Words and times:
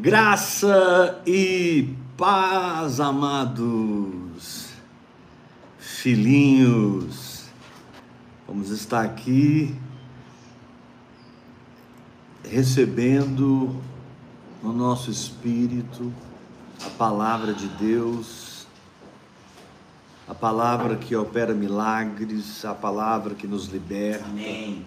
Graça 0.00 1.20
e 1.26 1.94
paz, 2.16 3.00
amados 3.00 4.70
filhinhos. 5.78 7.44
Vamos 8.48 8.70
estar 8.70 9.04
aqui 9.04 9.76
recebendo 12.42 13.78
no 14.62 14.72
nosso 14.72 15.10
espírito 15.10 16.10
a 16.82 16.88
palavra 16.88 17.52
de 17.52 17.68
Deus, 17.68 18.66
a 20.26 20.34
palavra 20.34 20.96
que 20.96 21.14
opera 21.14 21.52
milagres, 21.52 22.64
a 22.64 22.72
palavra 22.72 23.34
que 23.34 23.46
nos 23.46 23.66
liberta, 23.66 24.24
Amém. 24.24 24.82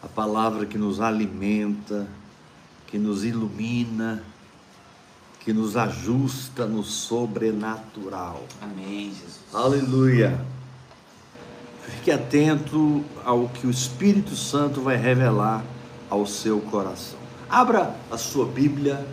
a 0.00 0.06
palavra 0.06 0.66
que 0.66 0.78
nos 0.78 1.00
alimenta, 1.00 2.06
que 2.86 2.96
nos 2.96 3.24
ilumina 3.24 4.22
que 5.44 5.52
nos 5.52 5.76
ajusta 5.76 6.66
no 6.66 6.84
sobrenatural. 6.84 8.44
Amém, 8.60 9.08
Jesus. 9.10 9.40
Aleluia. 9.52 10.44
Fique 11.84 12.12
atento 12.12 13.04
ao 13.24 13.48
que 13.48 13.66
o 13.66 13.70
Espírito 13.70 14.36
Santo 14.36 14.80
vai 14.80 14.96
revelar 14.96 15.64
ao 16.08 16.26
seu 16.26 16.60
coração. 16.60 17.18
Abra 17.50 17.96
a 18.10 18.16
sua 18.16 18.46
Bíblia 18.46 19.04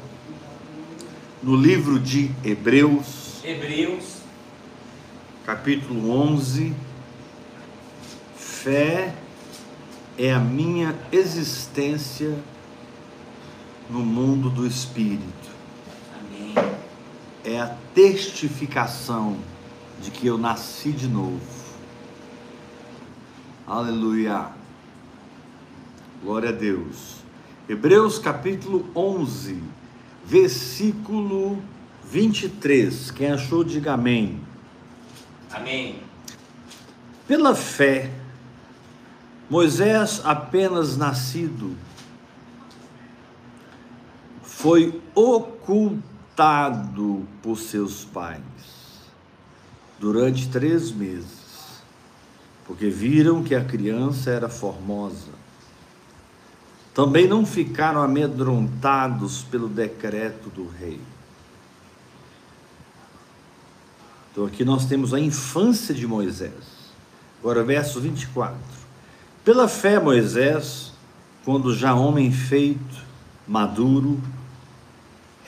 no 1.42 1.56
livro 1.56 2.00
de 2.00 2.32
Hebreus, 2.44 3.44
Hebreus, 3.44 4.20
capítulo 5.46 6.12
11. 6.12 6.76
Fé 8.36 9.16
é 10.18 10.34
a 10.34 10.40
minha 10.40 10.94
existência 11.12 12.38
no 13.90 14.00
mundo 14.00 14.50
do 14.50 14.68
Espírito. 14.68 15.39
É 17.44 17.60
a 17.60 17.76
testificação 17.94 19.38
de 20.02 20.12
que 20.12 20.28
eu 20.28 20.38
nasci 20.38 20.92
de 20.92 21.08
novo. 21.08 21.42
Aleluia. 23.68 24.48
Glória 26.24 26.50
a 26.50 26.52
Deus. 26.52 27.18
Hebreus 27.68 28.18
capítulo 28.18 28.90
11, 28.96 29.62
versículo 30.26 31.62
23. 32.04 33.12
Quem 33.12 33.32
achou, 33.32 33.64
diga 33.64 33.94
amém. 33.94 34.42
Amém. 35.52 36.02
Pela 37.28 37.54
fé, 37.54 38.12
Moisés, 39.50 40.22
apenas 40.24 40.98
nascido, 40.98 41.76
foi 44.42 45.00
por 47.42 47.58
seus 47.58 48.06
pais 48.06 48.42
durante 50.00 50.48
três 50.48 50.92
meses, 50.92 51.82
porque 52.66 52.90
viram 52.90 53.44
que 53.44 53.54
a 53.54 53.64
criança 53.64 54.30
era 54.30 54.48
formosa. 54.48 55.38
Também 56.94 57.28
não 57.28 57.46
ficaram 57.46 58.02
amedrontados 58.02 59.44
pelo 59.44 59.68
decreto 59.68 60.50
do 60.50 60.68
rei. 60.68 61.00
Então 64.32 64.46
aqui 64.46 64.64
nós 64.64 64.86
temos 64.86 65.14
a 65.14 65.20
infância 65.20 65.94
de 65.94 66.08
Moisés. 66.08 66.54
Agora, 67.40 67.64
verso 67.64 68.00
24. 68.00 68.58
Pela 69.44 69.68
fé, 69.68 70.00
Moisés, 70.00 70.94
quando 71.44 71.74
já 71.74 71.94
homem 71.94 72.32
feito, 72.32 73.04
maduro, 73.48 74.22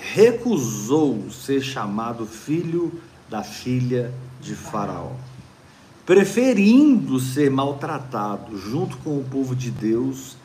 recusou 0.02 1.30
ser 1.30 1.62
chamado 1.62 2.26
filho 2.26 2.92
da 3.30 3.44
filha 3.44 4.12
de 4.42 4.56
Faraó, 4.56 5.12
preferindo 6.06 7.20
ser 7.20 7.52
maltratado 7.52 8.58
junto 8.58 8.98
com 8.98 9.20
o 9.20 9.24
povo 9.24 9.56
de 9.56 9.70
Deus 9.70 10.36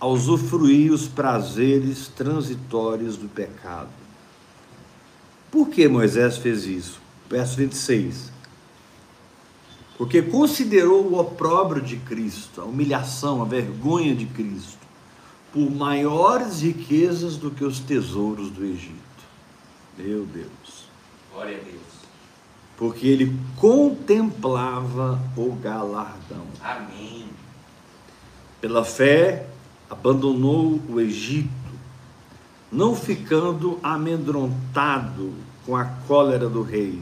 a 0.00 0.06
usufruir 0.06 0.90
os 0.90 1.06
prazeres 1.06 2.08
transitórios 2.08 3.16
do 3.16 3.28
pecado. 3.28 3.90
Por 5.50 5.68
que 5.68 5.86
Moisés 5.86 6.38
fez 6.38 6.64
isso? 6.64 7.00
Verso 7.28 7.56
26. 7.56 8.32
Porque 9.98 10.22
considerou 10.22 11.06
o 11.06 11.20
opróbrio 11.20 11.82
de 11.82 11.96
Cristo, 11.98 12.62
a 12.62 12.64
humilhação, 12.64 13.42
a 13.42 13.44
vergonha 13.44 14.16
de 14.16 14.26
Cristo, 14.26 14.78
por 15.52 15.70
maiores 15.70 16.62
riquezas 16.62 17.36
do 17.36 17.50
que 17.50 17.62
os 17.62 17.78
tesouros 17.78 18.50
do 18.50 18.64
Egito. 18.64 19.01
Meu 19.98 20.24
Deus. 20.26 20.86
Glória 21.32 21.56
a 21.56 21.60
Deus. 21.60 21.82
Porque 22.76 23.06
ele 23.06 23.38
contemplava 23.56 25.20
o 25.36 25.52
galardão. 25.52 26.46
Amém. 26.62 27.26
Pela 28.60 28.84
fé, 28.84 29.46
abandonou 29.90 30.80
o 30.88 31.00
Egito, 31.00 31.50
não 32.70 32.94
ficando 32.96 33.78
amedrontado 33.82 35.34
com 35.66 35.76
a 35.76 35.84
cólera 35.84 36.48
do 36.48 36.62
rei. 36.62 37.00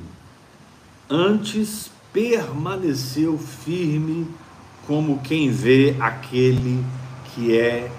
Antes 1.08 1.90
permaneceu 2.12 3.38
firme 3.38 4.26
como 4.86 5.20
quem 5.20 5.50
vê 5.50 5.96
aquele 6.00 6.84
que 7.26 7.56
é 7.56 7.90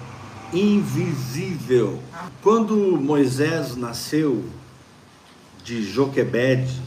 invisível. 0.52 1.98
Quando 2.42 2.76
Moisés 3.00 3.76
nasceu 3.76 4.44
de 5.64 5.82
Joquebede, 5.82 6.80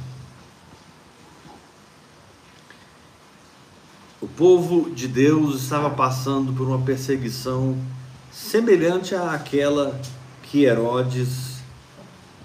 o 4.21 4.27
povo 4.27 4.89
de 4.89 5.07
Deus 5.07 5.61
estava 5.61 5.89
passando 5.89 6.51
por 6.53 6.67
uma 6.67 6.81
perseguição 6.81 7.77
semelhante 8.31 9.15
àquela 9.15 9.99
que 10.43 10.63
Herodes 10.63 11.59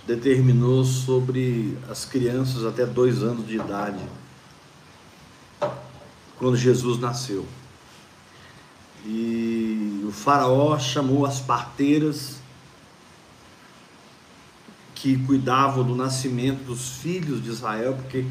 determinou 0.07 0.85
sobre 0.85 1.77
as 1.89 2.05
crianças 2.05 2.65
até 2.65 2.85
dois 2.85 3.23
anos 3.23 3.47
de 3.47 3.57
idade, 3.57 4.05
quando 6.39 6.57
Jesus 6.57 6.99
nasceu. 6.99 7.47
E 9.05 10.05
o 10.07 10.13
faraó 10.13 10.79
chamou 10.79 11.25
as 11.25 11.41
parteiras 11.41 12.40
que 15.01 15.17
cuidavam 15.25 15.83
do 15.83 15.97
nascimento 15.97 16.63
dos 16.65 16.91
filhos 16.99 17.43
de 17.43 17.49
Israel, 17.49 17.95
porque 17.95 18.27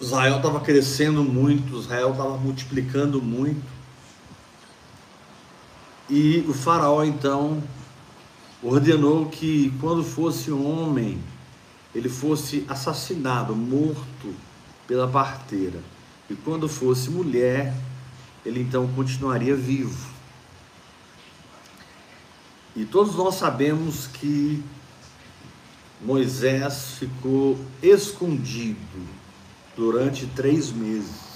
Israel 0.00 0.38
estava 0.38 0.60
crescendo 0.60 1.22
muito, 1.22 1.78
Israel 1.78 2.12
estava 2.12 2.38
multiplicando 2.38 3.20
muito. 3.20 3.62
E 6.08 6.42
o 6.48 6.54
faraó 6.54 7.04
então 7.04 7.62
ordenou 8.62 9.26
que 9.26 9.70
quando 9.78 10.02
fosse 10.02 10.50
homem, 10.50 11.18
ele 11.94 12.08
fosse 12.08 12.64
assassinado, 12.66 13.54
morto 13.54 14.34
pela 14.86 15.06
parteira. 15.06 15.80
E 16.30 16.34
quando 16.34 16.66
fosse 16.66 17.10
mulher, 17.10 17.74
ele 18.44 18.62
então 18.62 18.88
continuaria 18.88 19.54
vivo. 19.54 20.08
E 22.74 22.86
todos 22.86 23.14
nós 23.16 23.34
sabemos 23.34 24.06
que 24.06 24.64
Moisés 26.00 26.96
ficou 26.98 27.58
escondido 27.82 28.78
durante 29.76 30.26
três 30.26 30.70
meses. 30.70 31.28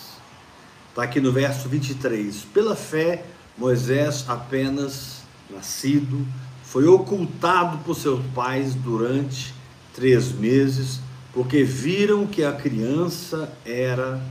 Está 0.89 1.03
aqui 1.03 1.21
no 1.21 1.33
verso 1.33 1.69
23. 1.69 2.45
Pela 2.53 2.77
fé, 2.77 3.25
Moisés, 3.59 4.25
apenas 4.29 5.23
nascido, 5.51 6.27
foi 6.63 6.87
ocultado 6.87 7.79
por 7.79 7.97
seus 7.97 8.25
pais 8.35 8.75
durante 8.75 9.55
três 9.95 10.33
meses, 10.33 11.01
porque 11.33 11.65
viram 11.65 12.27
que 12.27 12.45
a 12.45 12.53
criança 12.53 13.53
era 13.65 14.23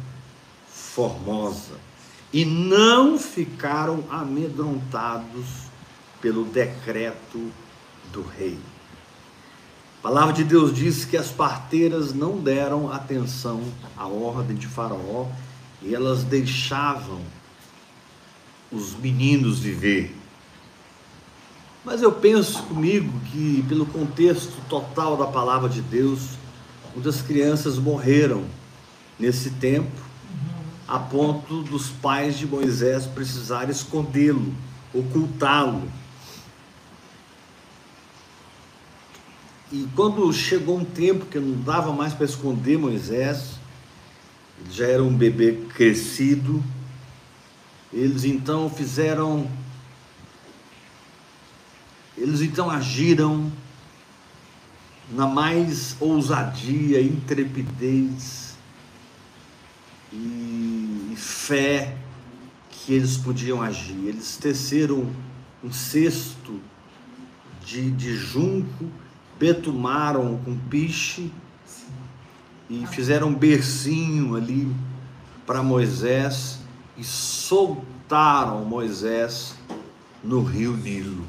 formosa 0.68 1.76
e 2.34 2.46
não 2.46 3.18
ficaram 3.20 4.04
amedrontados 4.10 5.46
pelo 6.22 6.46
decreto 6.46 7.52
do 8.14 8.22
rei. 8.22 8.58
A 10.02 10.10
palavra 10.10 10.34
de 10.34 10.44
Deus 10.44 10.74
diz 10.74 11.06
que 11.06 11.16
as 11.16 11.28
parteiras 11.28 12.12
não 12.12 12.40
deram 12.40 12.92
atenção 12.92 13.62
à 13.96 14.08
ordem 14.08 14.58
de 14.58 14.66
Faraó 14.66 15.28
e 15.80 15.94
elas 15.94 16.24
deixavam 16.24 17.22
os 18.72 18.96
meninos 18.96 19.60
viver. 19.60 20.18
Mas 21.86 22.02
eu 22.02 22.12
penso 22.12 22.64
comigo 22.64 23.14
que, 23.32 23.64
pelo 23.70 23.86
contexto 23.86 24.54
total 24.68 25.16
da 25.16 25.28
palavra 25.28 25.70
de 25.70 25.82
Deus, 25.84 26.30
muitas 26.96 27.22
crianças 27.22 27.78
morreram 27.78 28.44
nesse 29.20 29.52
tempo, 29.52 30.02
a 30.88 30.98
ponto 30.98 31.62
dos 31.62 31.90
pais 31.90 32.40
de 32.40 32.48
Moisés 32.48 33.06
precisarem 33.06 33.70
escondê-lo, 33.70 34.52
ocultá-lo. 34.96 35.84
E 39.72 39.88
quando 39.96 40.32
chegou 40.34 40.78
um 40.78 40.84
tempo 40.84 41.26
que 41.26 41.40
não 41.40 41.62
dava 41.62 41.94
mais 41.94 42.14
para 42.14 42.26
esconder 42.26 42.78
Moisés, 42.78 43.60
ele 44.60 44.74
já 44.74 44.86
era 44.86 45.04
um 45.04 45.16
bebê 45.16 45.66
crescido, 45.74 46.62
eles 47.94 48.26
então 48.26 48.70
fizeram, 48.70 49.50
eles 52.18 52.42
então 52.42 52.70
agiram 52.70 53.50
na 55.10 55.26
mais 55.26 55.96
ousadia, 56.00 57.02
intrepidez 57.02 58.56
e 60.12 61.14
fé 61.16 61.98
que 62.70 62.94
eles 62.94 63.16
podiam 63.16 63.62
agir. 63.62 63.98
Eles 64.06 64.36
teceram 64.36 65.10
um 65.64 65.72
cesto 65.72 66.60
de, 67.66 67.92
de 67.92 68.16
junco, 68.16 68.92
betumaram 69.42 70.40
com 70.46 70.56
piche 70.56 71.32
e 72.70 72.86
fizeram 72.86 73.30
um 73.30 73.34
bercinho 73.34 74.36
ali 74.36 74.72
para 75.48 75.64
Moisés 75.64 76.60
e 76.96 77.04
soltaram 77.04 78.64
Moisés 78.64 79.56
no 80.24 80.44
rio 80.44 80.78
Nilo. 80.78 81.26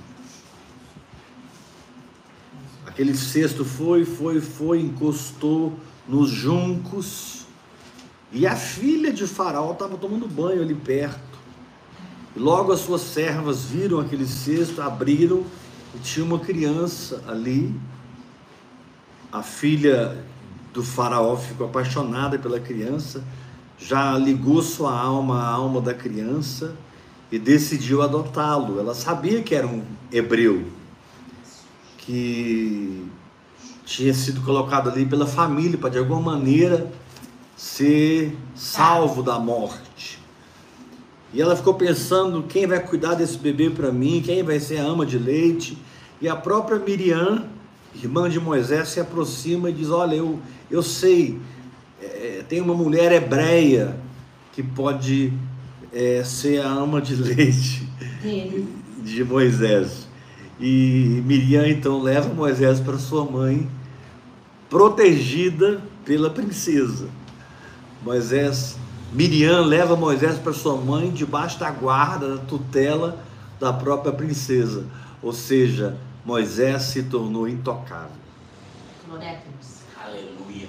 Aquele 2.87 3.17
cesto 3.17 3.65
foi, 3.65 4.05
foi, 4.05 4.43
foi, 4.43 4.83
encostou 4.83 5.75
nos 6.07 6.29
juncos 6.29 7.47
e 8.31 8.47
a 8.47 8.55
filha 8.55 9.11
de 9.11 9.27
Faraó 9.27 9.73
estava 9.73 9.97
tomando 9.97 10.29
banho 10.29 10.61
ali 10.61 10.75
perto. 10.75 11.39
E 12.37 12.39
logo 12.39 12.73
as 12.73 12.81
suas 12.81 13.01
servas 13.01 13.65
viram 13.65 14.01
aquele 14.01 14.27
cesto, 14.27 14.83
abriram 14.83 15.45
e 15.95 15.99
tinha 16.01 16.27
uma 16.27 16.39
criança 16.39 17.25
ali. 17.27 17.75
A 19.33 19.43
filha 19.43 20.23
do 20.75 20.83
faraó 20.83 21.37
ficou 21.37 21.67
apaixonada 21.67 22.39
pela 22.39 22.61
criança, 22.61 23.25
já 23.79 24.17
ligou 24.19 24.61
sua 24.63 24.95
alma 24.95 25.41
à 25.43 25.49
alma 25.49 25.81
da 25.81 25.95
criança 25.95 26.77
e 27.31 27.39
decidiu 27.39 28.03
adotá-lo. 28.03 28.79
Ela 28.79 28.95
sabia 28.95 29.43
que 29.43 29.55
era 29.55 29.67
um 29.67 29.83
hebreu, 30.13 30.67
que 31.97 33.07
tinha 33.87 34.13
sido 34.13 34.43
colocado 34.43 34.91
ali 34.91 35.07
pela 35.07 35.27
família 35.27 35.79
para 35.79 35.91
de 35.91 35.99
alguma 35.99 36.21
maneira 36.21 36.93
ser 37.57 38.37
salvo 38.55 39.23
da 39.23 39.39
morte. 39.39 40.19
E 41.33 41.41
ela 41.41 41.57
ficou 41.57 41.73
pensando 41.73 42.43
quem 42.43 42.67
vai 42.67 42.81
cuidar 42.81 43.15
desse 43.15 43.39
bebê 43.39 43.71
para 43.71 43.91
mim, 43.91 44.21
quem 44.23 44.43
vai 44.43 44.61
ser 44.61 44.77
a 44.79 44.85
ama 44.85 45.07
de 45.07 45.19
leite. 45.19 45.79
E 46.21 46.29
a 46.29 46.37
própria 46.37 46.79
Miriam, 46.79 47.47
irmã 47.95 48.29
de 48.29 48.41
Moisés, 48.41 48.89
se 48.89 49.01
aproxima 49.01 49.71
e 49.71 49.73
diz: 49.73 49.91
Olha, 49.91 50.15
eu, 50.15 50.39
eu 50.71 50.83
sei, 50.83 51.39
é, 52.01 52.45
tem 52.49 52.61
uma 52.61 52.75
mulher 52.75 53.13
hebreia 53.13 53.97
que 54.53 54.63
pode 54.63 55.33
é, 55.93 56.23
ser 56.25 56.61
a 56.61 56.69
ama 56.69 57.01
de 57.01 57.15
leite 57.15 57.89
de 59.03 59.25
Moisés. 59.25 60.09
E 60.61 61.23
Miriam 61.27 61.67
então 61.67 62.01
leva 62.01 62.33
Moisés 62.33 62.79
para 62.79 62.97
sua 62.99 63.25
mãe, 63.25 63.69
protegida 64.71 65.81
pela 66.05 66.31
princesa. 66.31 67.09
Moisés 68.05 68.77
Miriam 69.13 69.61
leva 69.61 69.95
Moisés 69.95 70.39
para 70.39 70.53
sua 70.53 70.77
mãe 70.77 71.11
debaixo 71.11 71.59
da 71.59 71.71
guarda, 71.71 72.37
da 72.37 72.43
tutela 72.45 73.19
da 73.61 73.73
própria 73.73 74.13
princesa. 74.13 74.85
Ou 75.23 75.33
seja, 75.33 75.97
Moisés 76.25 76.83
se 76.83 77.03
tornou 77.03 77.49
intocável. 77.49 78.17
Glória 79.07 79.31
a 79.31 79.33
Deus. 79.35 79.79
Aleluia. 80.03 80.69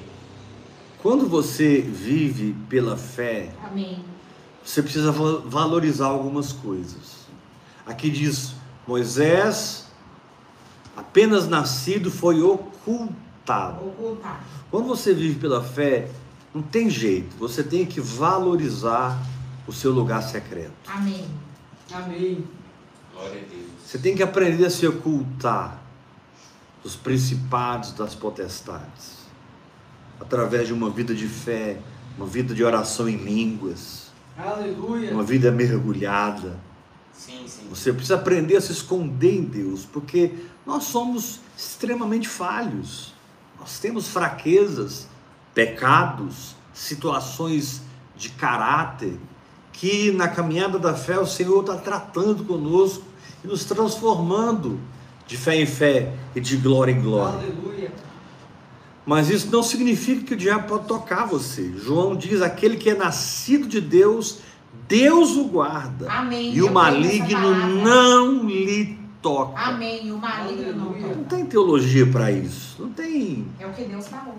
Quando 1.01 1.27
você 1.27 1.81
vive 1.81 2.53
pela 2.69 2.95
fé, 2.95 3.51
Amém. 3.63 4.03
você 4.63 4.81
precisa 4.81 5.11
valorizar 5.11 6.07
algumas 6.07 6.51
coisas. 6.53 7.27
Aqui 7.85 8.09
diz: 8.09 8.53
Moisés, 8.87 9.87
apenas 10.95 11.47
nascido, 11.47 12.09
foi 12.09 12.41
ocultado. 12.41 13.85
Ocultar. 13.85 14.43
Quando 14.71 14.87
você 14.87 15.13
vive 15.13 15.39
pela 15.39 15.63
fé, 15.63 16.09
não 16.53 16.61
tem 16.61 16.89
jeito, 16.89 17.35
você 17.37 17.63
tem 17.63 17.85
que 17.85 17.99
valorizar 17.99 19.19
o 19.67 19.73
seu 19.73 19.91
lugar 19.91 20.23
secreto. 20.23 20.71
Amém. 20.87 21.25
Amém. 21.91 22.45
Glória 23.13 23.41
a 23.41 23.45
Deus. 23.53 23.72
Você 23.93 23.99
tem 23.99 24.15
que 24.15 24.23
aprender 24.23 24.65
a 24.65 24.71
se 24.71 24.87
ocultar 24.87 25.79
dos 26.81 26.95
principados, 26.95 27.91
das 27.91 28.15
potestades, 28.15 29.19
através 30.19 30.65
de 30.65 30.73
uma 30.73 30.89
vida 30.89 31.13
de 31.13 31.27
fé, 31.27 31.77
uma 32.17 32.25
vida 32.25 32.55
de 32.55 32.63
oração 32.63 33.07
em 33.07 33.17
línguas, 33.17 34.07
Aleluia. 34.35 35.11
uma 35.11 35.21
vida 35.21 35.51
mergulhada. 35.51 36.59
Sim, 37.13 37.43
sim. 37.47 37.67
Você 37.69 37.93
precisa 37.93 38.15
aprender 38.15 38.55
a 38.55 38.61
se 38.61 38.71
esconder 38.71 39.37
em 39.37 39.43
Deus, 39.43 39.85
porque 39.85 40.33
nós 40.65 40.85
somos 40.85 41.39
extremamente 41.55 42.27
falhos. 42.27 43.13
Nós 43.59 43.77
temos 43.77 44.07
fraquezas, 44.07 45.07
pecados, 45.53 46.55
situações 46.73 47.83
de 48.15 48.29
caráter, 48.29 49.19
que 49.71 50.11
na 50.11 50.27
caminhada 50.27 50.79
da 50.79 50.95
fé 50.95 51.19
o 51.19 51.27
Senhor 51.27 51.59
está 51.59 51.75
tratando 51.75 52.43
conosco 52.43 53.12
e 53.43 53.47
nos 53.47 53.65
transformando 53.65 54.79
de 55.27 55.37
fé 55.37 55.55
em 55.55 55.65
fé 55.65 56.13
e 56.35 56.39
de 56.39 56.57
glória 56.57 56.91
em 56.91 57.01
glória. 57.01 57.39
Aleluia. 57.39 57.91
Mas 59.05 59.29
isso 59.29 59.51
não 59.51 59.61
significa 59.61 60.23
que 60.23 60.33
o 60.33 60.37
diabo 60.37 60.67
pode 60.67 60.87
tocar 60.87 61.25
você. 61.25 61.73
João 61.77 62.15
diz: 62.15 62.41
aquele 62.41 62.77
que 62.77 62.89
é 62.89 62.95
nascido 62.95 63.67
de 63.67 63.81
Deus, 63.81 64.39
Deus 64.87 65.31
o 65.31 65.45
guarda. 65.45 66.09
Amém. 66.09 66.53
E 66.53 66.61
o 66.61 66.71
maligno 66.71 67.53
não 67.83 68.47
lhe 68.47 68.97
toca. 69.21 69.59
Amém. 69.59 70.11
O 70.11 70.17
maligno 70.17 70.73
não 70.73 70.87
Aleluia. 70.87 71.07
Não 71.07 71.23
toca. 71.23 71.35
tem 71.35 71.45
teologia 71.45 72.05
para 72.05 72.31
isso. 72.31 72.81
Não 72.81 72.89
tem 72.89 73.45
É 73.59 73.67
o 73.67 73.73
que 73.73 73.83
Deus 73.83 74.07
falou. 74.07 74.37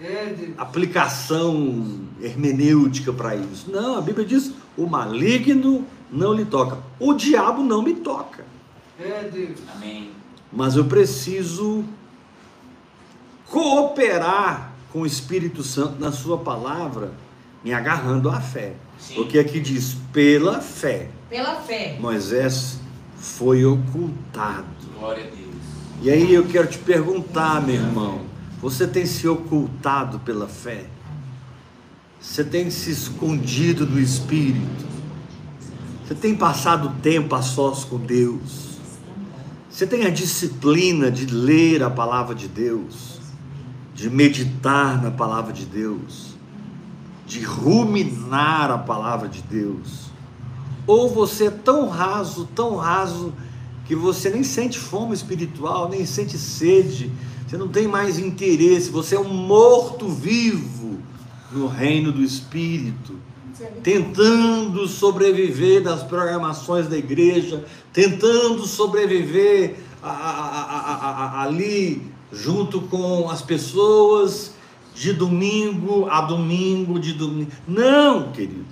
É 0.00 0.34
Deus. 0.36 0.50
aplicação 0.58 2.00
hermenêutica 2.20 3.12
para 3.12 3.36
isso. 3.36 3.70
Não, 3.70 3.96
a 3.96 4.00
Bíblia 4.00 4.26
diz: 4.26 4.52
o 4.76 4.86
maligno 4.86 5.86
não 6.10 6.32
lhe 6.32 6.44
toca. 6.44 6.78
O 6.98 7.14
diabo 7.14 7.62
não 7.62 7.82
me 7.82 7.94
toca. 7.94 8.44
É 8.98 9.28
Deus. 9.30 9.58
Amém. 9.74 10.10
Mas 10.52 10.76
eu 10.76 10.84
preciso 10.84 11.84
cooperar 13.46 14.72
com 14.92 15.02
o 15.02 15.06
Espírito 15.06 15.62
Santo 15.62 16.00
na 16.00 16.12
sua 16.12 16.38
palavra, 16.38 17.12
me 17.62 17.72
agarrando 17.72 18.30
à 18.30 18.40
fé. 18.40 18.74
Sim. 18.98 19.14
Porque 19.14 19.38
aqui 19.38 19.60
diz: 19.60 19.96
pela 20.12 20.60
fé, 20.60 21.10
Pela 21.28 21.56
fé. 21.56 21.98
Moisés 22.00 22.78
foi 23.16 23.64
ocultado. 23.64 24.66
Glória 24.98 25.24
a 25.24 25.26
Deus. 25.26 25.46
E 26.02 26.10
aí 26.10 26.32
eu 26.32 26.46
quero 26.46 26.68
te 26.68 26.78
perguntar, 26.78 27.60
meu 27.60 27.74
irmão, 27.74 28.22
você 28.60 28.86
tem 28.86 29.04
se 29.04 29.26
ocultado 29.26 30.18
pela 30.20 30.46
fé? 30.46 30.86
Você 32.20 32.44
tem 32.44 32.70
se 32.70 32.90
escondido 32.90 33.86
no 33.86 34.00
Espírito? 34.00 34.95
Você 36.06 36.14
tem 36.14 36.36
passado 36.36 36.94
tempo 37.02 37.34
a 37.34 37.42
sós 37.42 37.82
com 37.82 37.98
Deus? 37.98 38.76
Você 39.68 39.84
tem 39.84 40.04
a 40.04 40.10
disciplina 40.10 41.10
de 41.10 41.26
ler 41.26 41.82
a 41.82 41.90
palavra 41.90 42.32
de 42.32 42.46
Deus, 42.46 43.18
de 43.92 44.08
meditar 44.08 45.02
na 45.02 45.10
palavra 45.10 45.52
de 45.52 45.66
Deus, 45.66 46.36
de 47.26 47.40
ruminar 47.42 48.70
a 48.70 48.78
palavra 48.78 49.28
de 49.28 49.42
Deus? 49.42 50.12
Ou 50.86 51.12
você 51.12 51.46
é 51.46 51.50
tão 51.50 51.88
raso, 51.88 52.48
tão 52.54 52.76
raso, 52.76 53.34
que 53.84 53.96
você 53.96 54.30
nem 54.30 54.44
sente 54.44 54.78
fome 54.78 55.12
espiritual, 55.12 55.88
nem 55.88 56.06
sente 56.06 56.38
sede, 56.38 57.10
você 57.48 57.56
não 57.56 57.66
tem 57.66 57.88
mais 57.88 58.16
interesse, 58.16 58.90
você 58.90 59.16
é 59.16 59.20
um 59.20 59.34
morto-vivo 59.34 61.00
no 61.50 61.66
reino 61.66 62.12
do 62.12 62.22
Espírito, 62.22 63.25
tentando 63.82 64.86
sobreviver 64.86 65.82
das 65.82 66.02
programações 66.02 66.88
da 66.88 66.96
igreja, 66.96 67.64
tentando 67.92 68.66
sobreviver 68.66 69.76
a- 70.02 70.08
a- 70.10 70.12
a- 70.12 70.94
a- 70.94 71.24
a- 71.24 71.42
ali 71.42 72.02
junto 72.32 72.82
com 72.82 73.30
as 73.30 73.42
pessoas 73.42 74.52
de 74.94 75.12
domingo 75.12 76.08
a 76.10 76.20
domingo, 76.22 76.98
de 76.98 77.12
domingo. 77.12 77.50
Não, 77.66 78.32
querido. 78.32 78.64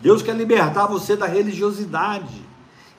Deus 0.00 0.22
quer 0.22 0.34
libertar 0.34 0.86
você 0.86 1.14
da 1.16 1.26
religiosidade 1.26 2.42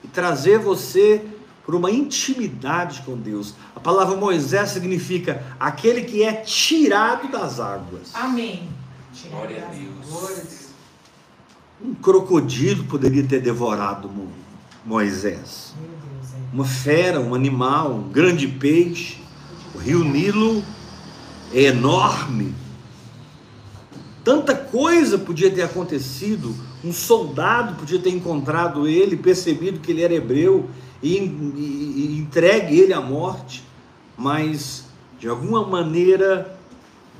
e 0.03 0.07
trazer 0.07 0.59
você 0.59 1.23
para 1.65 1.75
uma 1.75 1.89
intimidade 1.91 3.01
com 3.03 3.15
Deus. 3.15 3.53
A 3.75 3.79
palavra 3.79 4.15
Moisés 4.15 4.69
significa 4.69 5.43
aquele 5.59 6.01
que 6.03 6.23
é 6.23 6.33
tirado 6.33 7.27
das 7.31 7.59
águas. 7.59 8.13
Amém. 8.13 8.69
Glória 9.29 9.65
a 9.65 9.73
Deus. 9.73 10.09
Glória 10.09 10.37
a 10.37 10.39
Deus. 10.39 10.60
Um 11.83 11.93
crocodilo 11.95 12.83
poderia 12.85 13.23
ter 13.23 13.41
devorado 13.41 14.07
Mo- 14.07 14.31
Moisés. 14.85 15.73
Uma 16.53 16.65
fera, 16.65 17.19
um 17.19 17.33
animal, 17.33 17.93
um 17.93 18.09
grande 18.09 18.47
peixe. 18.47 19.17
O 19.73 19.77
rio 19.79 20.03
Nilo 20.03 20.63
é 21.53 21.63
enorme. 21.63 22.53
Tanta 24.23 24.53
coisa 24.53 25.17
podia 25.17 25.49
ter 25.49 25.63
acontecido. 25.63 26.53
Um 26.83 26.93
soldado 26.93 27.75
podia 27.75 27.99
ter 27.99 28.09
encontrado 28.09 28.87
ele, 28.87 29.15
percebido 29.17 29.79
que 29.79 29.91
ele 29.91 30.03
era 30.03 30.13
hebreu 30.13 30.69
e, 31.01 31.17
e, 31.17 32.15
e 32.15 32.17
entregue 32.19 32.79
ele 32.79 32.93
à 32.93 33.01
morte. 33.01 33.63
Mas, 34.15 34.85
de 35.19 35.27
alguma 35.27 35.65
maneira, 35.65 36.57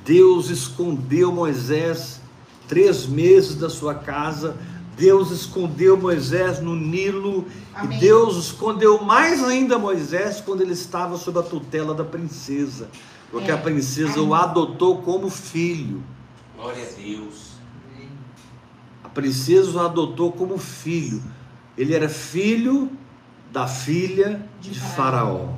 Deus 0.04 0.50
escondeu 0.50 1.32
Moisés 1.32 2.20
três 2.68 3.06
meses 3.06 3.56
da 3.56 3.68
sua 3.68 3.94
casa. 3.94 4.56
Deus 4.96 5.30
escondeu 5.30 5.96
Moisés 5.96 6.60
no 6.60 6.76
Nilo 6.76 7.46
Amém. 7.74 7.96
e 7.96 8.00
Deus 8.00 8.36
escondeu 8.36 9.02
mais 9.02 9.42
ainda 9.42 9.78
Moisés 9.78 10.40
quando 10.40 10.60
ele 10.60 10.74
estava 10.74 11.16
sob 11.16 11.38
a 11.38 11.42
tutela 11.42 11.94
da 11.94 12.04
princesa, 12.04 12.88
porque 13.30 13.50
é. 13.50 13.54
a 13.54 13.58
princesa 13.58 14.14
Amém. 14.14 14.28
o 14.28 14.34
adotou 14.34 15.00
como 15.02 15.30
filho. 15.30 16.02
Glória 16.56 16.82
a 16.82 17.00
Deus. 17.00 17.52
A 19.02 19.08
princesa 19.08 19.70
o 19.70 19.80
adotou 19.80 20.30
como 20.32 20.58
filho. 20.58 21.22
Ele 21.76 21.94
era 21.94 22.08
filho 22.08 22.90
da 23.50 23.66
filha 23.66 24.46
de, 24.60 24.70
de 24.70 24.80
Faraó. 24.80 25.48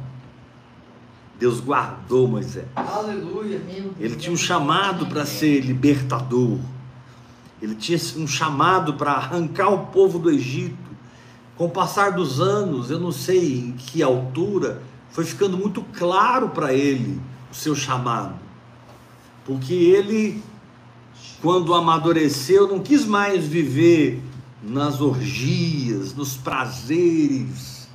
Deus 1.38 1.60
guardou 1.60 2.28
Moisés. 2.28 2.66
Aleluia. 2.76 3.60
Ele 3.98 4.16
tinha 4.16 4.32
um 4.32 4.36
chamado 4.36 5.06
para 5.06 5.26
ser 5.26 5.60
libertador. 5.60 6.58
Ele 7.64 7.74
tinha 7.74 7.98
um 8.18 8.26
chamado 8.26 8.92
para 8.92 9.12
arrancar 9.12 9.70
o 9.70 9.86
povo 9.86 10.18
do 10.18 10.30
Egito. 10.30 10.76
Com 11.56 11.64
o 11.64 11.70
passar 11.70 12.12
dos 12.12 12.38
anos, 12.38 12.90
eu 12.90 13.00
não 13.00 13.10
sei 13.10 13.58
em 13.58 13.72
que 13.72 14.02
altura, 14.02 14.82
foi 15.08 15.24
ficando 15.24 15.56
muito 15.56 15.82
claro 15.94 16.50
para 16.50 16.74
ele 16.74 17.18
o 17.50 17.54
seu 17.54 17.74
chamado. 17.74 18.34
Porque 19.46 19.72
ele, 19.72 20.42
quando 21.40 21.72
amadureceu, 21.72 22.68
não 22.68 22.80
quis 22.80 23.06
mais 23.06 23.46
viver 23.46 24.22
nas 24.62 25.00
orgias, 25.00 26.14
nos 26.14 26.36
prazeres, 26.36 27.88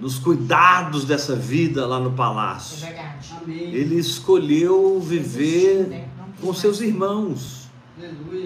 nos 0.00 0.18
cuidados 0.18 1.04
dessa 1.04 1.36
vida 1.36 1.86
lá 1.86 2.00
no 2.00 2.12
palácio. 2.12 2.86
É. 2.86 3.18
Ele 3.50 3.96
escolheu 3.96 4.98
viver 4.98 6.08
com 6.40 6.54
seus 6.54 6.80
irmãos, 6.80 7.59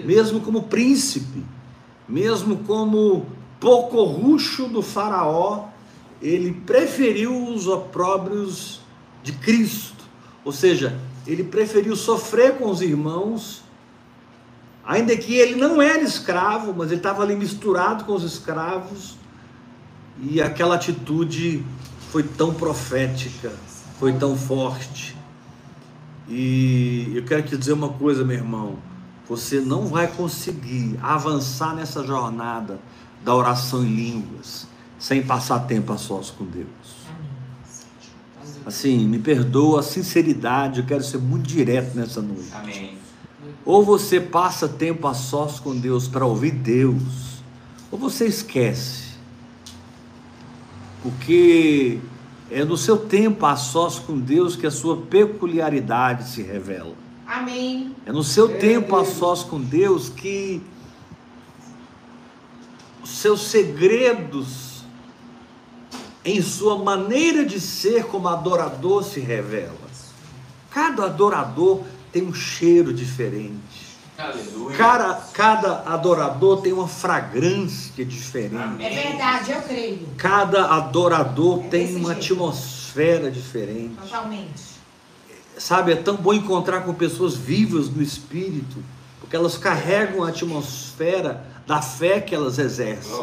mesmo 0.03 0.41
como 0.41 0.63
príncipe, 0.63 1.43
mesmo 2.07 2.57
como 2.57 3.25
pocorrucho 3.59 4.67
do 4.67 4.81
faraó, 4.81 5.67
ele 6.21 6.53
preferiu 6.65 7.49
os 7.49 7.67
opróbrios 7.67 8.81
de 9.23 9.31
Cristo, 9.33 10.03
ou 10.43 10.51
seja, 10.51 10.99
ele 11.25 11.43
preferiu 11.43 11.95
sofrer 11.95 12.57
com 12.57 12.69
os 12.69 12.81
irmãos, 12.81 13.63
ainda 14.85 15.15
que 15.17 15.33
ele 15.35 15.55
não 15.55 15.81
era 15.81 16.03
escravo, 16.03 16.73
mas 16.75 16.87
ele 16.87 16.99
estava 16.99 17.23
ali 17.23 17.35
misturado 17.35 18.05
com 18.05 18.13
os 18.13 18.23
escravos, 18.23 19.17
e 20.21 20.41
aquela 20.41 20.75
atitude 20.75 21.65
foi 22.11 22.23
tão 22.23 22.53
profética, 22.53 23.51
foi 23.99 24.13
tão 24.13 24.37
forte. 24.37 25.15
E 26.29 27.11
eu 27.13 27.23
quero 27.23 27.43
te 27.43 27.57
dizer 27.57 27.73
uma 27.73 27.89
coisa, 27.89 28.23
meu 28.23 28.37
irmão: 28.37 28.77
você 29.27 29.59
não 29.59 29.87
vai 29.87 30.07
conseguir 30.07 30.99
avançar 31.01 31.75
nessa 31.75 32.03
jornada 32.03 32.79
da 33.23 33.33
oração 33.33 33.83
em 33.83 33.95
línguas 33.95 34.67
sem 34.99 35.23
passar 35.23 35.59
tempo 35.61 35.91
a 35.91 35.97
sós 35.97 36.29
com 36.29 36.45
Deus. 36.45 36.67
Assim, 38.65 39.07
me 39.07 39.19
perdoa 39.19 39.81
a 39.81 39.83
sinceridade, 39.83 40.79
eu 40.79 40.85
quero 40.85 41.03
ser 41.03 41.19
muito 41.19 41.47
direto 41.47 41.95
nessa 41.95 42.21
noite. 42.21 42.51
Amém. 42.53 42.97
Ou 43.63 43.83
você 43.83 44.19
passa 44.19 44.67
tempo 44.67 45.07
a 45.07 45.13
sós 45.13 45.59
com 45.59 45.75
Deus 45.75 46.07
para 46.07 46.25
ouvir 46.25 46.51
Deus, 46.51 47.41
ou 47.91 47.97
você 47.97 48.25
esquece 48.25 49.05
porque 51.05 51.99
é 52.49 52.65
no 52.65 52.75
seu 52.75 52.97
tempo 52.97 53.45
a 53.45 53.55
sós 53.55 53.99
com 53.99 54.17
Deus 54.19 54.55
que 54.55 54.65
a 54.65 54.71
sua 54.71 54.97
peculiaridade 54.97 56.27
se 56.27 56.41
revela. 56.41 56.95
Amém. 57.27 57.95
É 58.05 58.11
no 58.11 58.23
seu 58.23 58.49
é 58.51 58.57
tempo 58.57 58.95
a 58.95 59.05
sós 59.05 59.43
com 59.43 59.59
Deus 59.59 60.09
que 60.09 60.61
os 63.03 63.09
seus 63.09 63.41
segredos 63.47 64.83
em 66.23 66.41
sua 66.41 66.77
maneira 66.77 67.45
de 67.45 67.59
ser 67.59 68.05
como 68.05 68.27
adorador 68.27 69.03
se 69.03 69.19
revela. 69.19 69.85
Cada 70.71 71.05
adorador 71.05 71.83
tem 72.11 72.23
um 72.23 72.33
cheiro 72.33 72.93
diferente. 72.93 73.85
Cada, 74.77 75.13
cada 75.33 75.83
adorador 75.85 76.61
tem 76.61 76.73
uma 76.73 76.87
fragrância 76.87 78.03
diferente. 78.05 78.83
É 78.83 78.89
verdade, 78.89 79.51
eu 79.51 79.61
creio. 79.61 80.07
Cada 80.17 80.73
adorador 80.73 81.63
é 81.65 81.67
tem 81.69 81.95
uma 81.95 82.13
jeito. 82.13 82.33
atmosfera 82.33 83.29
diferente. 83.29 83.95
Totalmente. 84.01 84.74
Sabe, 85.57 85.93
é 85.93 85.95
tão 85.95 86.15
bom 86.15 86.33
encontrar 86.33 86.81
com 86.81 86.93
pessoas 86.93 87.35
vivas 87.35 87.89
no 87.89 88.01
espírito, 88.01 88.77
porque 89.19 89.35
elas 89.35 89.57
carregam 89.57 90.23
a 90.23 90.29
atmosfera 90.29 91.45
da 91.65 91.81
fé 91.81 92.19
que 92.19 92.35
elas 92.35 92.59
exercem. 92.59 93.13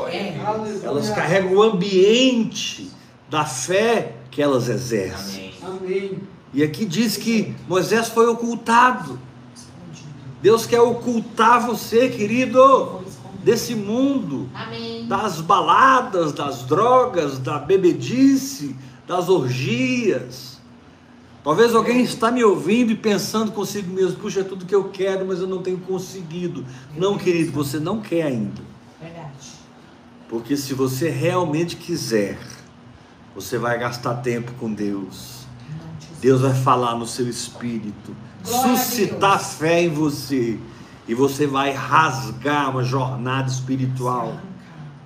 Elas 0.83 1.11
carregam 1.11 1.53
o 1.53 1.63
ambiente 1.63 2.91
da 3.29 3.45
fé 3.45 4.17
que 4.31 4.43
elas 4.43 4.69
exercem. 4.69 5.55
Amém. 5.63 6.19
E 6.55 6.63
aqui 6.63 6.85
diz 6.85 7.17
que 7.17 7.55
Moisés 7.69 8.09
foi 8.09 8.27
ocultado. 8.27 9.19
Deus 10.43 10.67
quer 10.67 10.81
ocultar 10.81 11.65
você, 11.65 12.09
querido, 12.09 13.03
desse 13.43 13.75
mundo, 13.75 14.49
Amém. 14.55 15.07
das 15.07 15.41
baladas, 15.41 16.33
das 16.33 16.63
drogas, 16.65 17.39
da 17.39 17.59
bebedice, 17.59 18.77
das 19.07 19.29
orgias. 19.29 20.52
Talvez 21.43 21.75
alguém 21.75 22.03
está 22.03 22.31
me 22.31 22.45
ouvindo 22.45 22.93
e 22.93 22.97
pensando 22.97 23.51
consigo 23.51 23.93
mesmo, 23.93 24.17
puxa, 24.17 24.41
é 24.41 24.45
tudo 24.45 24.65
que 24.65 24.75
eu 24.75 24.91
quero, 24.91 25.27
mas 25.27 25.41
eu 25.41 25.47
não 25.47 25.61
tenho 25.61 25.79
conseguido. 25.79 26.65
Não, 26.97 27.19
querido, 27.19 27.51
você 27.51 27.81
não 27.81 28.01
quer 28.01 28.23
ainda. 28.23 28.63
Verdade. 29.01 29.51
Porque 30.29 30.57
se 30.57 30.73
você 30.73 31.11
realmente 31.11 31.77
quiser, 31.77 32.39
você 33.35 33.59
vai 33.59 33.79
gastar 33.79 34.15
tempo 34.17 34.53
com 34.53 34.73
Deus. 34.73 35.43
Deus 36.21 36.41
vai 36.41 36.55
falar 36.55 36.95
no 36.95 37.07
seu 37.07 37.29
espírito 37.29 38.15
suscitar 38.45 39.39
fé 39.41 39.83
em 39.83 39.89
você 39.89 40.59
e 41.07 41.15
você 41.15 41.47
vai 41.47 41.73
rasgar 41.73 42.71
uma 42.71 42.85
jornada 42.85 43.49
espiritual, 43.49 44.37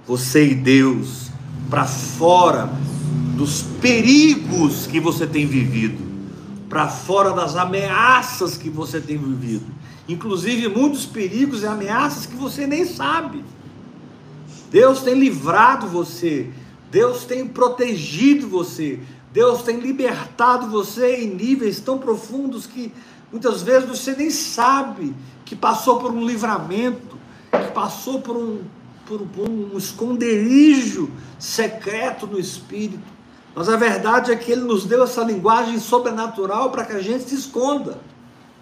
você 0.06 0.50
e 0.50 0.54
Deus, 0.54 1.30
para 1.70 1.84
fora 1.84 2.70
dos 3.34 3.62
perigos 3.80 4.86
que 4.86 5.00
você 5.00 5.26
tem 5.26 5.46
vivido, 5.46 6.05
para 6.68 6.88
fora 6.88 7.32
das 7.32 7.56
ameaças 7.56 8.56
que 8.56 8.68
você 8.68 9.00
tem 9.00 9.16
vivido, 9.16 9.66
inclusive 10.08 10.68
muitos 10.68 11.06
perigos 11.06 11.62
e 11.62 11.66
ameaças 11.66 12.26
que 12.26 12.36
você 12.36 12.66
nem 12.66 12.84
sabe. 12.84 13.44
Deus 14.70 15.02
tem 15.02 15.14
livrado 15.14 15.86
você, 15.86 16.50
Deus 16.90 17.24
tem 17.24 17.46
protegido 17.46 18.48
você, 18.48 19.00
Deus 19.32 19.62
tem 19.62 19.78
libertado 19.78 20.68
você 20.68 21.22
em 21.22 21.34
níveis 21.34 21.80
tão 21.80 21.98
profundos 21.98 22.66
que 22.66 22.92
Muitas 23.30 23.62
vezes 23.62 23.88
você 23.88 24.14
nem 24.14 24.30
sabe 24.30 25.14
que 25.44 25.56
passou 25.56 25.98
por 25.98 26.10
um 26.10 26.24
livramento, 26.24 27.18
que 27.50 27.72
passou 27.72 28.20
por 28.20 28.36
um, 28.36 28.62
por, 29.04 29.20
por 29.26 29.48
um 29.48 29.76
esconderijo 29.76 31.10
secreto 31.38 32.26
no 32.26 32.38
Espírito. 32.38 33.15
Mas 33.56 33.68
a 33.68 33.76
verdade 33.76 34.30
é 34.30 34.36
que 34.36 34.52
Ele 34.52 34.60
nos 34.60 34.84
deu 34.84 35.02
essa 35.02 35.24
linguagem 35.24 35.80
sobrenatural 35.80 36.70
para 36.70 36.84
que 36.84 36.92
a 36.92 37.00
gente 37.00 37.28
se 37.28 37.34
esconda. 37.34 37.98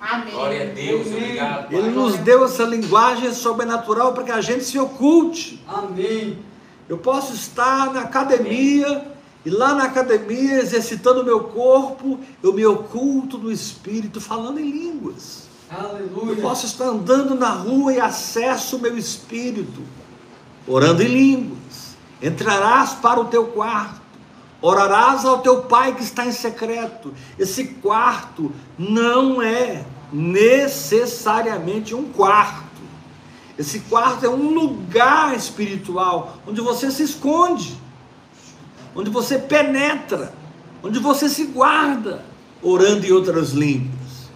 Amém. 0.00 0.32
Glória 0.32 0.62
a 0.62 0.72
Deus, 0.72 1.06
obrigado. 1.06 1.72
Ele 1.72 1.90
nos 1.90 2.16
deu 2.16 2.44
essa 2.44 2.62
linguagem 2.62 3.34
sobrenatural 3.34 4.14
para 4.14 4.24
que 4.24 4.32
a 4.32 4.40
gente 4.40 4.64
se 4.64 4.78
oculte. 4.78 5.62
Amém. 5.68 6.38
Eu 6.88 6.96
posso 6.96 7.34
estar 7.34 7.92
na 7.92 8.00
academia. 8.02 8.86
Amém 8.86 9.14
e 9.44 9.50
lá 9.50 9.74
na 9.74 9.84
academia, 9.84 10.58
exercitando 10.58 11.20
o 11.20 11.24
meu 11.24 11.44
corpo, 11.44 12.18
eu 12.42 12.52
me 12.52 12.64
oculto 12.64 13.36
no 13.36 13.52
espírito, 13.52 14.18
falando 14.18 14.58
em 14.58 14.70
línguas. 14.70 15.44
Aleluia. 15.70 16.32
Eu 16.32 16.36
posso 16.36 16.64
estar 16.64 16.86
andando 16.86 17.34
na 17.34 17.50
rua 17.50 17.92
e 17.92 18.00
acesso 18.00 18.76
o 18.76 18.80
meu 18.80 18.96
espírito, 18.96 19.82
orando 20.66 21.02
em 21.02 21.08
línguas. 21.08 21.94
Entrarás 22.22 22.94
para 22.94 23.20
o 23.20 23.26
teu 23.26 23.48
quarto, 23.48 24.00
orarás 24.66 25.24
ao 25.24 25.40
teu 25.40 25.62
pai 25.62 25.94
que 25.94 26.02
está 26.02 26.24
em 26.26 26.32
secreto. 26.32 27.12
Esse 27.38 27.64
quarto 27.66 28.52
não 28.78 29.42
é 29.42 29.84
necessariamente 30.12 31.94
um 31.94 32.04
quarto. 32.12 32.64
Esse 33.58 33.80
quarto 33.80 34.24
é 34.24 34.28
um 34.28 34.54
lugar 34.54 35.36
espiritual 35.36 36.38
onde 36.46 36.60
você 36.60 36.90
se 36.90 37.02
esconde 37.02 37.84
onde 38.96 39.10
você 39.10 39.38
penetra 39.38 40.32
onde 40.82 40.98
você 40.98 41.28
se 41.28 41.46
guarda 41.46 42.24
orando 42.62 43.06
em 43.06 43.10
outras 43.10 43.52
línguas. 43.52 44.30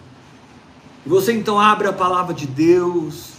E 1.05 1.09
você 1.09 1.33
então 1.33 1.61
abre 1.61 1.87
a 1.87 1.93
palavra 1.93 2.35
de 2.35 2.47
Deus 2.47 3.33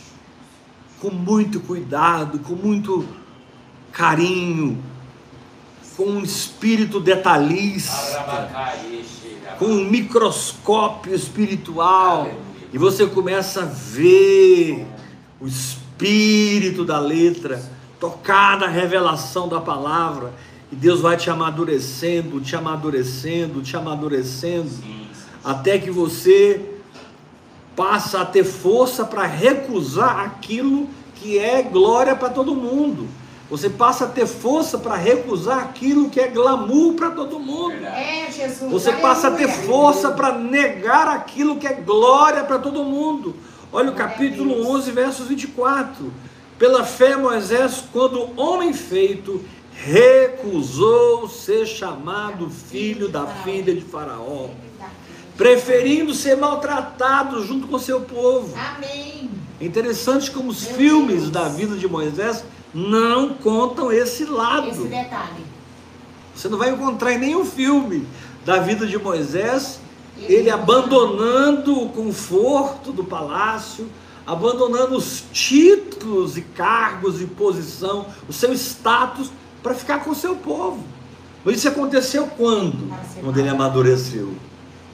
com 0.99 1.09
muito 1.09 1.59
cuidado, 1.59 2.39
com 2.39 2.53
muito 2.53 3.05
carinho, 3.91 4.77
com 5.99 6.05
um 6.05 6.23
espírito 6.23 6.97
detalhista, 6.97 8.23
com 9.57 9.65
um 9.65 9.83
microscópio 9.83 11.13
espiritual, 11.13 12.31
e 12.71 12.77
você 12.77 13.05
começa 13.05 13.63
a 13.63 13.65
ver 13.65 14.87
o 15.41 15.45
espírito 15.45 16.85
da 16.85 16.97
letra, 17.01 17.61
tocar 17.99 18.57
na 18.57 18.67
revelação 18.67 19.49
da 19.49 19.59
palavra, 19.59 20.31
e 20.71 20.75
Deus 20.77 21.01
vai 21.01 21.17
te 21.17 21.29
amadurecendo, 21.29 22.39
te 22.39 22.55
amadurecendo, 22.55 23.61
te 23.61 23.75
amadurecendo, 23.75 24.71
até 25.43 25.77
que 25.77 25.91
você 25.91 26.75
passa 27.75 28.21
a 28.21 28.25
ter 28.25 28.45
força 28.45 29.03
para 29.03 29.25
recusar 29.25 30.21
aquilo 30.21 30.87
que 31.15 31.37
é 31.37 31.61
glória 31.61 32.15
para 32.15 32.29
todo 32.29 32.55
mundo. 32.55 33.18
Você 33.49 33.67
passa 33.67 34.05
a 34.05 34.07
ter 34.07 34.27
força 34.27 34.77
para 34.77 34.95
recusar 34.95 35.59
aquilo 35.59 36.09
que 36.09 36.19
é 36.19 36.27
glamour 36.27 36.93
para 36.93 37.09
todo 37.09 37.39
mundo. 37.39 37.83
É, 37.83 38.31
Jesus. 38.31 38.71
Você 38.71 38.91
passa 38.93 39.29
a 39.29 39.31
ter 39.31 39.47
força 39.47 40.11
para 40.11 40.37
negar 40.37 41.07
aquilo 41.07 41.57
que 41.57 41.65
é 41.65 41.73
glória 41.73 42.43
para 42.43 42.59
todo 42.59 42.83
mundo. 42.83 43.35
Olha 43.73 43.89
o 43.89 43.93
a 43.93 43.97
capítulo 43.97 44.53
Deus. 44.55 44.67
11, 44.67 44.91
versos 44.91 45.27
24. 45.27 46.13
Pela 46.59 46.83
fé, 46.83 47.15
Moisés, 47.15 47.83
quando 47.91 48.39
homem 48.39 48.71
feito, 48.71 49.43
recusou 49.71 51.27
ser 51.27 51.65
chamado 51.65 52.49
filho 52.49 53.07
da 53.07 53.25
filha 53.25 53.73
de 53.73 53.81
Faraó, 53.81 54.49
preferindo 55.37 56.13
ser 56.13 56.35
maltratado 56.35 57.43
junto 57.45 57.67
com 57.67 57.79
seu 57.79 58.01
povo. 58.01 58.53
Amém. 58.55 59.38
É 59.59 59.65
interessante 59.65 60.31
como 60.31 60.49
os 60.49 60.65
Meu 60.65 60.75
filmes 60.75 61.21
Deus. 61.21 61.31
da 61.31 61.49
vida 61.49 61.75
de 61.75 61.87
Moisés 61.87 62.43
não 62.73 63.33
contam 63.33 63.91
esse 63.91 64.25
lado. 64.25 64.69
Esse 64.69 64.83
detalhe. 64.83 65.45
Você 66.35 66.47
não 66.47 66.57
vai 66.57 66.69
encontrar 66.69 67.13
em 67.13 67.17
nenhum 67.17 67.43
filme 67.43 68.07
da 68.45 68.59
vida 68.59 68.87
de 68.87 68.97
Moisés 68.97 69.79
ele 70.27 70.49
abandonando 70.49 71.81
o 71.81 71.89
conforto 71.89 72.91
do 72.91 73.03
palácio, 73.03 73.89
abandonando 74.25 74.97
os 74.97 75.23
títulos 75.31 76.37
e 76.37 76.41
cargos 76.41 77.21
e 77.21 77.25
posição, 77.25 78.05
o 78.27 78.33
seu 78.33 78.53
status 78.53 79.31
para 79.63 79.73
ficar 79.73 79.99
com 79.99 80.11
o 80.11 80.15
seu 80.15 80.35
povo. 80.35 80.83
Mas 81.43 81.57
isso 81.57 81.67
aconteceu 81.67 82.27
quando? 82.37 82.93
Quando 83.21 83.37
ele 83.37 83.49
amadureceu. 83.49 84.33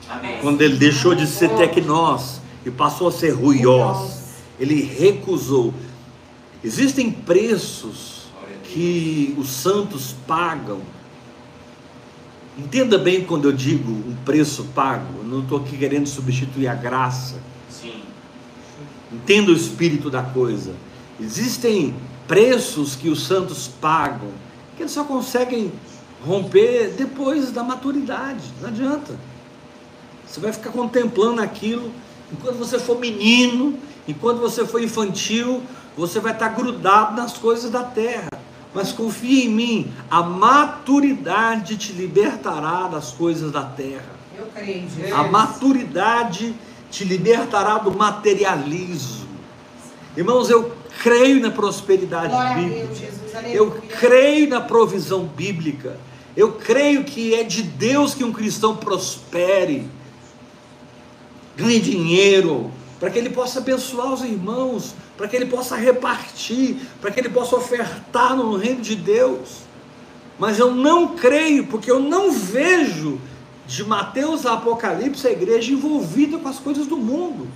Amém. 0.10 0.40
Quando 0.42 0.62
ele 0.62 0.78
deixou 0.78 1.16
de 1.16 1.26
ser 1.26 1.50
tecnós 1.56 2.40
e 2.66 2.70
passou 2.70 3.08
a 3.08 3.12
ser 3.12 3.32
ruiós. 3.32 4.25
Ele 4.60 4.82
recusou. 4.82 5.74
Existem 6.64 7.12
preços 7.12 8.28
que 8.64 9.36
os 9.38 9.50
santos 9.50 10.16
pagam. 10.26 10.82
Entenda 12.58 12.98
bem 12.98 13.24
quando 13.24 13.46
eu 13.46 13.52
digo 13.52 13.92
um 13.92 14.16
preço 14.24 14.64
pago. 14.76 15.20
Eu 15.20 15.24
não 15.26 15.42
estou 15.42 15.60
aqui 15.60 15.78
querendo 15.78 16.08
substituir 16.08 16.68
a 16.68 16.76
graça. 16.76 17.42
Sim. 17.70 18.02
Entenda 19.12 19.52
o 19.52 19.56
espírito 19.56 20.10
da 20.10 20.24
coisa. 20.24 20.74
Existem 21.20 21.94
preços 22.28 22.96
que 22.96 23.10
os 23.10 23.26
santos 23.26 23.68
pagam 23.68 24.32
que 24.76 24.84
eles 24.84 24.92
só 24.92 25.04
conseguem 25.04 25.72
romper 26.26 26.94
depois 26.98 27.52
da 27.52 27.64
maturidade. 27.64 28.44
Não 28.62 28.70
adianta. 28.70 29.18
Você 30.28 30.40
vai 30.40 30.52
ficar 30.52 30.72
contemplando 30.72 31.42
aquilo 31.42 31.92
enquanto 32.32 32.58
você 32.58 32.80
for 32.80 33.00
menino, 33.00 33.78
enquanto 34.08 34.40
você 34.40 34.66
for 34.66 34.82
infantil, 34.82 35.64
você 35.98 36.20
vai 36.20 36.34
estar 36.34 36.50
grudado 36.50 37.16
nas 37.16 37.38
coisas 37.38 37.72
da 37.72 37.84
terra. 37.84 38.30
Mas 38.74 38.92
confia 38.92 39.46
em 39.46 39.50
mim, 39.50 39.94
a 40.12 40.22
maturidade 40.22 41.78
te 41.78 41.94
libertará 41.94 42.88
das 42.88 43.12
coisas 43.12 43.52
da 43.52 43.64
terra. 43.64 44.04
Eu 44.38 44.48
creio, 44.48 44.90
Jesus. 44.90 45.14
A 45.14 45.24
maturidade 45.24 46.54
te 46.92 47.06
libertará 47.06 47.78
do 47.78 47.92
materialismo. 47.92 49.26
Irmãos, 50.18 50.50
eu 50.50 50.76
creio 51.02 51.40
na 51.40 51.52
prosperidade 51.52 52.30
Glória 52.30 52.56
bíblica. 52.56 52.88
Deus, 52.88 52.98
Jesus. 52.98 53.26
Eu 53.54 53.72
creio 53.98 54.50
na 54.50 54.60
provisão 54.60 55.26
bíblica. 55.26 55.98
Eu 56.36 56.54
creio 56.54 57.06
que 57.06 57.34
é 57.34 57.44
de 57.44 57.64
Deus 57.64 58.14
que 58.14 58.24
um 58.26 58.34
cristão 58.34 58.76
prospere, 58.76 59.90
ganhe 61.56 61.80
dinheiro, 61.80 62.72
para 63.06 63.12
que 63.12 63.20
ele 63.20 63.30
possa 63.30 63.60
abençoar 63.60 64.12
os 64.12 64.24
irmãos, 64.24 64.96
para 65.16 65.28
que 65.28 65.36
ele 65.36 65.46
possa 65.46 65.76
repartir, 65.76 66.78
para 67.00 67.12
que 67.12 67.20
ele 67.20 67.30
possa 67.30 67.56
ofertar 67.56 68.36
no 68.36 68.58
reino 68.58 68.82
de 68.82 68.96
Deus. 68.96 69.58
Mas 70.40 70.58
eu 70.58 70.74
não 70.74 71.10
creio, 71.10 71.68
porque 71.68 71.92
eu 71.92 72.00
não 72.00 72.32
vejo 72.32 73.22
de 73.68 73.84
Mateus 73.84 74.44
a 74.48 74.54
Apocalipse 74.54 75.28
a 75.28 75.32
igreja 75.32 75.72
envolvida 75.72 76.40
com 76.40 76.50
as 76.50 76.58
coisas 76.58 76.88
do 76.88 76.98
mundo. 76.98 77.48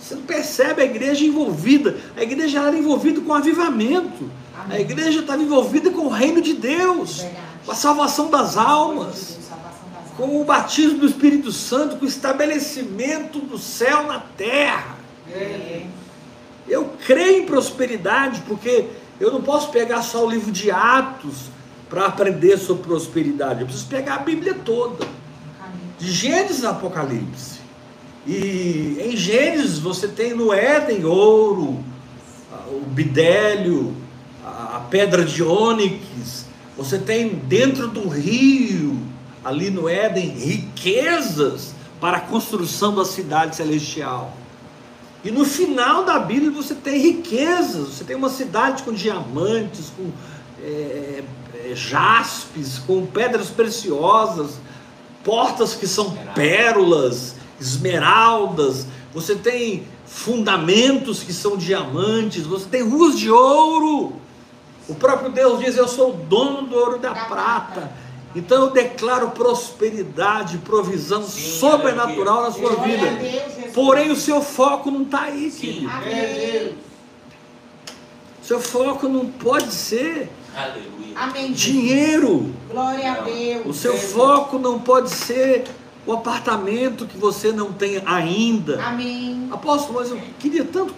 Você 0.00 0.14
não 0.14 0.22
percebe 0.22 0.80
a 0.80 0.86
igreja 0.86 1.22
envolvida. 1.22 1.98
A 2.16 2.22
igreja 2.22 2.62
era 2.62 2.74
envolvida 2.74 3.20
com 3.20 3.34
avivamento. 3.34 4.30
A 4.58 4.62
Amém. 4.62 4.80
igreja 4.80 5.20
estava 5.20 5.42
envolvida 5.42 5.90
com 5.90 6.06
o 6.06 6.08
reino 6.08 6.40
de 6.40 6.54
Deus, 6.54 7.18
Verdade. 7.18 7.42
com 7.66 7.72
a 7.72 7.74
Salvação 7.74 8.30
das 8.30 8.56
almas. 8.56 9.37
Com 10.18 10.40
o 10.40 10.44
batismo 10.44 10.98
do 10.98 11.06
Espírito 11.06 11.52
Santo, 11.52 11.96
com 11.96 12.04
o 12.04 12.08
estabelecimento 12.08 13.38
do 13.38 13.56
céu 13.56 14.02
na 14.02 14.18
terra. 14.18 14.96
É. 15.30 15.84
Eu 16.68 16.92
creio 17.06 17.44
em 17.44 17.46
prosperidade, 17.46 18.42
porque 18.48 18.86
eu 19.20 19.30
não 19.30 19.40
posso 19.40 19.70
pegar 19.70 20.02
só 20.02 20.26
o 20.26 20.28
livro 20.28 20.50
de 20.50 20.72
Atos 20.72 21.50
para 21.88 22.06
aprender 22.06 22.58
sobre 22.58 22.82
prosperidade. 22.82 23.60
Eu 23.60 23.66
preciso 23.66 23.86
pegar 23.86 24.16
a 24.16 24.18
Bíblia 24.18 24.54
toda, 24.54 25.06
de 25.98 26.10
Gênesis 26.10 26.64
a 26.64 26.70
Apocalipse. 26.70 27.60
E 28.26 28.98
em 29.00 29.16
Gênesis 29.16 29.78
você 29.78 30.08
tem 30.08 30.34
no 30.34 30.52
Éden 30.52 31.04
ouro, 31.04 31.82
o 32.70 32.80
bidélio, 32.90 33.94
a 34.44 34.78
a 34.78 34.80
pedra 34.80 35.24
de 35.24 35.42
ônix. 35.42 36.46
Você 36.76 36.98
tem 36.98 37.28
dentro 37.28 37.88
do 37.88 38.08
rio, 38.08 38.98
ali 39.48 39.70
no 39.70 39.88
Éden, 39.88 40.28
riquezas 40.28 41.74
para 42.00 42.18
a 42.18 42.20
construção 42.20 42.94
da 42.94 43.04
cidade 43.04 43.56
celestial. 43.56 44.32
E 45.24 45.30
no 45.30 45.44
final 45.44 46.04
da 46.04 46.18
Bíblia 46.18 46.50
você 46.50 46.74
tem 46.74 47.00
riquezas, 47.00 47.88
você 47.88 48.04
tem 48.04 48.14
uma 48.14 48.28
cidade 48.28 48.82
com 48.82 48.92
diamantes, 48.92 49.92
com 49.96 50.10
é, 50.62 51.24
é, 51.54 51.74
jaspes, 51.74 52.78
com 52.78 53.04
pedras 53.06 53.48
preciosas, 53.48 54.60
portas 55.24 55.74
que 55.74 55.86
são 55.86 56.16
pérolas, 56.34 57.34
esmeraldas, 57.60 58.86
você 59.12 59.34
tem 59.34 59.84
fundamentos 60.06 61.22
que 61.22 61.32
são 61.32 61.56
diamantes, 61.56 62.46
você 62.46 62.66
tem 62.66 62.82
ruas 62.82 63.18
de 63.18 63.30
ouro. 63.30 64.12
O 64.88 64.94
próprio 64.94 65.30
Deus 65.30 65.58
diz: 65.60 65.76
Eu 65.76 65.88
sou 65.88 66.10
o 66.10 66.16
dono 66.16 66.68
do 66.68 66.76
ouro 66.76 66.96
e 66.96 67.00
da 67.00 67.12
Da 67.12 67.24
prata. 67.24 67.92
Então 68.34 68.64
eu 68.64 68.70
declaro 68.70 69.30
prosperidade, 69.30 70.58
provisão 70.58 71.22
Sim, 71.22 71.58
sobrenatural 71.58 72.42
na 72.42 72.50
sua 72.50 72.76
vida. 72.76 73.06
Porém, 73.74 74.10
o 74.10 74.16
seu 74.16 74.42
foco 74.42 74.90
não 74.90 75.02
está 75.02 75.22
aí, 75.22 75.50
Sim. 75.50 75.60
querido. 75.60 75.90
Amém. 75.90 76.74
Seu 78.42 78.60
foco 78.60 79.08
não 79.08 79.26
pode 79.26 79.72
ser 79.72 80.30
Aleluia. 80.54 81.52
Dinheiro. 81.54 82.54
Glória 82.70 83.12
a 83.12 83.20
Deus. 83.20 83.66
O 83.66 83.72
seu 83.72 83.96
foco 83.96 84.58
não 84.58 84.78
pode 84.78 85.10
ser 85.10 85.64
o 86.06 86.12
apartamento 86.12 87.06
que 87.06 87.18
você 87.18 87.52
não 87.52 87.72
tem 87.72 88.02
ainda. 88.06 88.82
Amém. 88.82 89.48
Apóstolo, 89.50 90.00
mas 90.00 90.10
eu 90.10 90.18
queria 90.38 90.64
tanto 90.64 90.94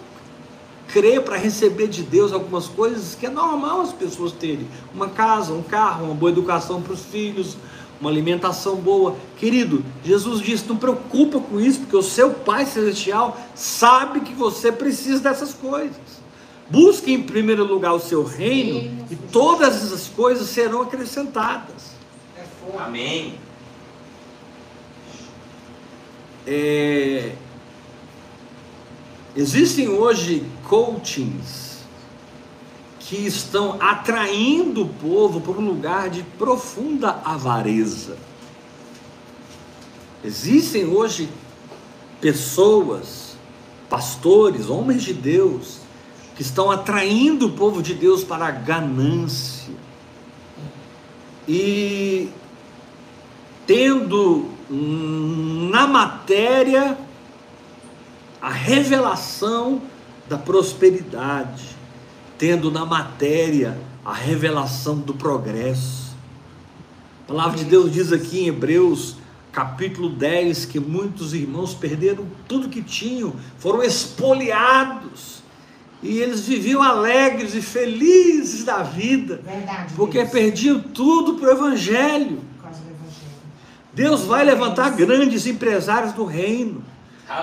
crer 0.91 1.21
para 1.21 1.37
receber 1.37 1.87
de 1.87 2.03
Deus 2.03 2.31
algumas 2.31 2.67
coisas 2.67 3.15
que 3.15 3.25
é 3.25 3.29
normal 3.29 3.81
as 3.81 3.93
pessoas 3.93 4.31
terem. 4.31 4.67
Uma 4.93 5.09
casa, 5.09 5.53
um 5.53 5.63
carro, 5.63 6.05
uma 6.05 6.13
boa 6.13 6.31
educação 6.31 6.81
para 6.81 6.93
os 6.93 7.03
filhos, 7.05 7.57
uma 7.99 8.09
alimentação 8.09 8.75
boa. 8.75 9.15
Querido, 9.37 9.83
Jesus 10.03 10.41
disse: 10.41 10.67
não 10.67 10.77
preocupa 10.77 11.39
com 11.39 11.59
isso, 11.59 11.79
porque 11.79 11.95
o 11.95 12.03
seu 12.03 12.31
Pai 12.31 12.65
Celestial 12.65 13.37
sabe 13.55 14.21
que 14.21 14.33
você 14.33 14.71
precisa 14.71 15.21
dessas 15.21 15.53
coisas. 15.53 16.21
Busque 16.69 17.11
em 17.11 17.23
primeiro 17.23 17.65
lugar 17.65 17.93
o 17.93 17.99
seu 17.99 18.23
reino 18.23 19.05
e 19.09 19.15
todas 19.15 19.75
essas 19.75 20.07
coisas 20.07 20.47
serão 20.49 20.81
acrescentadas. 20.81 21.91
É 22.37 22.43
forte. 22.61 22.87
Amém. 22.87 23.35
É, 26.47 27.33
Existem 29.35 29.87
hoje 29.87 30.43
coachings 30.71 31.81
que 32.97 33.17
estão 33.17 33.75
atraindo 33.81 34.83
o 34.83 34.87
povo 34.87 35.41
para 35.41 35.61
um 35.61 35.67
lugar 35.67 36.09
de 36.09 36.23
profunda 36.23 37.19
avareza. 37.25 38.17
Existem 40.23 40.85
hoje 40.85 41.27
pessoas, 42.21 43.35
pastores, 43.89 44.69
homens 44.69 45.03
de 45.03 45.13
Deus, 45.13 45.79
que 46.37 46.41
estão 46.41 46.71
atraindo 46.71 47.47
o 47.47 47.51
povo 47.51 47.81
de 47.81 47.93
Deus 47.93 48.23
para 48.23 48.47
a 48.47 48.51
ganância. 48.51 49.73
E 51.45 52.29
tendo 53.67 54.49
na 54.69 55.85
matéria 55.85 56.97
a 58.41 58.49
revelação 58.49 59.81
da 60.31 60.37
prosperidade, 60.37 61.75
tendo 62.37 62.71
na 62.71 62.85
matéria 62.85 63.77
a 64.03 64.13
revelação 64.13 64.97
do 64.97 65.13
progresso. 65.13 66.15
A 67.25 67.27
palavra 67.27 67.57
de 67.57 67.65
Deus 67.65 67.91
diz 67.91 68.13
aqui 68.13 68.39
em 68.39 68.47
Hebreus 68.47 69.17
capítulo 69.51 70.07
10 70.07 70.63
que 70.63 70.79
muitos 70.79 71.33
irmãos 71.33 71.73
perderam 71.73 72.25
tudo 72.47 72.69
que 72.69 72.81
tinham, 72.81 73.33
foram 73.59 73.83
expoliados. 73.83 75.43
E 76.01 76.19
eles 76.19 76.47
viviam 76.47 76.81
alegres 76.81 77.53
e 77.53 77.61
felizes 77.61 78.63
da 78.63 78.83
vida, 78.83 79.41
Verdade. 79.45 79.93
porque 79.97 80.19
Deus. 80.19 80.31
perdiam 80.31 80.79
tudo 80.79 81.33
para 81.33 81.49
o 81.49 81.51
Evangelho. 81.51 82.39
Evangelho. 82.63 82.81
Deus 83.93 84.21
vai 84.21 84.45
levantar 84.45 84.91
grandes 84.91 85.45
empresários 85.45 86.13
do 86.13 86.23
reino. 86.23 86.89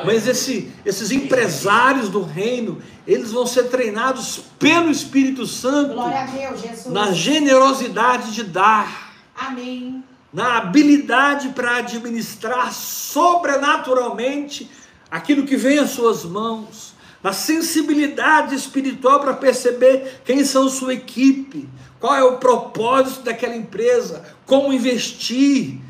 Mas 0.04 0.26
esse, 0.26 0.70
esses 0.84 1.10
empresários 1.10 2.08
do 2.08 2.22
reino, 2.22 2.82
eles 3.06 3.32
vão 3.32 3.46
ser 3.46 3.64
treinados 3.64 4.40
pelo 4.58 4.90
Espírito 4.90 5.46
Santo 5.46 5.94
Deus, 5.94 6.86
na 6.86 7.12
generosidade 7.12 8.32
de 8.32 8.44
dar, 8.44 9.14
Amém. 9.34 10.04
na 10.32 10.58
habilidade 10.58 11.48
para 11.50 11.76
administrar 11.76 12.72
sobrenaturalmente 12.72 14.70
aquilo 15.10 15.46
que 15.46 15.56
vem 15.56 15.78
às 15.78 15.90
suas 15.90 16.24
mãos, 16.24 16.92
na 17.22 17.32
sensibilidade 17.32 18.54
espiritual 18.54 19.20
para 19.20 19.34
perceber 19.34 20.20
quem 20.24 20.44
são 20.44 20.68
sua 20.68 20.94
equipe, 20.94 21.68
qual 21.98 22.14
é 22.14 22.22
o 22.22 22.36
propósito 22.36 23.22
daquela 23.22 23.56
empresa, 23.56 24.24
como 24.46 24.72
investir, 24.72 25.80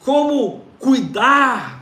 como 0.00 0.62
cuidar. 0.78 1.75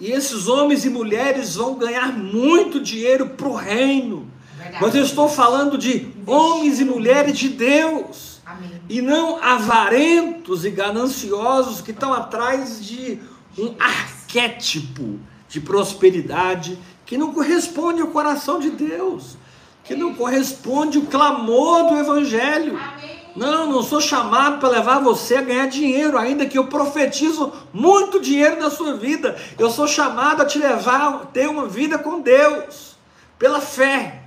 E 0.00 0.12
esses 0.12 0.46
homens 0.46 0.84
e 0.84 0.90
mulheres 0.90 1.56
vão 1.56 1.74
ganhar 1.74 2.12
muito 2.16 2.80
dinheiro 2.80 3.30
para 3.30 3.48
o 3.48 3.54
reino. 3.54 4.30
Verdade. 4.56 4.78
Mas 4.80 4.94
eu 4.94 5.02
estou 5.02 5.28
falando 5.28 5.76
de 5.76 6.08
homens 6.26 6.80
e 6.80 6.84
mulheres 6.84 7.38
de 7.38 7.48
Deus. 7.48 8.40
Amém. 8.46 8.80
E 8.88 9.02
não 9.02 9.42
avarentos 9.42 10.64
e 10.64 10.70
gananciosos 10.70 11.80
que 11.80 11.90
estão 11.90 12.12
atrás 12.12 12.84
de 12.84 13.18
um 13.58 13.74
arquétipo 13.78 15.18
de 15.48 15.60
prosperidade 15.60 16.78
que 17.04 17.18
não 17.18 17.32
corresponde 17.32 18.00
ao 18.00 18.08
coração 18.08 18.60
de 18.60 18.70
Deus, 18.70 19.36
que 19.82 19.96
não 19.96 20.14
corresponde 20.14 20.98
ao 20.98 21.04
clamor 21.04 21.88
do 21.88 21.98
Evangelho. 21.98 22.78
Amém. 22.78 23.17
Não, 23.38 23.70
não 23.70 23.84
sou 23.84 24.00
chamado 24.00 24.58
para 24.58 24.68
levar 24.68 24.98
você 24.98 25.36
a 25.36 25.42
ganhar 25.42 25.68
dinheiro, 25.68 26.18
ainda 26.18 26.44
que 26.44 26.58
eu 26.58 26.66
profetizo 26.66 27.52
muito 27.72 28.20
dinheiro 28.20 28.58
na 28.58 28.68
sua 28.68 28.94
vida. 28.94 29.36
Eu 29.56 29.70
sou 29.70 29.86
chamado 29.86 30.42
a 30.42 30.44
te 30.44 30.58
levar 30.58 31.08
a 31.08 31.12
ter 31.26 31.48
uma 31.48 31.68
vida 31.68 31.96
com 31.98 32.20
Deus, 32.20 32.96
pela 33.38 33.60
fé. 33.60 34.24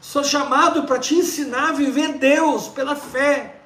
Sou 0.00 0.22
chamado 0.22 0.84
para 0.84 1.00
te 1.00 1.16
ensinar 1.16 1.70
a 1.70 1.72
viver 1.72 2.12
Deus 2.12 2.68
pela 2.68 2.94
fé. 2.94 3.56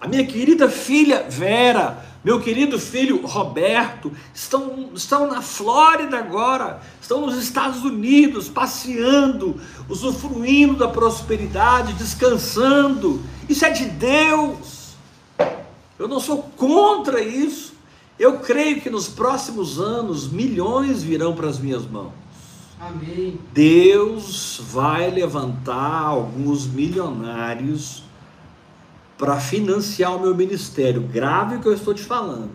A 0.00 0.08
minha 0.08 0.24
querida 0.26 0.66
filha 0.66 1.26
Vera, 1.28 2.02
meu 2.24 2.40
querido 2.40 2.78
filho 2.78 3.24
Roberto, 3.26 4.10
estão, 4.32 4.88
estão 4.94 5.30
na 5.30 5.42
Flórida 5.42 6.16
agora, 6.16 6.80
estão 6.98 7.20
nos 7.20 7.36
Estados 7.36 7.84
Unidos, 7.84 8.48
passeando, 8.48 9.60
usufruindo 9.90 10.74
da 10.74 10.88
prosperidade, 10.88 11.92
descansando. 11.92 13.22
Isso 13.46 13.66
é 13.66 13.70
de 13.70 13.84
Deus. 13.84 14.94
Eu 15.98 16.08
não 16.08 16.18
sou 16.18 16.50
contra 16.56 17.20
isso. 17.20 17.74
Eu 18.18 18.38
creio 18.38 18.80
que 18.80 18.88
nos 18.88 19.06
próximos 19.06 19.78
anos 19.78 20.26
milhões 20.26 21.02
virão 21.02 21.34
para 21.34 21.48
as 21.48 21.58
minhas 21.58 21.84
mãos. 21.84 22.12
Amém. 22.80 23.38
Deus 23.52 24.60
vai 24.70 25.10
levantar 25.10 26.06
alguns 26.06 26.66
milionários 26.66 28.02
para 29.16 29.38
financiar 29.38 30.16
o 30.16 30.20
meu 30.20 30.34
ministério. 30.34 31.00
Grave 31.02 31.56
o 31.56 31.60
que 31.60 31.68
eu 31.68 31.74
estou 31.74 31.94
te 31.94 32.02
falando. 32.02 32.50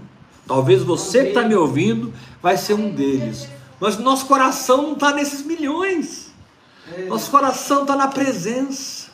Talvez 0.48 0.84
você 0.84 1.24
que 1.24 1.30
está 1.30 1.44
me 1.44 1.56
ouvindo 1.56 2.14
vai 2.42 2.58
ser 2.58 2.74
um 2.74 2.90
deles. 2.90 3.48
Mas 3.80 3.98
nosso 3.98 4.26
coração 4.26 4.82
não 4.82 4.94
está 4.94 5.14
nesses 5.14 5.44
milhões. 5.44 6.34
Nosso 7.08 7.30
coração 7.30 7.84
está 7.84 7.96
na 7.96 8.08
presença. 8.08 9.10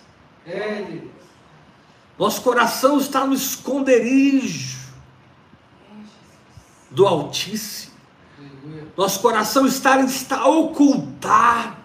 Nosso 2.17 2.41
coração 2.41 2.97
está 2.97 3.25
no 3.25 3.34
esconderijo 3.34 4.77
do 6.89 7.05
Altíssimo. 7.05 7.93
Nosso 8.95 9.19
coração 9.19 9.67
está, 9.67 9.99
está 10.01 10.45
ocultado 10.47 11.84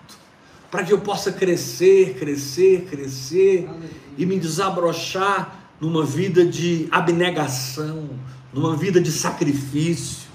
para 0.71 0.85
que 0.85 0.93
eu 0.93 1.01
possa 1.01 1.33
crescer, 1.33 2.17
crescer, 2.19 2.87
crescer 2.89 3.69
e 4.17 4.25
me 4.25 4.39
desabrochar 4.39 5.75
numa 5.81 6.05
vida 6.05 6.45
de 6.45 6.87
abnegação, 6.91 8.11
numa 8.53 8.77
vida 8.77 9.01
de 9.01 9.11
sacrifício. 9.11 10.29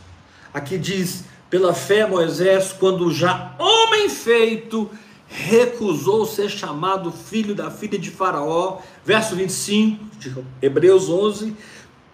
Aqui 0.54 0.78
diz: 0.78 1.24
pela 1.50 1.74
fé, 1.74 2.06
Moisés, 2.08 2.74
quando 2.78 3.12
já 3.12 3.56
homem 3.60 4.10
feito, 4.10 4.89
recusou 5.28 6.26
ser 6.26 6.50
chamado 6.50 7.12
filho 7.12 7.56
da 7.56 7.69
filha 7.69 7.98
de 7.98 8.10
Faraó, 8.10 8.80
verso 9.06 9.36
25 9.36 10.17
de 10.17 10.36
Hebreus 10.62 11.10
11, 11.10 11.56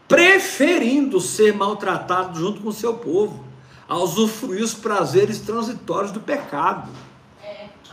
preferindo 0.07 1.19
ser 1.21 1.53
maltratado 1.53 2.39
junto 2.39 2.61
com 2.61 2.71
seu 2.71 2.93
povo, 2.95 3.45
a 3.87 3.97
usufruir 3.97 4.63
os 4.63 4.73
prazeres 4.73 5.39
transitórios 5.39 6.11
do 6.11 6.19
pecado. 6.19 6.89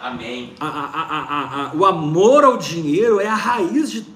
Amém. 0.01 0.55
A- 0.61 0.67
a- 0.67 0.71
a- 0.71 1.23
a- 1.23 1.71
a- 1.71 1.75
o 1.75 1.85
amor 1.85 2.45
ao 2.45 2.57
dinheiro 2.57 3.21
é 3.21 3.27
a 3.27 3.35
raiz 3.35 3.91
de 3.91 4.07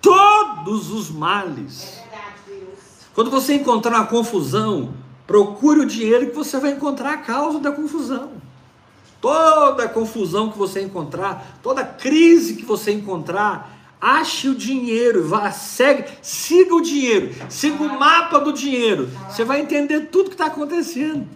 todos 0.00 0.90
os 0.90 1.10
males. 1.10 1.98
É 1.98 2.02
verdade, 2.02 2.34
Deus. 2.48 2.78
Quando 3.14 3.30
você 3.30 3.54
encontrar 3.54 3.96
uma 3.98 4.06
confusão, 4.06 4.94
procure 5.26 5.80
o 5.80 5.86
dinheiro 5.86 6.26
que 6.28 6.34
você 6.36 6.58
vai 6.58 6.72
encontrar 6.72 7.14
a 7.14 7.18
causa 7.18 7.58
da 7.58 7.72
confusão. 7.72 8.30
Toda 9.20 9.88
confusão 9.88 10.50
que 10.50 10.58
você 10.58 10.80
encontrar, 10.82 11.58
toda 11.62 11.84
crise 11.84 12.54
que 12.54 12.64
você 12.64 12.90
encontrar, 12.90 13.70
ache 14.00 14.48
o 14.48 14.54
dinheiro, 14.54 15.28
vá, 15.28 15.50
segue, 15.52 16.04
siga 16.20 16.74
o 16.74 16.80
dinheiro, 16.80 17.32
siga 17.48 17.84
o 17.84 17.98
mapa 18.00 18.40
do 18.40 18.52
dinheiro. 18.52 19.08
Você 19.30 19.44
vai 19.44 19.60
entender 19.60 20.08
tudo 20.10 20.28
que 20.28 20.34
está 20.34 20.46
acontecendo. 20.46 21.28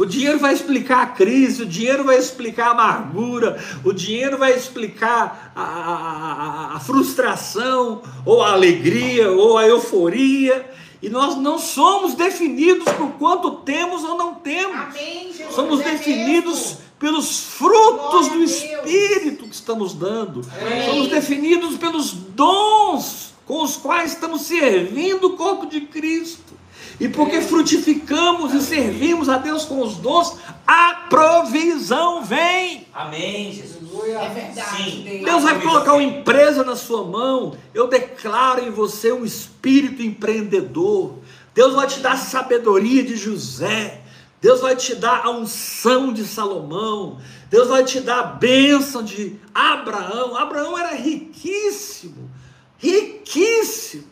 O 0.00 0.06
dinheiro 0.06 0.38
vai 0.38 0.54
explicar 0.54 1.02
a 1.02 1.06
crise, 1.06 1.62
o 1.62 1.66
dinheiro 1.66 2.04
vai 2.04 2.16
explicar 2.16 2.68
a 2.68 2.70
amargura, 2.70 3.62
o 3.84 3.92
dinheiro 3.92 4.38
vai 4.38 4.52
explicar 4.56 5.52
a, 5.54 5.62
a- 5.62 6.72
a- 6.72 6.76
a 6.76 6.80
frustração, 6.80 8.00
ou 8.24 8.42
a 8.42 8.52
alegria, 8.52 9.30
ou 9.30 9.58
a 9.58 9.66
euforia. 9.66 10.70
E 11.02 11.08
nós 11.08 11.36
não 11.36 11.58
somos 11.58 12.14
definidos 12.14 12.84
por 12.94 13.08
quanto 13.12 13.50
temos 13.56 14.02
ou 14.04 14.16
não 14.16 14.34
temos. 14.34 14.74
Amém, 14.74 15.32
Jesus. 15.36 15.54
Somos 15.54 15.80
É 15.80 15.90
definidos 15.92 16.54
mesmo. 16.60 16.78
pelos 16.98 17.40
frutos 17.40 18.28
Glória 18.28 18.38
do. 18.38 18.44
Espírito 18.44 19.44
que 19.48 19.54
estamos 19.54 19.94
dando. 19.94 20.40
Amém. 20.60 20.86
Somos 20.86 21.08
definidos 21.08 21.76
pelos 21.78 22.12
dons 22.12 23.34
com 23.46 23.62
os 23.62 23.76
quais 23.76 24.12
estamos 24.12 24.42
servindo 24.42 25.24
o 25.28 25.36
corpo 25.36 25.66
de 25.66 25.80
Cristo. 25.82 26.58
E 26.98 27.08
porque 27.08 27.40
frutificamos 27.40 28.52
e 28.54 28.60
servimos 28.60 29.28
a 29.28 29.38
Deus 29.38 29.64
com 29.64 29.80
os 29.80 29.96
dons, 29.96 30.36
a 30.66 31.06
provisão 31.08 32.22
vem. 32.24 32.86
Amém, 32.92 33.52
Jesus. 33.52 33.80
É 34.08 34.28
verdade, 34.28 34.82
Sim. 34.82 35.02
Deus. 35.04 35.24
Deus 35.24 35.42
vai 35.42 35.60
colocar 35.60 35.92
uma 35.94 36.02
empresa 36.02 36.64
na 36.64 36.76
sua 36.76 37.04
mão. 37.04 37.56
Eu 37.74 37.88
declaro 37.88 38.64
em 38.66 38.70
você 38.70 39.12
um 39.12 39.24
espírito 39.24 40.02
empreendedor. 40.02 41.18
Deus 41.54 41.74
vai 41.74 41.86
te 41.86 42.00
dar 42.00 42.12
a 42.12 42.16
sabedoria 42.16 43.02
de 43.02 43.16
José. 43.16 44.00
Deus 44.40 44.60
vai 44.60 44.74
te 44.74 44.94
dar 44.94 45.26
a 45.26 45.30
unção 45.30 46.12
de 46.12 46.24
Salomão. 46.24 47.18
Deus 47.50 47.68
vai 47.68 47.84
te 47.84 48.00
dar 48.00 48.20
a 48.20 48.26
bênção 48.26 49.02
de 49.02 49.36
Abraão. 49.54 50.36
Abraão 50.36 50.78
era 50.78 50.94
riquíssimo, 50.94 52.30
riquíssimo. 52.78 54.09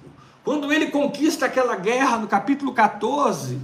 Quando 0.48 0.72
ele 0.72 0.86
conquista 0.86 1.44
aquela 1.44 1.76
guerra 1.76 2.16
no 2.16 2.26
capítulo 2.26 2.72
14, 2.72 3.58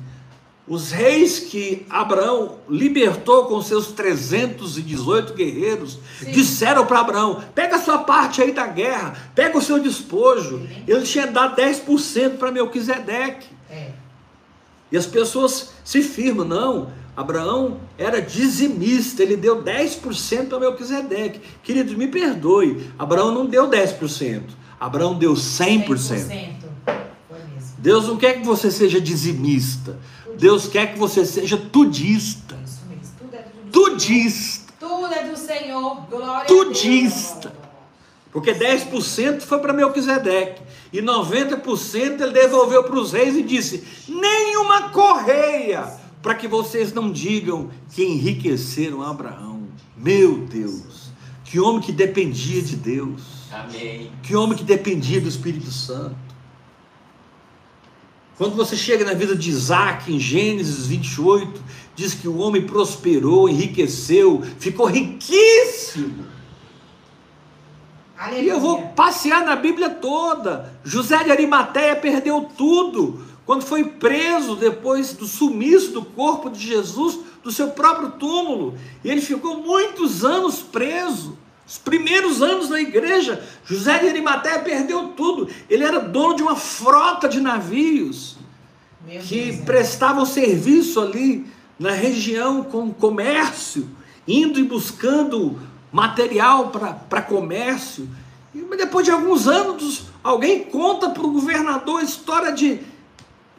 os 0.68 0.90
reis 0.92 1.38
que 1.38 1.86
Abraão 1.88 2.58
libertou 2.68 3.46
com 3.46 3.62
seus 3.62 3.86
318 3.92 5.32
guerreiros 5.32 5.98
disseram 6.30 6.84
para 6.84 7.00
Abraão: 7.00 7.42
pega 7.54 7.76
a 7.76 7.78
sua 7.78 8.00
parte 8.00 8.42
aí 8.42 8.52
da 8.52 8.66
guerra, 8.66 9.14
pega 9.34 9.56
o 9.56 9.62
seu 9.62 9.78
despojo. 9.78 10.68
Ele 10.86 11.00
tinha 11.04 11.26
dado 11.26 11.56
10% 11.56 12.36
para 12.36 12.52
Melquisedeque. 12.52 13.46
É. 13.70 13.92
E 14.92 14.96
as 14.98 15.06
pessoas 15.06 15.72
se 15.82 16.02
firmam, 16.02 16.44
não, 16.44 16.92
Abraão 17.16 17.80
era 17.96 18.20
dizimista, 18.20 19.22
ele 19.22 19.38
deu 19.38 19.62
10% 19.62 20.48
para 20.48 20.60
Melquisedeque. 20.60 21.40
Queridos, 21.62 21.94
me 21.94 22.08
perdoe, 22.08 22.90
Abraão 22.98 23.32
não 23.32 23.46
deu 23.46 23.70
10%, 23.70 24.42
Abraão 24.78 25.14
deu 25.14 25.32
100%. 25.32 25.86
100%. 25.86 26.63
Deus 27.84 28.08
não 28.08 28.16
quer 28.16 28.40
que 28.40 28.46
você 28.46 28.70
seja 28.70 28.98
dizimista, 28.98 30.00
Deus 30.38 30.66
quer 30.66 30.94
que 30.94 30.98
você 30.98 31.22
seja 31.26 31.58
tudista. 31.58 32.56
Isso 32.64 32.80
mesmo. 32.88 33.12
Tudo 33.18 33.36
é 33.36 33.44
Tudista. 33.70 34.72
Tudo 34.80 35.12
é 35.12 35.28
do 35.28 35.36
Senhor. 35.36 36.06
Glória 36.08 36.46
Tudista. 36.46 37.48
a 37.48 37.50
Deus. 37.50 37.64
Porque 38.32 38.54
10% 38.54 39.42
foi 39.42 39.58
para 39.58 39.74
Melquisedeque. 39.74 40.62
E 40.94 41.02
90% 41.02 42.22
ele 42.22 42.32
devolveu 42.32 42.84
para 42.84 42.98
os 42.98 43.12
reis 43.12 43.36
e 43.36 43.42
disse: 43.42 43.84
nenhuma 44.08 44.88
correia, 44.88 45.86
para 46.22 46.34
que 46.34 46.48
vocês 46.48 46.90
não 46.90 47.12
digam 47.12 47.68
que 47.92 48.02
enriqueceram 48.02 49.02
Abraão. 49.02 49.68
Meu 49.94 50.38
Deus, 50.38 51.10
que 51.44 51.60
homem 51.60 51.82
que 51.82 51.92
dependia 51.92 52.62
de 52.62 52.76
Deus, 52.76 53.20
Amém. 53.52 54.10
que 54.22 54.34
homem 54.34 54.56
que 54.56 54.64
dependia 54.64 55.20
do 55.20 55.28
Espírito 55.28 55.70
Santo. 55.70 56.23
Quando 58.36 58.56
você 58.56 58.76
chega 58.76 59.04
na 59.04 59.14
vida 59.14 59.36
de 59.36 59.48
Isaac, 59.48 60.12
em 60.12 60.18
Gênesis 60.18 60.86
28, 60.86 61.62
diz 61.94 62.14
que 62.14 62.26
o 62.26 62.38
homem 62.38 62.66
prosperou, 62.66 63.48
enriqueceu, 63.48 64.42
ficou 64.58 64.86
riquíssimo. 64.86 66.26
Aleluia. 68.18 68.42
E 68.42 68.48
eu 68.48 68.58
vou 68.58 68.88
passear 68.88 69.44
na 69.44 69.54
Bíblia 69.54 69.90
toda. 69.90 70.72
José 70.82 71.22
de 71.22 71.30
Arimateia 71.30 71.94
perdeu 71.94 72.48
tudo 72.56 73.24
quando 73.46 73.62
foi 73.62 73.84
preso 73.84 74.56
depois 74.56 75.12
do 75.12 75.26
sumiço 75.26 75.92
do 75.92 76.04
corpo 76.04 76.50
de 76.50 76.66
Jesus 76.66 77.18
do 77.42 77.52
seu 77.52 77.68
próprio 77.68 78.12
túmulo. 78.12 78.76
E 79.04 79.10
ele 79.10 79.20
ficou 79.20 79.58
muitos 79.58 80.24
anos 80.24 80.60
preso. 80.60 81.38
Os 81.66 81.78
primeiros 81.78 82.42
anos 82.42 82.68
da 82.68 82.80
igreja, 82.80 83.42
José 83.64 83.98
de 83.98 84.08
Arimateia 84.08 84.58
perdeu 84.58 85.08
tudo. 85.08 85.48
Ele 85.68 85.82
era 85.82 85.98
dono 85.98 86.36
de 86.36 86.42
uma 86.42 86.56
frota 86.56 87.28
de 87.28 87.40
navios 87.40 88.36
Meu 89.06 89.20
que 89.22 89.44
Deus, 89.44 89.60
é. 89.60 89.62
prestavam 89.62 90.26
serviço 90.26 91.00
ali 91.00 91.46
na 91.78 91.92
região 91.92 92.62
com 92.62 92.92
comércio, 92.92 93.88
indo 94.28 94.60
e 94.60 94.64
buscando 94.64 95.58
material 95.90 96.70
para 97.08 97.22
comércio. 97.22 98.08
E 98.54 98.60
depois 98.76 99.04
de 99.04 99.10
alguns 99.10 99.48
anos, 99.48 100.04
alguém 100.22 100.64
conta 100.64 101.08
para 101.10 101.24
o 101.24 101.32
governador 101.32 102.00
a 102.00 102.04
história 102.04 102.52
de 102.52 102.80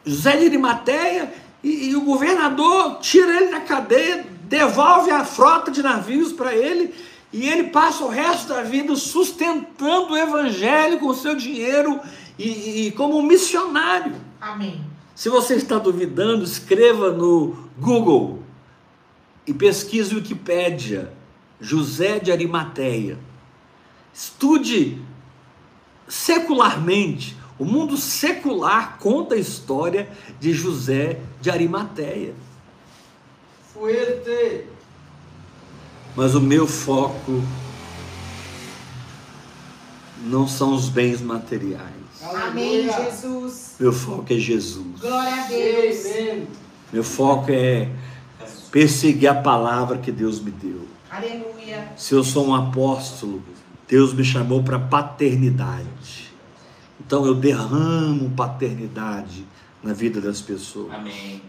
José 0.04 0.36
de 0.36 0.46
Arimateia 0.46 1.34
e, 1.62 1.90
e 1.90 1.96
o 1.96 2.02
governador 2.02 2.98
tira 3.00 3.36
ele 3.36 3.50
da 3.50 3.60
cadeia, 3.60 4.24
devolve 4.44 5.10
a 5.10 5.24
frota 5.24 5.70
de 5.70 5.82
navios 5.82 6.32
para 6.32 6.54
ele 6.54 6.94
e 7.36 7.48
ele 7.48 7.64
passa 7.64 8.04
o 8.04 8.08
resto 8.08 8.48
da 8.48 8.62
vida 8.62 8.96
sustentando 8.96 10.12
o 10.12 10.16
evangelho 10.16 10.98
com 10.98 11.08
o 11.08 11.14
seu 11.14 11.34
dinheiro 11.36 12.00
e- 12.38 12.86
e 12.86 12.92
como 12.92 13.18
um 13.18 13.22
missionário. 13.22 14.14
Amém. 14.40 14.80
Se 15.14 15.28
você 15.28 15.54
está 15.54 15.78
duvidando, 15.78 16.44
escreva 16.44 17.10
no 17.12 17.68
Google 17.78 18.42
e 19.46 19.52
pesquise 19.52 20.14
Wikipédia, 20.14 21.12
José 21.60 22.18
de 22.18 22.32
Arimateia. 22.32 23.18
Estude 24.12 24.98
secularmente. 26.08 27.36
O 27.58 27.64
mundo 27.64 27.96
secular 27.96 28.98
conta 28.98 29.34
a 29.34 29.38
história 29.38 30.08
de 30.38 30.52
José 30.52 31.20
de 31.40 31.50
Arimateia. 31.50 32.34
Fuerte. 33.72 34.64
Mas 36.16 36.34
o 36.34 36.40
meu 36.40 36.66
foco 36.66 37.42
não 40.24 40.48
são 40.48 40.74
os 40.74 40.88
bens 40.88 41.20
materiais. 41.20 41.92
Amém. 42.22 42.90
Jesus. 42.90 43.74
Meu 43.78 43.92
foco 43.92 44.32
é 44.32 44.38
Jesus. 44.38 44.98
Glória 44.98 45.44
a 45.44 45.46
Deus. 45.46 46.06
Amém. 46.06 46.48
Meu 46.90 47.04
foco 47.04 47.50
é 47.50 47.90
perseguir 48.70 49.28
a 49.28 49.34
palavra 49.34 49.98
que 49.98 50.10
Deus 50.10 50.40
me 50.40 50.50
deu. 50.50 50.86
Aleluia. 51.10 51.92
Se 51.96 52.14
eu 52.14 52.24
sou 52.24 52.48
um 52.48 52.54
apóstolo, 52.54 53.42
Deus 53.86 54.14
me 54.14 54.24
chamou 54.24 54.62
para 54.62 54.78
paternidade. 54.78 56.32
Então 56.98 57.26
eu 57.26 57.34
derramo 57.34 58.30
paternidade 58.30 59.46
na 59.82 59.92
vida 59.92 60.20
das 60.20 60.40
pessoas. 60.40 60.94
Amém. 60.94 61.42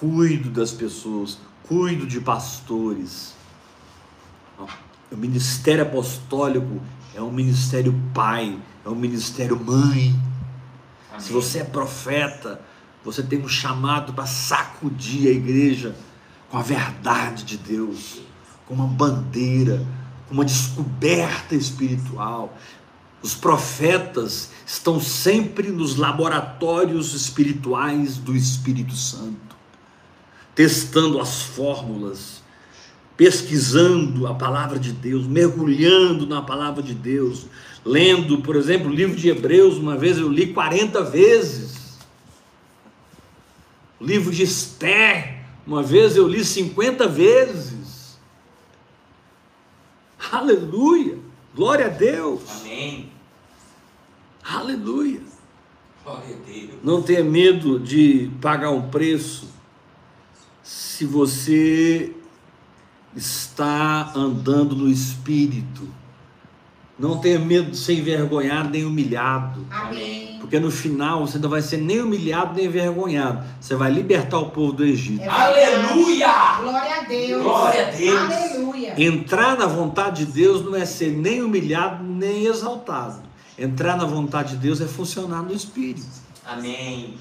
Cuido 0.00 0.50
das 0.50 0.72
pessoas, 0.72 1.38
cuido 1.66 2.06
de 2.06 2.20
pastores. 2.20 3.37
O 5.10 5.16
ministério 5.16 5.82
apostólico 5.82 6.80
é 7.14 7.22
um 7.22 7.32
ministério 7.32 7.94
pai, 8.12 8.58
é 8.84 8.88
um 8.88 8.94
ministério 8.94 9.58
mãe. 9.58 10.14
Amém. 11.10 11.20
Se 11.20 11.32
você 11.32 11.60
é 11.60 11.64
profeta, 11.64 12.60
você 13.04 13.22
tem 13.22 13.40
um 13.40 13.48
chamado 13.48 14.12
para 14.12 14.26
sacudir 14.26 15.28
a 15.28 15.32
igreja 15.32 15.96
com 16.50 16.58
a 16.58 16.62
verdade 16.62 17.44
de 17.44 17.56
Deus, 17.56 18.20
com 18.66 18.74
uma 18.74 18.86
bandeira, 18.86 19.86
com 20.28 20.34
uma 20.34 20.44
descoberta 20.44 21.54
espiritual. 21.54 22.56
Os 23.22 23.34
profetas 23.34 24.50
estão 24.66 25.00
sempre 25.00 25.70
nos 25.70 25.96
laboratórios 25.96 27.14
espirituais 27.14 28.16
do 28.16 28.36
Espírito 28.36 28.94
Santo, 28.94 29.56
testando 30.54 31.20
as 31.20 31.42
fórmulas, 31.42 32.37
pesquisando 33.18 34.28
a 34.28 34.34
palavra 34.34 34.78
de 34.78 34.92
Deus, 34.92 35.26
mergulhando 35.26 36.24
na 36.24 36.40
palavra 36.40 36.80
de 36.80 36.94
Deus, 36.94 37.46
lendo, 37.84 38.38
por 38.38 38.54
exemplo, 38.54 38.88
o 38.88 38.94
livro 38.94 39.16
de 39.16 39.28
Hebreus, 39.28 39.76
uma 39.76 39.96
vez 39.96 40.18
eu 40.18 40.28
li 40.28 40.54
40 40.54 41.02
vezes. 41.02 41.98
O 43.98 44.04
livro 44.04 44.32
de 44.32 44.44
Esther, 44.44 45.42
uma 45.66 45.82
vez 45.82 46.16
eu 46.16 46.28
li 46.28 46.44
50 46.44 47.08
vezes. 47.08 48.20
Aleluia! 50.30 51.18
Glória 51.56 51.86
a 51.86 51.90
Deus! 51.90 52.42
Amém. 52.60 53.10
Aleluia! 54.44 55.22
Glória 56.04 56.36
a 56.36 56.46
Deus. 56.48 56.70
Não 56.84 57.02
tenha 57.02 57.24
medo 57.24 57.80
de 57.80 58.30
pagar 58.40 58.70
um 58.70 58.88
preço 58.88 59.48
se 60.62 61.04
você 61.04 62.14
está 63.18 64.12
andando 64.14 64.76
no 64.76 64.88
espírito. 64.88 65.88
Não 66.98 67.18
tenha 67.18 67.38
medo 67.38 67.70
de 67.70 67.76
ser 67.76 67.94
envergonhado 67.94 68.70
nem 68.70 68.84
humilhado. 68.84 69.64
Amém. 69.70 70.36
Porque 70.40 70.58
no 70.58 70.70
final 70.70 71.26
você 71.26 71.38
não 71.38 71.48
vai 71.48 71.62
ser 71.62 71.78
nem 71.78 72.00
humilhado 72.00 72.54
nem 72.54 72.66
envergonhado. 72.66 73.44
Você 73.60 73.76
vai 73.76 73.90
libertar 73.90 74.38
o 74.38 74.50
povo 74.50 74.72
do 74.72 74.84
Egito. 74.84 75.22
É. 75.22 75.28
Aleluia! 75.28 76.58
Glória 76.60 76.94
a 76.94 77.02
Deus. 77.02 77.42
Glória 77.42 77.86
a 77.86 77.90
Deus. 77.90 78.32
Aleluia. 78.32 78.94
Entrar 79.00 79.56
na 79.56 79.66
vontade 79.66 80.24
de 80.24 80.32
Deus 80.32 80.64
não 80.64 80.74
é 80.74 80.84
ser 80.84 81.12
nem 81.12 81.42
humilhado 81.42 82.02
nem 82.02 82.46
exaltado. 82.46 83.22
Entrar 83.56 83.96
na 83.96 84.04
vontade 84.04 84.50
de 84.50 84.56
Deus 84.56 84.80
é 84.80 84.86
funcionar 84.86 85.42
no 85.42 85.52
espírito. 85.52 86.06
Amém. 86.44 87.14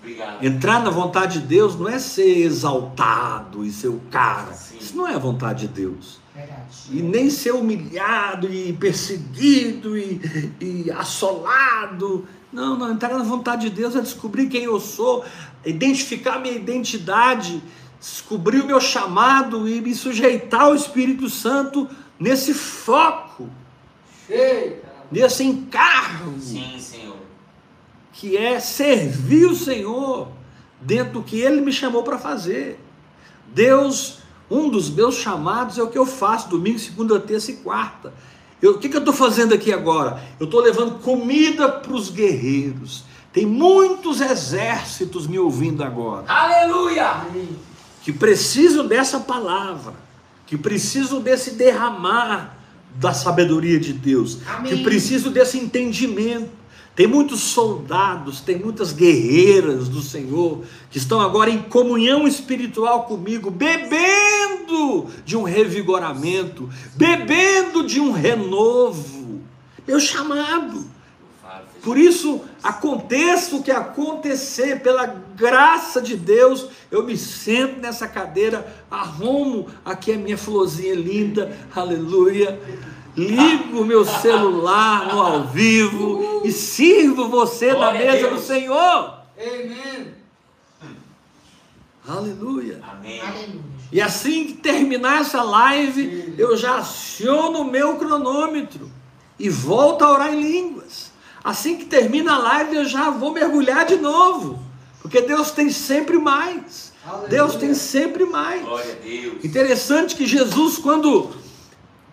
Obrigado. 0.00 0.44
Entrar 0.44 0.82
na 0.82 0.90
vontade 0.90 1.40
de 1.40 1.46
Deus 1.46 1.78
não 1.78 1.88
é 1.88 1.98
ser 1.98 2.38
exaltado 2.38 3.64
e 3.64 3.72
ser 3.72 3.88
o 3.88 4.00
cara. 4.10 4.52
Sim. 4.52 4.78
Isso 4.78 4.96
não 4.96 5.06
é 5.06 5.14
a 5.14 5.18
vontade 5.18 5.66
de 5.66 5.74
Deus. 5.74 6.20
Verdade. 6.34 6.62
E 6.90 7.02
nem 7.02 7.28
ser 7.30 7.52
humilhado 7.52 8.52
e 8.52 8.72
perseguido 8.72 9.98
e, 9.98 10.20
e 10.60 10.90
assolado. 10.92 12.26
Não, 12.52 12.76
não. 12.76 12.92
Entrar 12.92 13.10
na 13.10 13.24
vontade 13.24 13.68
de 13.68 13.74
Deus 13.74 13.96
é 13.96 14.00
descobrir 14.00 14.48
quem 14.48 14.64
eu 14.64 14.78
sou, 14.78 15.24
identificar 15.64 16.34
a 16.34 16.38
minha 16.38 16.54
identidade, 16.54 17.62
descobrir 18.00 18.60
o 18.60 18.66
meu 18.66 18.80
chamado 18.80 19.68
e 19.68 19.80
me 19.80 19.94
sujeitar 19.94 20.62
ao 20.62 20.74
Espírito 20.74 21.28
Santo 21.28 21.88
nesse 22.18 22.54
foco, 22.54 23.48
Cheio. 24.26 24.78
nesse 25.10 25.44
encargo. 25.44 26.38
Sim, 26.40 26.78
Senhor. 26.78 27.17
Que 28.18 28.36
é 28.36 28.58
servir 28.58 29.46
o 29.46 29.54
Senhor 29.54 30.26
dentro 30.80 31.12
do 31.14 31.22
que 31.22 31.38
Ele 31.40 31.60
me 31.60 31.72
chamou 31.72 32.02
para 32.02 32.18
fazer. 32.18 32.80
Deus, 33.54 34.18
um 34.50 34.68
dos 34.68 34.90
meus 34.90 35.14
chamados 35.14 35.78
é 35.78 35.82
o 35.84 35.86
que 35.86 35.96
eu 35.96 36.04
faço 36.04 36.48
domingo, 36.48 36.80
segunda, 36.80 37.20
terça 37.20 37.52
e 37.52 37.54
quarta. 37.58 38.12
Eu- 38.60 38.72
o 38.72 38.78
que, 38.80 38.88
que 38.88 38.96
eu 38.96 39.00
estou 39.00 39.14
fazendo 39.14 39.54
aqui 39.54 39.72
agora? 39.72 40.20
Eu 40.40 40.46
estou 40.46 40.60
levando 40.60 40.98
comida 41.00 41.68
para 41.68 41.92
os 41.94 42.10
guerreiros. 42.10 43.04
Tem 43.32 43.46
muitos 43.46 44.20
exércitos 44.20 45.28
me 45.28 45.38
ouvindo 45.38 45.84
agora 45.84 46.24
Aleluia! 46.26 47.24
Que 48.02 48.12
precisam 48.12 48.84
dessa 48.84 49.20
palavra, 49.20 49.94
que 50.44 50.58
precisam 50.58 51.20
desse 51.20 51.52
derramar 51.52 52.56
da 52.96 53.12
sabedoria 53.14 53.78
de 53.78 53.92
Deus, 53.92 54.38
Amém. 54.44 54.76
que 54.78 54.82
precisam 54.82 55.30
desse 55.30 55.56
entendimento. 55.56 56.57
Tem 56.98 57.06
muitos 57.06 57.38
soldados, 57.42 58.40
tem 58.40 58.58
muitas 58.58 58.92
guerreiras 58.92 59.88
do 59.88 60.02
Senhor 60.02 60.64
que 60.90 60.98
estão 60.98 61.20
agora 61.20 61.48
em 61.48 61.62
comunhão 61.62 62.26
espiritual 62.26 63.04
comigo, 63.04 63.52
bebendo 63.52 65.06
de 65.24 65.36
um 65.36 65.44
revigoramento, 65.44 66.68
bebendo 66.96 67.86
de 67.86 68.00
um 68.00 68.10
renovo. 68.10 69.40
Meu 69.86 70.00
chamado. 70.00 70.86
Por 71.84 71.96
isso, 71.96 72.40
aconteça 72.64 73.54
o 73.54 73.62
que 73.62 73.70
acontecer, 73.70 74.80
pela 74.80 75.06
graça 75.06 76.02
de 76.02 76.16
Deus, 76.16 76.66
eu 76.90 77.04
me 77.06 77.16
sento 77.16 77.80
nessa 77.80 78.08
cadeira, 78.08 78.76
arrumo 78.90 79.68
aqui 79.84 80.14
a 80.14 80.18
minha 80.18 80.36
florzinha 80.36 80.96
linda, 80.96 81.56
aleluia. 81.72 82.60
Ligo 83.18 83.80
o 83.80 83.84
meu 83.84 84.04
celular 84.04 85.12
no 85.12 85.20
ao 85.20 85.44
vivo 85.44 86.42
e 86.44 86.52
sirvo 86.52 87.28
você 87.28 87.72
na 87.72 87.92
mesa 87.92 88.30
do. 88.30 88.38
Senhor. 88.38 89.18
Amém. 89.36 90.14
Aleluia. 92.06 92.80
Amém. 92.88 93.20
E 93.90 94.00
assim 94.00 94.44
que 94.46 94.52
terminar 94.52 95.22
essa 95.22 95.42
live, 95.42 96.34
eu 96.38 96.56
já 96.56 96.76
aciono 96.76 97.62
o 97.62 97.70
meu 97.70 97.96
cronômetro 97.96 98.88
e 99.36 99.50
volto 99.50 100.02
a 100.02 100.12
orar 100.12 100.32
em 100.32 100.40
línguas. 100.40 101.10
Assim 101.42 101.76
que 101.76 101.86
termina 101.86 102.34
a 102.34 102.38
live, 102.38 102.76
eu 102.76 102.84
já 102.84 103.10
vou 103.10 103.32
mergulhar 103.32 103.84
de 103.84 103.96
novo, 103.96 104.62
porque 105.02 105.22
Deus 105.22 105.50
tem 105.50 105.70
sempre 105.70 106.18
mais. 106.18 106.92
Aleluia. 107.04 107.28
Deus 107.30 107.56
tem 107.56 107.74
sempre 107.74 108.24
mais. 108.24 108.62
Glória 108.62 108.92
a 108.92 109.04
Deus. 109.04 109.44
Interessante 109.44 110.14
que 110.14 110.26
Jesus, 110.26 110.78
quando 110.78 111.30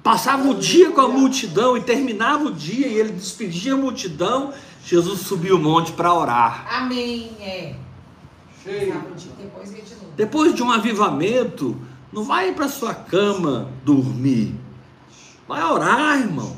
passava 0.06 0.48
o 0.48 0.54
dia 0.54 0.92
com 0.92 1.02
a 1.02 1.08
multidão 1.08 1.76
e 1.76 1.82
terminava 1.82 2.44
o 2.44 2.54
dia 2.54 2.86
e 2.86 2.94
ele 2.94 3.14
despedia 3.14 3.74
a 3.74 3.76
multidão, 3.76 4.54
Jesus 4.86 5.22
subiu 5.22 5.56
o 5.56 5.60
monte 5.60 5.94
para 5.94 6.14
orar. 6.14 6.68
Amém. 6.70 7.32
É. 7.40 7.74
Depois 8.64 9.72
de 9.72 9.96
novo. 9.96 10.12
Depois 10.16 10.54
de 10.54 10.62
um 10.62 10.72
avivamento, 10.72 11.76
não 12.14 12.24
vai 12.24 12.54
para 12.54 12.70
sua 12.70 12.94
cama 12.94 13.72
dormir. 13.84 14.54
Vai 15.48 15.64
orar, 15.64 16.20
irmão. 16.20 16.56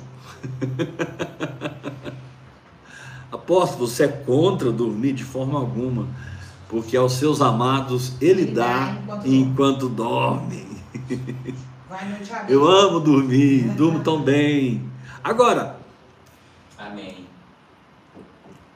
Aposto, 3.32 3.78
você 3.78 4.04
é 4.04 4.10
contra 4.10 4.74
dormir 4.74 5.14
de 5.14 5.24
forma 5.24 5.58
alguma, 5.58 6.06
porque 6.68 6.98
aos 6.98 7.14
seus 7.14 7.40
amados 7.40 8.12
ele 8.20 8.42
Ele 8.42 8.52
dá 8.52 8.98
enquanto 9.04 9.26
enquanto 9.26 9.88
dormem. 9.88 10.68
Eu 12.50 12.68
amo 12.68 13.00
dormir, 13.00 13.70
durmo 13.70 14.02
tão 14.02 14.22
bem. 14.22 14.90
Agora, 15.24 15.80
Amém. 16.78 17.26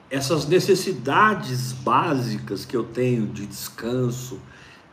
essas 0.09 0.45
necessidades 0.45 1.73
básicas 1.73 2.63
que 2.63 2.75
eu 2.75 2.83
tenho 2.83 3.27
de 3.27 3.45
descanso, 3.45 4.39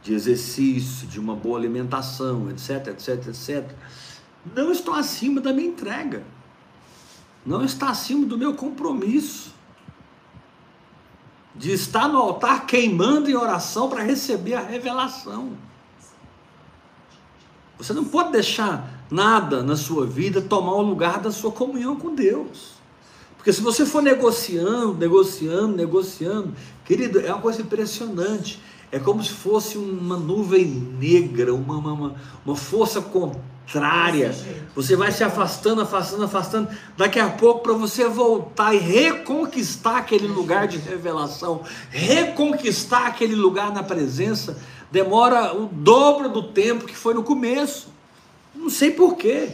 de 0.02 0.14
exercício, 0.14 1.06
de 1.06 1.20
uma 1.20 1.36
boa 1.36 1.58
alimentação, 1.58 2.50
etc, 2.50 2.88
etc, 2.88 3.28
etc, 3.28 3.70
não 4.54 4.72
estão 4.72 4.94
acima 4.94 5.40
da 5.40 5.52
minha 5.52 5.68
entrega. 5.68 6.24
Não 7.46 7.64
está 7.64 7.90
acima 7.90 8.26
do 8.26 8.36
meu 8.36 8.54
compromisso 8.54 9.54
de 11.54 11.72
estar 11.72 12.08
no 12.08 12.18
altar 12.18 12.66
queimando 12.66 13.28
em 13.28 13.34
oração 13.34 13.88
para 13.88 14.02
receber 14.02 14.54
a 14.54 14.60
revelação. 14.60 15.52
Você 17.78 17.92
não 17.92 18.04
pode 18.04 18.32
deixar 18.32 19.06
nada 19.10 19.62
na 19.62 19.76
sua 19.76 20.04
vida 20.04 20.42
tomar 20.42 20.74
o 20.74 20.82
lugar 20.82 21.20
da 21.20 21.30
sua 21.30 21.52
comunhão 21.52 21.96
com 21.96 22.14
Deus. 22.14 22.78
Porque 23.36 23.52
se 23.52 23.62
você 23.62 23.86
for 23.86 24.02
negociando, 24.02 24.94
negociando, 24.94 25.76
negociando, 25.76 26.52
querido, 26.84 27.20
é 27.20 27.32
uma 27.32 27.40
coisa 27.40 27.62
impressionante. 27.62 28.60
É 28.90 28.98
como 28.98 29.22
se 29.22 29.30
fosse 29.30 29.78
uma 29.78 30.16
nuvem 30.16 30.64
negra, 30.66 31.54
uma, 31.54 31.76
uma, 31.76 32.14
uma, 32.44 32.56
força 32.56 33.00
contrária. 33.00 34.34
Você 34.74 34.96
vai 34.96 35.12
se 35.12 35.22
afastando, 35.22 35.82
afastando, 35.82 36.24
afastando. 36.24 36.68
Daqui 36.96 37.20
a 37.20 37.28
pouco, 37.28 37.60
para 37.60 37.74
você 37.74 38.08
voltar 38.08 38.74
e 38.74 38.78
reconquistar 38.78 39.98
aquele 39.98 40.26
lugar 40.26 40.66
de 40.66 40.78
revelação, 40.78 41.62
reconquistar 41.90 43.06
aquele 43.06 43.34
lugar 43.34 43.72
na 43.72 43.82
presença, 43.82 44.58
demora 44.90 45.54
o 45.54 45.66
dobro 45.66 46.28
do 46.28 46.42
tempo 46.42 46.86
que 46.86 46.96
foi 46.96 47.14
no 47.14 47.22
começo. 47.22 47.88
Não 48.54 48.70
sei 48.70 48.90
porquê, 48.90 49.50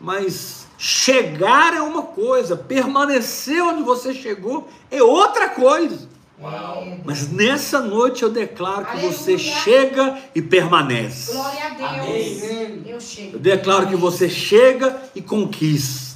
mas 0.00 0.66
chegar 0.78 1.74
é 1.74 1.82
uma 1.82 2.02
coisa, 2.02 2.56
permanecer 2.56 3.62
onde 3.62 3.82
você 3.82 4.14
chegou 4.14 4.68
é 4.90 5.02
outra 5.02 5.48
coisa. 5.48 6.08
Uau. 6.40 6.98
Mas 7.04 7.32
nessa 7.32 7.80
noite 7.80 8.22
eu 8.22 8.30
declaro 8.30 8.86
que 8.86 8.98
você 8.98 9.32
Aleluia. 9.32 9.54
chega 9.60 10.18
e 10.34 10.40
permanece. 10.40 11.32
Glória 11.32 11.64
a 11.64 11.70
Deus. 11.70 11.90
Amém. 11.90 12.82
Eu 12.86 13.00
chego. 13.00 13.36
Eu 13.36 13.40
declaro 13.40 13.88
que 13.88 13.96
você 13.96 14.28
chega 14.28 15.02
e 15.16 15.20
conquista. 15.20 16.08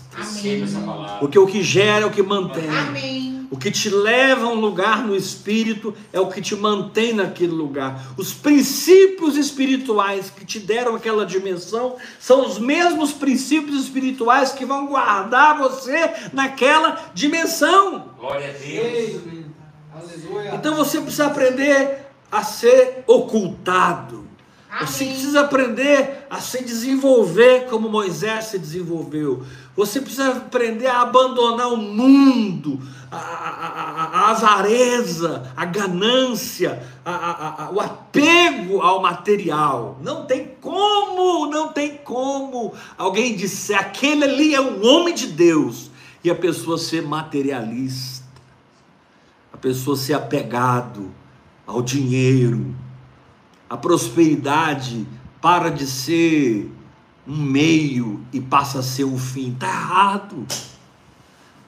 Palavra. 0.84 1.18
Porque 1.18 1.38
o 1.38 1.46
que 1.46 1.62
gera 1.62 2.04
é 2.04 2.06
o 2.06 2.10
que 2.10 2.22
mantém. 2.22 2.68
Amém. 2.68 3.21
O 3.52 3.58
que 3.58 3.70
te 3.70 3.90
leva 3.90 4.46
a 4.46 4.48
um 4.48 4.54
lugar 4.54 5.06
no 5.06 5.14
espírito 5.14 5.94
é 6.10 6.18
o 6.18 6.28
que 6.28 6.40
te 6.40 6.56
mantém 6.56 7.12
naquele 7.12 7.52
lugar. 7.52 8.14
Os 8.16 8.32
princípios 8.32 9.36
espirituais 9.36 10.30
que 10.30 10.42
te 10.42 10.58
deram 10.58 10.96
aquela 10.96 11.26
dimensão 11.26 11.96
são 12.18 12.46
os 12.46 12.58
mesmos 12.58 13.12
princípios 13.12 13.82
espirituais 13.82 14.52
que 14.52 14.64
vão 14.64 14.86
guardar 14.86 15.58
você 15.58 16.30
naquela 16.32 17.10
dimensão. 17.12 18.14
Glória 18.18 18.48
a 18.48 18.52
Deus. 18.52 19.20
Então 20.54 20.74
você 20.74 20.98
precisa 21.02 21.26
aprender 21.26 22.06
a 22.30 22.42
ser 22.42 23.04
ocultado. 23.06 24.31
Você 24.80 25.04
precisa 25.04 25.40
aprender 25.42 26.26
a 26.30 26.40
se 26.40 26.64
desenvolver 26.64 27.66
como 27.68 27.90
Moisés 27.90 28.46
se 28.46 28.58
desenvolveu. 28.58 29.44
Você 29.76 30.00
precisa 30.00 30.30
aprender 30.30 30.86
a 30.86 31.02
abandonar 31.02 31.68
o 31.72 31.76
mundo, 31.76 32.80
a, 33.10 33.16
a- 33.16 33.20
a- 33.20 34.10
a 34.18 34.30
avareza, 34.30 35.52
a 35.54 35.64
ganância, 35.66 36.82
o 37.74 37.80
apego 37.80 38.80
ao 38.80 39.02
material. 39.02 39.98
Não 40.02 40.24
tem 40.24 40.52
como, 40.60 41.46
não 41.50 41.68
tem 41.68 41.98
como 41.98 42.72
alguém 42.96 43.36
disser 43.36 43.78
aquele 43.78 44.24
ali 44.24 44.54
é 44.54 44.60
um 44.60 44.82
homem 44.86 45.14
de 45.14 45.26
Deus 45.26 45.90
e 46.24 46.30
a 46.30 46.34
pessoa 46.34 46.78
ser 46.78 47.02
materialista, 47.02 48.24
a 49.52 49.56
pessoa 49.58 49.96
ser 49.96 50.14
apegado 50.14 51.10
ao 51.66 51.82
dinheiro, 51.82 52.74
a 53.72 53.76
prosperidade 53.78 55.06
para 55.40 55.70
de 55.70 55.86
ser 55.86 56.70
um 57.26 57.38
meio 57.38 58.22
e 58.30 58.38
passa 58.38 58.80
a 58.80 58.82
ser 58.82 59.04
um 59.04 59.18
fim. 59.18 59.54
Está 59.54 59.66
errado. 59.66 60.46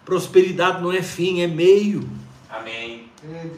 Prosperidade 0.05 0.83
não 0.83 0.93
é 0.93 1.01
fim, 1.01 1.41
é 1.41 1.47
meio. 1.47 2.07
Amém. 2.51 3.09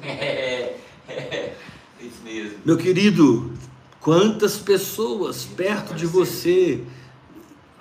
É. 0.01 0.77
É, 1.09 1.55
Isso 2.01 2.21
mesmo. 2.25 2.59
Meu 2.65 2.77
querido, 2.77 3.53
quantas 4.01 4.57
pessoas 4.57 5.45
perto 5.45 5.95
de 5.95 6.05
você, 6.05 6.83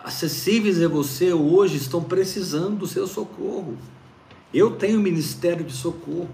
acessíveis 0.03 0.79
a 0.79 0.87
você 0.87 1.33
hoje, 1.33 1.77
estão 1.77 2.03
precisando 2.03 2.77
do 2.77 2.87
seu 2.87 3.07
socorro? 3.07 3.75
Eu 4.53 4.71
tenho 4.71 4.99
ministério 4.99 5.65
de 5.65 5.73
socorro. 5.73 6.29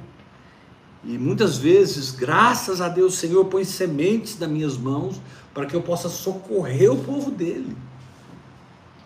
E 1.04 1.18
muitas 1.18 1.58
vezes, 1.58 2.12
graças 2.12 2.80
a 2.80 2.88
Deus, 2.88 3.16
o 3.16 3.18
Senhor 3.18 3.46
põe 3.46 3.64
sementes 3.64 4.38
nas 4.38 4.50
minhas 4.50 4.78
mãos 4.78 5.20
para 5.54 5.66
que 5.66 5.76
eu 5.76 5.82
possa 5.82 6.10
socorrer 6.10 6.92
o 6.92 6.98
povo 6.98 7.32
dele. 7.32 7.76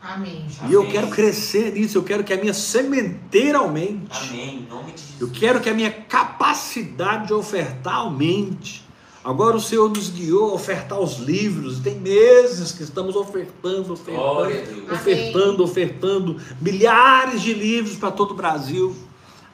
Amém. 0.02 0.46
E 0.70 0.74
eu 0.74 0.82
Amém. 0.82 0.92
quero 0.92 1.08
crescer 1.08 1.74
nisso, 1.74 1.98
eu 1.98 2.04
quero 2.04 2.24
que 2.24 2.32
a 2.32 2.38
minha 2.38 2.54
sementeira 2.54 3.58
aumente. 3.58 4.30
Amém. 4.30 4.58
Em 4.58 4.70
nome 4.70 4.92
de 4.92 5.02
Jesus. 5.02 5.22
Eu 5.22 5.30
quero 5.32 5.60
que 5.60 5.70
a 5.70 5.74
minha 5.74 5.90
capacidade 5.90 7.28
de 7.28 7.34
ofertar 7.34 7.96
aumente. 7.96 8.86
Agora 9.24 9.58
o 9.58 9.60
Senhor 9.60 9.90
nos 9.90 10.12
guiou 10.12 10.52
a 10.52 10.54
ofertar 10.54 11.00
os 11.00 11.18
livros. 11.18 11.80
Tem 11.80 11.96
meses 11.96 12.72
que 12.72 12.84
estamos 12.84 13.16
ofertando, 13.16 13.96
Glória 13.96 14.62
ofertando, 14.62 14.82
Deus. 14.82 14.92
ofertando, 14.92 15.64
ofertando 15.64 16.42
milhares 16.62 17.42
de 17.42 17.52
livros 17.52 17.98
para 17.98 18.12
todo 18.12 18.32
o 18.32 18.36
Brasil. 18.36 18.96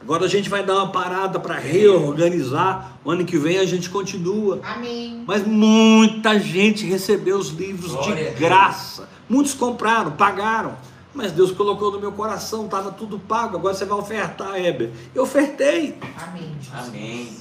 Agora 0.02 0.26
a 0.26 0.28
gente 0.28 0.50
vai 0.50 0.64
dar 0.64 0.76
uma 0.76 0.92
parada 0.92 1.40
para 1.40 1.56
reorganizar. 1.56 2.98
O 3.06 3.12
ano 3.12 3.24
que 3.24 3.38
vem 3.38 3.60
a 3.60 3.66
gente 3.66 3.90
continua. 3.90 4.60
Amém. 4.64 5.24
Mas 5.28 5.46
muita 5.46 6.40
gente 6.40 6.86
recebeu 6.86 7.38
os 7.38 7.50
livros 7.50 7.92
Glória 7.92 8.32
de 8.32 8.40
graça. 8.40 9.08
Muitos 9.30 9.54
compraram, 9.54 10.12
pagaram. 10.12 10.76
Mas 11.14 11.32
Deus 11.32 11.52
colocou 11.52 11.92
no 11.92 12.00
meu 12.00 12.12
coração, 12.12 12.66
estava 12.66 12.92
tudo 12.92 13.20
pago. 13.20 13.58
Agora 13.58 13.74
você 13.74 13.86
vai 13.86 13.98
ofertar, 13.98 14.56
Heber. 14.56 14.90
Eu 15.14 15.24
ofertei. 15.24 15.98
Amém. 16.18 16.56
Jesus. 16.62 16.88
Amém. 16.88 17.38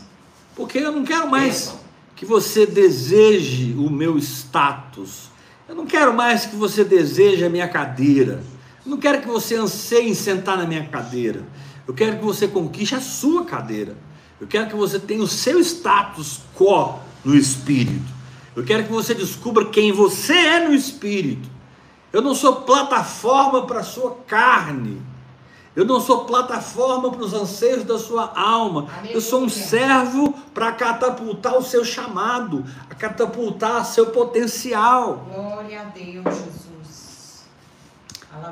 Porque 0.54 0.78
eu 0.78 0.92
não 0.92 1.04
quero 1.04 1.30
mais 1.30 1.74
que 2.14 2.26
você 2.26 2.66
deseje 2.66 3.74
o 3.78 3.88
meu 3.88 4.18
status. 4.18 5.30
Eu 5.68 5.74
não 5.74 5.86
quero 5.86 6.12
mais 6.12 6.44
que 6.44 6.56
você 6.56 6.84
deseje 6.84 7.44
a 7.44 7.48
minha 7.48 7.68
cadeira. 7.68 8.42
Eu 8.84 8.90
não 8.90 8.98
quero 8.98 9.20
que 9.22 9.28
você 9.28 9.54
anseie 9.54 10.10
em 10.10 10.14
sentar 10.14 10.58
na 10.58 10.66
minha 10.66 10.84
cadeira. 10.84 11.44
Eu 11.90 11.94
quero 11.94 12.18
que 12.18 12.24
você 12.24 12.46
conquiste 12.46 12.94
a 12.94 13.00
sua 13.00 13.44
cadeira. 13.44 13.96
Eu 14.40 14.46
quero 14.46 14.68
que 14.68 14.76
você 14.76 14.96
tenha 14.96 15.24
o 15.24 15.26
seu 15.26 15.58
status 15.58 16.38
quo 16.56 17.00
no 17.24 17.34
espírito. 17.34 18.12
Eu 18.54 18.64
quero 18.64 18.84
que 18.84 18.92
você 18.92 19.12
descubra 19.12 19.64
quem 19.64 19.90
você 19.90 20.34
é 20.34 20.68
no 20.68 20.72
espírito. 20.72 21.50
Eu 22.12 22.22
não 22.22 22.32
sou 22.32 22.62
plataforma 22.62 23.66
para 23.66 23.80
a 23.80 23.82
sua 23.82 24.18
carne. 24.24 25.02
Eu 25.74 25.84
não 25.84 26.00
sou 26.00 26.26
plataforma 26.26 27.10
para 27.10 27.24
os 27.24 27.34
anseios 27.34 27.82
da 27.82 27.98
sua 27.98 28.38
alma. 28.38 28.86
Eu 29.10 29.20
sou 29.20 29.42
um 29.42 29.48
servo 29.48 30.32
para 30.54 30.70
catapultar 30.70 31.58
o 31.58 31.62
seu 31.64 31.84
chamado, 31.84 32.64
a 32.88 32.94
catapultar 32.94 33.84
seu 33.84 34.06
potencial. 34.06 35.26
Glória 35.28 35.80
a 35.80 35.84
Deus, 35.86 36.24
Jesus. 36.24 37.46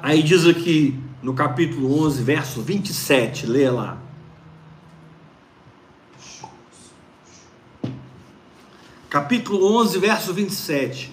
Aí 0.02 0.24
diz 0.24 0.44
aqui 0.44 1.00
no 1.22 1.34
capítulo 1.34 2.02
11, 2.04 2.22
verso 2.22 2.62
27, 2.62 3.46
lê 3.46 3.68
lá. 3.70 3.98
Capítulo 9.10 9.78
11, 9.80 9.98
verso 9.98 10.34
27. 10.34 11.12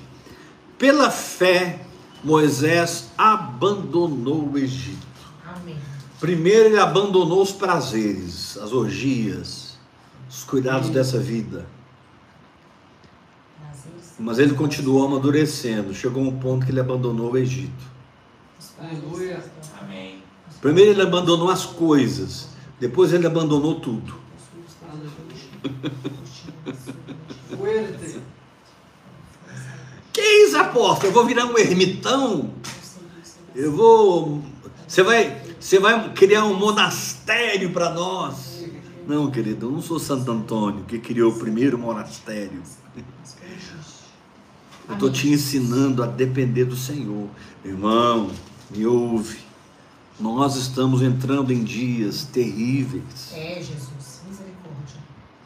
Pela 0.77 1.09
fé, 1.09 1.79
Moisés 2.23 3.09
abandonou 3.17 4.51
o 4.51 4.57
Egito. 4.57 5.05
Amém. 5.45 5.77
Primeiro 6.19 6.65
ele 6.65 6.79
abandonou 6.79 7.41
os 7.41 7.51
prazeres, 7.51 8.57
as 8.57 8.73
orgias, 8.73 9.77
os 10.29 10.43
cuidados 10.43 10.89
dessa 10.89 11.19
vida. 11.19 11.65
Mas 14.19 14.39
ele 14.39 14.53
continuou 14.53 15.05
amadurecendo. 15.05 15.93
Chegou 15.93 16.23
um 16.23 16.39
ponto 16.39 16.65
que 16.65 16.71
ele 16.71 16.79
abandonou 16.79 17.31
o 17.31 17.37
Egito. 17.37 17.95
Aleluia. 18.79 19.43
Amém. 19.81 20.23
Primeiro 20.61 20.91
ele 20.91 21.01
abandonou 21.01 21.49
as 21.49 21.65
coisas, 21.65 22.49
depois 22.79 23.13
ele 23.13 23.27
abandonou 23.27 23.79
tudo. 23.79 24.15
Que 30.11 30.21
isso, 30.21 30.57
apóstolo? 30.57 31.09
Eu 31.09 31.13
vou 31.13 31.25
virar 31.25 31.45
um 31.45 31.57
ermitão? 31.57 32.51
Eu 33.55 33.71
vou. 33.71 34.41
Você 34.87 35.03
vai, 35.03 35.41
você 35.59 35.79
vai 35.79 36.13
criar 36.13 36.45
um 36.45 36.53
monastério 36.53 37.71
para 37.71 37.91
nós? 37.91 38.63
Não, 39.07 39.29
querido, 39.29 39.67
eu 39.67 39.71
não 39.71 39.81
sou 39.81 39.99
Santo 39.99 40.31
Antônio 40.31 40.83
que 40.85 40.97
criou 40.97 41.31
o 41.31 41.37
primeiro 41.37 41.77
monastério. 41.77 42.61
Eu 44.87 44.93
estou 44.93 45.11
te 45.11 45.29
ensinando 45.29 46.03
a 46.03 46.07
depender 46.07 46.65
do 46.65 46.75
Senhor. 46.75 47.27
Irmão, 47.63 48.31
me 48.69 48.85
ouve. 48.85 49.44
Nós 50.19 50.55
estamos 50.55 51.01
entrando 51.01 51.51
em 51.51 51.63
dias 51.63 52.23
terríveis. 52.23 53.33
É, 53.33 53.55
Jesus. 53.55 54.21
Misericórdia. 54.25 54.99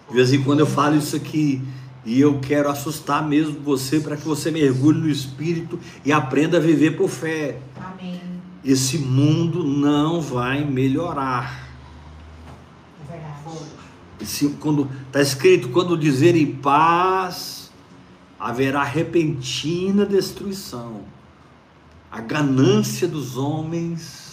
De 0.07 0.15
vez 0.15 0.31
em 0.31 0.43
quando 0.43 0.59
eu 0.59 0.67
falo 0.67 0.95
isso 0.95 1.15
aqui 1.15 1.61
e 2.05 2.21
eu 2.21 2.39
quero 2.39 2.69
assustar 2.69 3.27
mesmo 3.27 3.59
você 3.61 3.99
para 3.99 4.15
que 4.15 4.27
você 4.27 4.51
mergulhe 4.51 4.99
no 4.99 5.09
Espírito 5.09 5.79
e 6.05 6.11
aprenda 6.11 6.57
a 6.57 6.59
viver 6.59 6.91
por 6.91 7.09
fé. 7.09 7.59
Amém. 7.75 8.21
Esse 8.63 8.99
mundo 8.99 9.63
não 9.63 10.21
vai 10.21 10.63
melhorar. 10.63 11.67
É 13.07 13.11
verdade. 13.11 13.57
Esse, 14.21 14.49
quando 14.59 14.87
está 15.07 15.19
escrito, 15.19 15.69
quando 15.69 15.97
dizerem 15.97 16.45
paz, 16.45 17.71
haverá 18.39 18.83
repentina 18.83 20.05
destruição. 20.05 21.01
A 22.11 22.21
ganância 22.21 23.07
dos 23.07 23.35
homens 23.35 24.28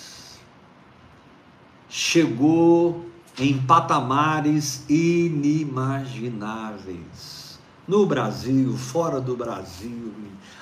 chegou 1.96 3.08
em 3.38 3.56
patamares 3.56 4.84
inimagináveis. 4.86 7.58
No 7.88 8.04
Brasil, 8.04 8.76
fora 8.76 9.18
do 9.18 9.34
Brasil, 9.34 10.12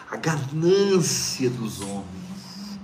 a 0.09 0.16
ganância 0.16 1.51
dos 1.51 1.80
homens 1.80 2.78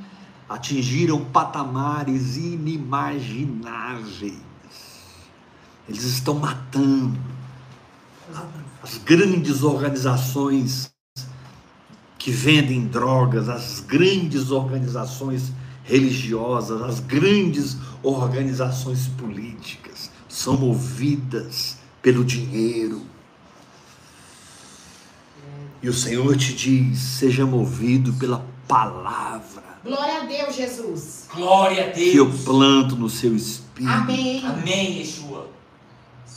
atingiram 0.48 1.24
patamares 1.26 2.36
inimagináveis. 2.36 4.40
Eles 5.88 6.02
estão 6.02 6.34
matando 6.34 7.16
as 8.82 8.98
grandes 8.98 9.62
organizações 9.62 10.92
que 12.18 12.32
vendem 12.32 12.88
drogas, 12.88 13.48
as 13.48 13.78
grandes 13.78 14.50
organizações 14.50 15.52
religiosas, 15.84 16.82
as 16.82 17.00
grandes 17.00 17.76
organizações 18.02 19.08
políticas 19.08 20.10
são 20.28 20.56
movidas 20.56 21.78
pelo 22.02 22.24
dinheiro. 22.24 23.02
E 25.82 25.88
o 25.88 25.94
Senhor 25.94 26.36
te 26.36 26.52
diz: 26.54 26.98
seja 26.98 27.46
movido 27.46 28.12
pela 28.14 28.44
palavra 28.68 29.70
Glória 29.82 30.18
a 30.18 30.24
Deus, 30.24 30.54
Jesus. 30.54 31.26
Glória 31.34 31.86
a 31.86 31.90
que 31.90 32.14
eu 32.14 32.26
Deus. 32.26 32.42
planto 32.44 32.96
no 32.96 33.08
seu 33.08 33.34
espírito. 33.34 33.90
Amém. 33.90 34.44
Amém, 34.44 34.98
Yeshua. 34.98 35.48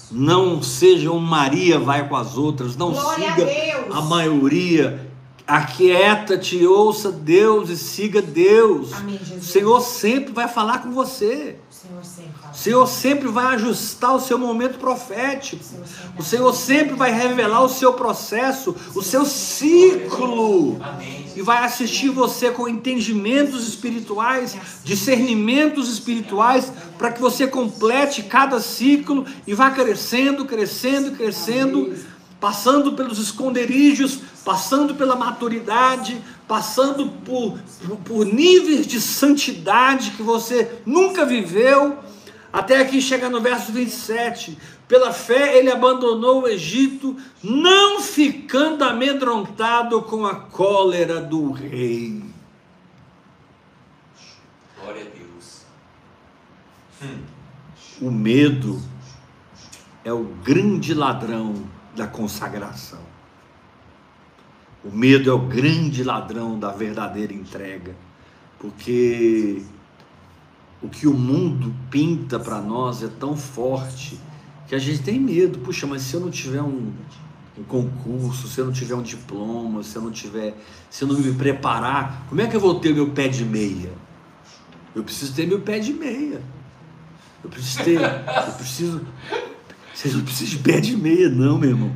Não 0.10 0.62
seja 0.62 1.12
um 1.12 1.20
Maria 1.20 1.78
vai 1.78 2.08
com 2.08 2.16
as 2.16 2.38
outras, 2.38 2.78
não 2.78 2.92
Glória 2.92 3.32
a 3.32 3.36
siga 3.36 3.46
Deus. 3.46 3.96
a 3.96 4.02
maioria. 4.02 5.12
Aquieta-te, 5.46 6.66
ouça 6.66 7.12
Deus 7.12 7.70
e 7.70 7.78
siga 7.78 8.22
Deus. 8.22 8.94
Amém, 8.94 9.20
O. 9.38 9.42
Senhor 9.44 9.82
sempre 9.82 10.32
vai 10.32 10.48
falar 10.48 10.82
com 10.82 10.92
você. 10.92 11.58
O 11.70 11.74
Senhor 11.74 12.04
sempre. 12.04 12.34
O 12.50 12.56
Senhor 12.56 12.88
sempre 12.88 13.28
vai 13.28 13.56
ajustar 13.56 14.16
o 14.16 14.22
seu 14.22 14.38
momento 14.38 14.80
profético. 14.80 15.62
O 15.62 15.66
Senhor 15.66 15.86
sempre, 15.86 16.20
O 16.20 16.24
Senhor 16.24 16.54
sempre 16.54 16.96
vai 16.96 17.12
revelar 17.12 17.62
o 17.62 17.68
seu 17.68 17.92
processo, 17.94 18.74
o 18.96 19.02
seu 19.02 19.26
ciclo. 19.26 20.78
Amém. 20.82 21.26
E 21.36 21.42
vai 21.42 21.64
assistir 21.64 22.10
você 22.10 22.52
com 22.52 22.70
entendimentos 22.70 23.68
espirituais, 23.68 24.56
discernimentos 24.84 25.92
espirituais, 25.92 26.72
para 26.98 27.12
que 27.12 27.20
você 27.20 27.48
complete 27.48 28.24
cada 28.24 28.62
ciclo 28.62 29.26
e 29.46 29.54
vá 29.54 29.72
crescendo, 29.72 30.46
crescendo, 30.46 31.12
crescendo, 31.12 31.94
passando 32.44 32.92
pelos 32.92 33.20
esconderijos, 33.20 34.20
passando 34.44 34.96
pela 34.96 35.16
maturidade, 35.16 36.22
passando 36.46 37.08
por, 37.08 37.58
por, 37.88 37.98
por 38.00 38.26
níveis 38.26 38.86
de 38.86 39.00
santidade 39.00 40.12
que 40.12 40.22
você 40.22 40.80
nunca 40.86 41.26
viveu, 41.26 42.00
até 42.52 42.82
aqui 42.82 43.02
chega 43.02 43.30
no 43.30 43.40
verso 43.40 43.72
27. 43.72 44.58
Pela 44.90 45.14
fé 45.14 45.58
ele 45.58 45.72
abandonou 45.72 46.42
o 46.42 46.48
Egito, 46.50 47.16
não 47.42 48.02
ficando 48.02 48.84
amedrontado 48.84 50.02
com 50.02 50.26
a 50.26 50.36
cólera 50.36 51.22
do 51.22 51.50
rei. 51.50 52.26
Glória 54.82 55.02
a 55.02 55.18
Deus. 55.18 55.62
O 58.02 58.12
medo 58.12 58.82
é 60.04 60.12
o 60.12 60.26
grande 60.44 60.94
ladrão 60.94 61.72
da 61.96 62.08
consagração. 62.08 63.00
O 64.84 64.92
medo 64.92 65.30
é 65.30 65.34
o 65.34 65.40
grande 65.40 66.04
ladrão 66.04 66.60
da 66.60 66.72
verdadeira 66.72 67.34
entrega, 67.34 67.96
porque 68.60 69.62
o 70.82 70.90
que 70.90 71.08
o 71.08 71.14
mundo 71.14 71.74
pinta 71.90 72.38
para 72.38 72.60
nós 72.60 73.02
é 73.02 73.08
tão 73.08 73.38
forte 73.38 74.20
que 74.68 74.76
a 74.76 74.80
gente 74.80 75.02
tem 75.02 75.20
medo. 75.20 75.60
Puxa, 75.60 75.88
mas 75.88 76.02
se 76.02 76.16
eu 76.16 76.20
não 76.20 76.30
tiver 76.30 76.62
um, 76.62 76.92
um 77.58 77.64
concurso, 77.64 78.48
se 78.48 78.60
eu 78.60 78.66
não 78.66 78.74
tiver 78.74 78.96
um 78.96 79.02
diploma, 79.02 79.82
se 79.84 79.96
eu 79.96 80.02
não 80.02 80.12
tiver, 80.12 80.58
se 80.90 81.04
eu 81.04 81.08
não 81.08 81.18
me 81.18 81.34
preparar, 81.34 82.26
como 82.28 82.42
é 82.42 82.48
que 82.48 82.56
eu 82.56 82.60
vou 82.60 82.80
ter 82.80 82.94
meu 82.94 83.12
pé 83.12 83.30
de 83.30 83.46
meia? 83.46 83.94
Eu 84.94 85.04
preciso 85.04 85.34
ter 85.34 85.48
meu 85.48 85.62
pé 85.62 85.80
de 85.80 85.94
meia. 85.94 86.42
Eu 87.44 87.50
preciso 87.50 87.84
ter, 87.84 88.00
eu 88.02 88.54
preciso. 88.54 89.06
Você 89.94 90.10
não 90.10 90.24
precisa 90.24 90.50
de 90.52 90.58
pé 90.60 90.80
de 90.80 90.98
meia, 90.98 91.30
não, 91.30 91.58
meu 91.58 91.70
irmão. 91.72 91.96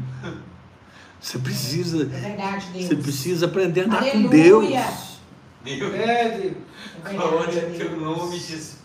Você 1.19 1.39
precisa, 1.39 2.03
É 2.03 2.05
verdade, 2.05 2.67
Deus. 2.71 2.85
você 2.85 2.95
precisa 2.95 3.45
aprender 3.47 3.81
a 3.81 3.85
andar 3.85 3.99
com 4.03 4.09
Aleluia. 4.27 4.81
Deus. 4.81 5.17
Meu 5.65 5.91
Pede. 5.91 5.97
É 5.97 5.99
verdade, 5.99 6.55
Glória 7.17 7.61
a 7.61 7.65
Deus. 7.65 7.77
teu 7.77 7.99
nome, 7.99 8.37
Jesus. 8.37 8.77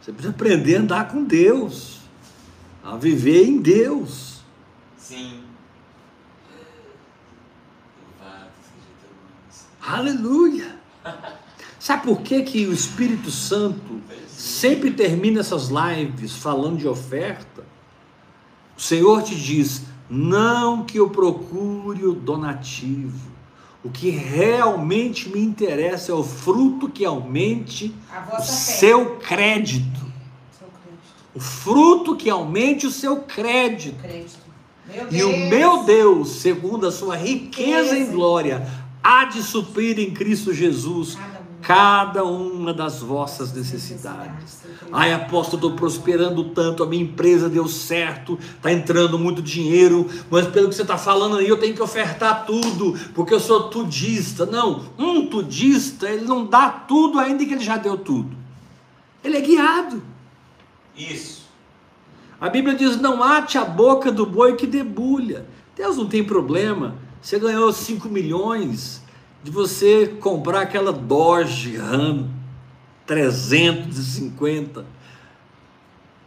Você 0.00 0.12
precisa 0.12 0.30
aprender 0.34 0.76
a 0.76 0.80
andar 0.80 1.08
com 1.08 1.22
Deus, 1.24 1.98
a 2.82 2.96
viver 2.96 3.44
em 3.44 3.60
Deus. 3.60 4.40
Sim. 4.98 5.40
Aleluia. 9.86 10.76
Sabe 11.78 12.04
por 12.04 12.22
que, 12.22 12.42
que 12.42 12.66
o 12.66 12.72
Espírito 12.72 13.30
Santo 13.30 14.00
sempre 14.28 14.90
termina 14.90 15.40
essas 15.40 15.68
lives 15.68 16.32
falando 16.32 16.78
de 16.78 16.88
oferta? 16.88 17.64
O 18.76 18.80
Senhor 18.80 19.22
te 19.22 19.34
diz: 19.34 19.82
não 20.08 20.84
que 20.84 20.98
eu 20.98 21.08
procure 21.10 22.04
o 22.04 22.12
donativo. 22.12 23.32
O 23.82 23.90
que 23.90 24.08
realmente 24.08 25.28
me 25.28 25.38
interessa 25.38 26.10
é 26.10 26.14
o 26.14 26.24
fruto 26.24 26.88
que 26.88 27.04
aumente 27.04 27.94
o 28.32 28.42
seu 28.42 29.16
crédito. 29.16 30.00
Seu 30.58 30.68
o 31.34 31.40
fruto 31.40 32.16
que 32.16 32.30
aumente 32.30 32.86
o 32.86 32.90
seu 32.90 33.16
crédito. 33.18 34.00
Crédito. 34.00 34.44
E 35.10 35.22
o 35.22 35.48
meu 35.48 35.82
Deus, 35.84 36.36
segundo 36.36 36.86
a 36.86 36.92
sua 36.92 37.16
riqueza 37.16 37.94
em 37.94 38.00
Riqueza. 38.00 38.12
glória, 38.12 38.66
há 39.02 39.24
de 39.24 39.42
suprir 39.42 39.98
em 39.98 40.12
Cristo 40.12 40.52
Jesus 40.52 41.14
Cada 41.14 41.33
cada 41.64 42.22
uma. 42.24 42.72
das 42.74 43.00
vossas 43.00 43.52
necessidades. 43.52 44.60
Necessidades. 44.60 44.88
Ai, 44.92 45.12
apóstolo, 45.12 45.56
estou 45.56 45.72
prosperando 45.72 46.44
tanto, 46.50 46.82
a 46.82 46.86
minha 46.86 47.02
empresa 47.02 47.48
deu 47.48 47.66
certo, 47.66 48.38
está 48.56 48.70
entrando 48.72 49.18
muito 49.18 49.40
dinheiro, 49.42 50.08
mas 50.30 50.46
pelo 50.46 50.68
que 50.68 50.74
você 50.74 50.82
está 50.82 50.98
falando 50.98 51.36
aí, 51.36 51.48
eu 51.48 51.56
tenho 51.56 51.74
que 51.74 51.82
ofertar 51.82 52.44
tudo, 52.46 52.98
porque 53.14 53.32
eu 53.32 53.40
sou 53.40 53.68
tudista. 53.68 54.44
Não, 54.44 54.84
um 54.98 55.26
tudista, 55.26 56.08
ele 56.08 56.24
não 56.24 56.46
dá 56.46 56.68
tudo 56.68 57.18
ainda 57.18 57.44
que 57.44 57.54
ele 57.54 57.64
já 57.64 57.76
deu 57.76 57.96
tudo. 57.96 58.36
Ele 59.22 59.36
é 59.36 59.40
guiado. 59.40 60.02
Isso. 60.96 61.44
A 62.40 62.48
Bíblia 62.50 62.74
diz: 62.74 63.00
não 63.00 63.22
ate 63.22 63.56
a 63.56 63.64
boca 63.64 64.12
do 64.12 64.26
boi 64.26 64.54
que 64.54 64.66
debulha. 64.66 65.46
Deus 65.76 65.96
não 65.96 66.06
tem 66.06 66.22
problema. 66.22 66.96
Você 67.20 67.38
ganhou 67.38 67.72
5 67.72 68.08
milhões 68.08 69.03
de 69.44 69.50
você 69.50 70.06
comprar 70.20 70.62
aquela 70.62 70.90
Dodge 70.90 71.76
Ram 71.76 72.30
350, 73.06 74.86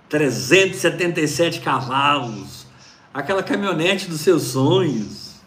377 0.07 1.59
cavalos, 1.61 2.68
aquela 3.11 3.41
caminhonete 3.41 4.07
dos 4.07 4.22
seus 4.22 4.43
sonhos, 4.43 5.38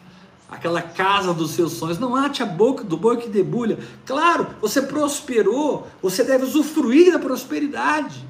aquela 0.50 0.82
casa 0.82 1.32
dos 1.32 1.52
seus 1.52 1.74
sonhos. 1.74 2.00
Não 2.00 2.16
ate 2.16 2.42
a 2.42 2.46
boca 2.46 2.82
do 2.82 2.96
boi 2.96 3.18
que 3.18 3.28
debulha. 3.28 3.78
Claro, 4.04 4.48
você 4.60 4.82
prosperou, 4.82 5.86
você 6.02 6.24
deve 6.24 6.46
usufruir 6.46 7.12
da 7.12 7.20
prosperidade, 7.20 8.26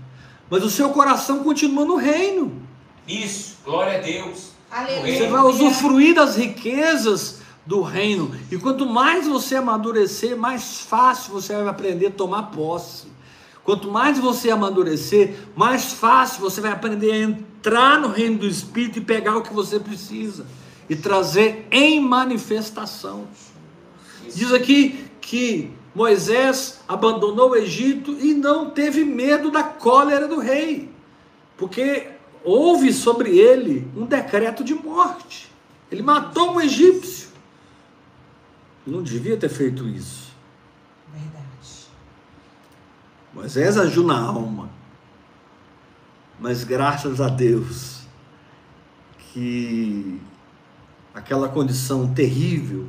mas 0.51 0.63
o 0.63 0.69
seu 0.69 0.91
coração 0.91 1.43
continua 1.43 1.87
no 1.87 1.97
reino. 1.97 2.61
Isso. 3.09 3.57
Glória 3.65 3.99
a 3.99 4.03
Deus. 4.03 4.51
Aleluia. 4.71 5.17
Você 5.17 5.27
vai 5.29 5.43
usufruir 5.45 6.15
das 6.15 6.37
riquezas 6.37 7.40
do 7.65 7.83
reino. 7.83 8.35
E 8.51 8.59
quanto 8.59 8.87
mais 8.87 9.27
você 9.27 9.57
amadurecer, 9.57 10.37
mais 10.37 10.81
fácil 10.81 11.33
você 11.33 11.55
vai 11.55 11.69
aprender 11.69 12.07
a 12.07 12.11
tomar 12.11 12.45
posse. 12.45 13.09
Quanto 13.65 13.91
mais 13.91 14.19
você 14.19 14.51
amadurecer, 14.51 15.37
mais 15.55 15.93
fácil 15.93 16.41
você 16.41 16.61
vai 16.61 16.73
aprender 16.73 17.13
a 17.13 17.19
entrar 17.19 18.01
no 18.01 18.09
reino 18.09 18.39
do 18.39 18.47
Espírito 18.47 18.99
e 18.99 19.03
pegar 19.03 19.37
o 19.37 19.43
que 19.43 19.53
você 19.53 19.79
precisa 19.79 20.47
e 20.89 20.97
trazer 20.97 21.69
em 21.71 22.01
manifestação. 22.01 23.29
Diz 24.35 24.53
aqui 24.53 25.05
que 25.21 25.71
Moisés 25.95 26.81
abandonou 26.89 27.51
o 27.51 27.57
Egito 27.57 28.17
e 28.21 28.35
não 28.35 28.71
teve 28.71 29.05
medo 29.05 29.51
da 29.51 29.63
cólera 29.63 30.27
do 30.27 30.41
rei, 30.41 30.91
porque 31.57 32.09
houve 32.43 32.93
sobre 32.93 33.39
ele 33.39 33.87
um 33.97 34.05
decreto 34.05 34.65
de 34.65 34.75
morte. 34.75 35.51
Ele 35.91 36.03
matou 36.03 36.53
um 36.53 36.61
egípcio. 36.61 37.30
Não 38.91 39.05
devia 39.05 39.37
ter 39.37 39.49
feito 39.49 39.87
isso. 39.87 40.33
Verdade. 41.13 41.87
Moisés 43.33 43.79
agiu 43.79 44.03
na 44.03 44.19
alma, 44.19 44.69
mas 46.41 46.65
graças 46.65 47.21
a 47.21 47.29
Deus 47.29 48.01
que 49.33 50.21
aquela 51.15 51.49
condição 51.49 52.13
terrível 52.13 52.89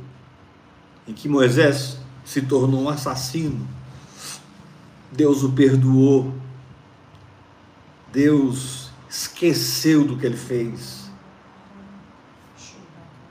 em 1.06 1.12
que 1.12 1.28
Moisés 1.28 1.98
se 2.24 2.42
tornou 2.42 2.82
um 2.82 2.88
assassino, 2.88 3.64
Deus 5.12 5.44
o 5.44 5.52
perdoou, 5.52 6.34
Deus 8.12 8.90
esqueceu 9.08 10.04
do 10.04 10.16
que 10.16 10.26
ele 10.26 10.36
fez. 10.36 11.01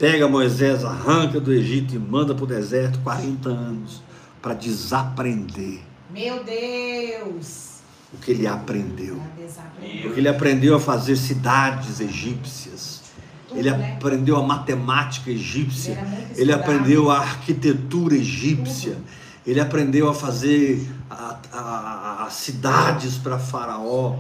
Pega 0.02 0.28
Moisés, 0.28 0.84
arranca 0.84 1.40
do 1.40 1.54
Egito 1.54 1.94
e 1.94 2.00
manda 2.00 2.34
para 2.34 2.44
o 2.44 2.48
deserto 2.48 2.98
40 3.04 3.50
anos 3.50 4.02
para 4.42 4.56
desaprender 4.56 5.80
Meu 6.10 6.44
Deus. 6.44 7.82
o 8.12 8.18
que 8.18 8.32
ele 8.32 8.48
aprendeu. 8.48 9.22
Porque 10.02 10.20
ele 10.20 10.28
aprendeu 10.28 10.76
a 10.76 10.80
fazer 10.80 11.16
cidades 11.16 12.00
egípcias. 12.00 13.02
Tudo, 13.48 13.60
Ele 13.60 13.70
né? 13.70 13.94
aprendeu 13.94 14.38
a 14.38 14.42
matemática 14.44 15.30
egípcia. 15.30 16.04
Ele 16.36 16.52
aprendeu 16.52 17.12
a 17.12 17.20
arquitetura 17.20 18.16
egípcia. 18.16 18.94
Tudo. 18.94 19.04
Ele 19.46 19.60
aprendeu 19.60 20.10
a 20.10 20.16
fazer 20.16 20.90
a- 21.12 21.38
a- 21.54 21.60
a- 21.60 22.24
as 22.26 22.34
cidades 22.34 23.18
para 23.20 23.38
Faraó, 23.38 24.18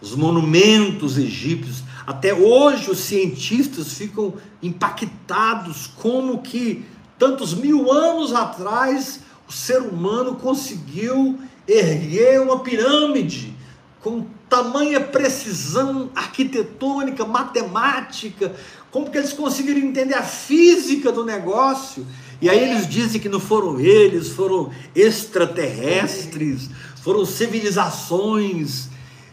os 0.00 0.12
monumentos 0.16 1.16
egípcios. 1.18 1.84
Até 2.10 2.34
hoje 2.34 2.90
os 2.90 2.98
cientistas 2.98 3.92
ficam 3.92 4.34
impactados 4.60 5.86
como 5.86 6.42
que 6.42 6.84
tantos 7.16 7.54
mil 7.54 7.88
anos 7.92 8.34
atrás 8.34 9.20
o 9.48 9.52
ser 9.52 9.80
humano 9.80 10.34
conseguiu 10.34 11.38
erguer 11.68 12.40
uma 12.40 12.64
pirâmide 12.64 13.54
com 14.00 14.26
tamanha 14.48 15.00
precisão 15.00 16.10
arquitetônica, 16.12 17.24
matemática, 17.24 18.56
como 18.90 19.08
que 19.08 19.16
eles 19.16 19.32
conseguiram 19.32 19.78
entender 19.78 20.14
a 20.14 20.24
física 20.24 21.12
do 21.12 21.24
negócio. 21.24 22.04
E 22.42 22.50
aí 22.50 22.72
eles 22.72 22.88
dizem 22.88 23.20
que 23.20 23.28
não 23.28 23.38
foram 23.38 23.78
eles, 23.78 24.30
foram 24.30 24.72
extraterrestres, 24.96 26.68
foram 27.04 27.24
civilizações 27.24 28.88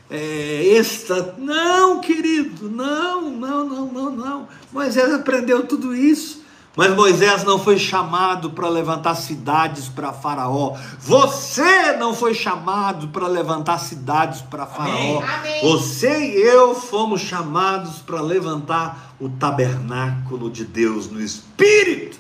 é, 0.10 0.76
extra. 0.78 1.36
Não, 1.38 2.00
querido, 2.00 2.70
não, 2.70 3.30
não, 3.30 3.66
não, 3.66 3.86
não, 3.88 4.12
não. 4.12 4.48
Moisés 4.72 5.14
aprendeu 5.14 5.66
tudo 5.66 5.96
isso. 5.96 6.46
Mas 6.78 6.96
Moisés 6.96 7.44
não 7.44 7.58
foi 7.58 7.80
chamado 7.80 8.52
para 8.52 8.70
levantar 8.70 9.16
cidades 9.16 9.90
para 9.90 10.14
Faraó. 10.14 10.78
Você 11.00 11.94
não 11.94 12.14
foi 12.14 12.36
chamado 12.36 13.08
para 13.08 13.26
levantar 13.26 13.80
cidades 13.80 14.42
para 14.42 14.68
Faraó. 14.68 15.24
Amém. 15.24 15.60
Você 15.64 16.36
e 16.36 16.40
eu 16.40 16.76
fomos 16.76 17.22
chamados 17.22 17.98
para 17.98 18.22
levantar 18.22 19.16
o 19.20 19.28
tabernáculo 19.28 20.52
de 20.52 20.66
Deus 20.66 21.10
no 21.10 21.20
Espírito. 21.20 22.20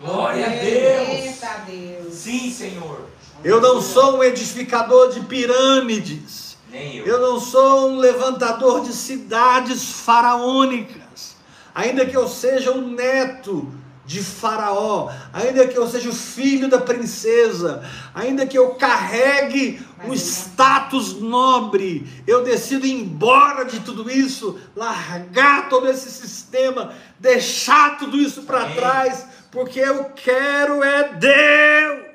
Glória 0.00 0.46
a 0.46 0.50
Deus. 0.50 1.08
Eita 1.08 1.64
Deus. 1.66 2.14
Sim, 2.14 2.50
Senhor. 2.50 3.00
Eu 3.44 3.60
não 3.60 3.82
sou 3.82 4.16
um 4.16 4.22
edificador 4.22 5.12
de 5.12 5.20
pirâmides. 5.20 6.47
Nem 6.70 6.96
eu. 6.96 7.06
Eu 7.06 7.20
não 7.20 7.40
sou 7.40 7.90
um 7.90 7.98
levantador 7.98 8.82
de 8.82 8.92
cidades 8.92 9.90
faraônicas. 10.00 11.36
Ainda 11.74 12.04
que 12.04 12.16
eu 12.16 12.26
seja 12.26 12.72
um 12.72 12.90
neto 12.90 13.72
de 14.08 14.24
Faraó, 14.24 15.12
ainda 15.34 15.68
que 15.68 15.76
eu 15.76 15.86
seja 15.86 16.08
o 16.08 16.14
filho 16.14 16.66
da 16.66 16.78
princesa, 16.78 17.84
ainda 18.14 18.46
que 18.46 18.56
eu 18.56 18.70
carregue 18.70 19.86
Mas 19.98 20.08
um 20.08 20.14
status 20.14 21.20
nobre, 21.20 22.08
eu 22.26 22.42
decido 22.42 22.86
ir 22.86 22.94
embora 22.94 23.66
de 23.66 23.80
tudo 23.80 24.10
isso, 24.10 24.58
largar 24.74 25.68
todo 25.68 25.90
esse 25.90 26.10
sistema, 26.10 26.94
deixar 27.20 27.98
tudo 27.98 28.16
isso 28.16 28.44
para 28.44 28.70
trás, 28.70 29.26
porque 29.50 29.78
eu 29.78 30.06
quero 30.16 30.82
é 30.82 31.12
Deus. 31.12 32.07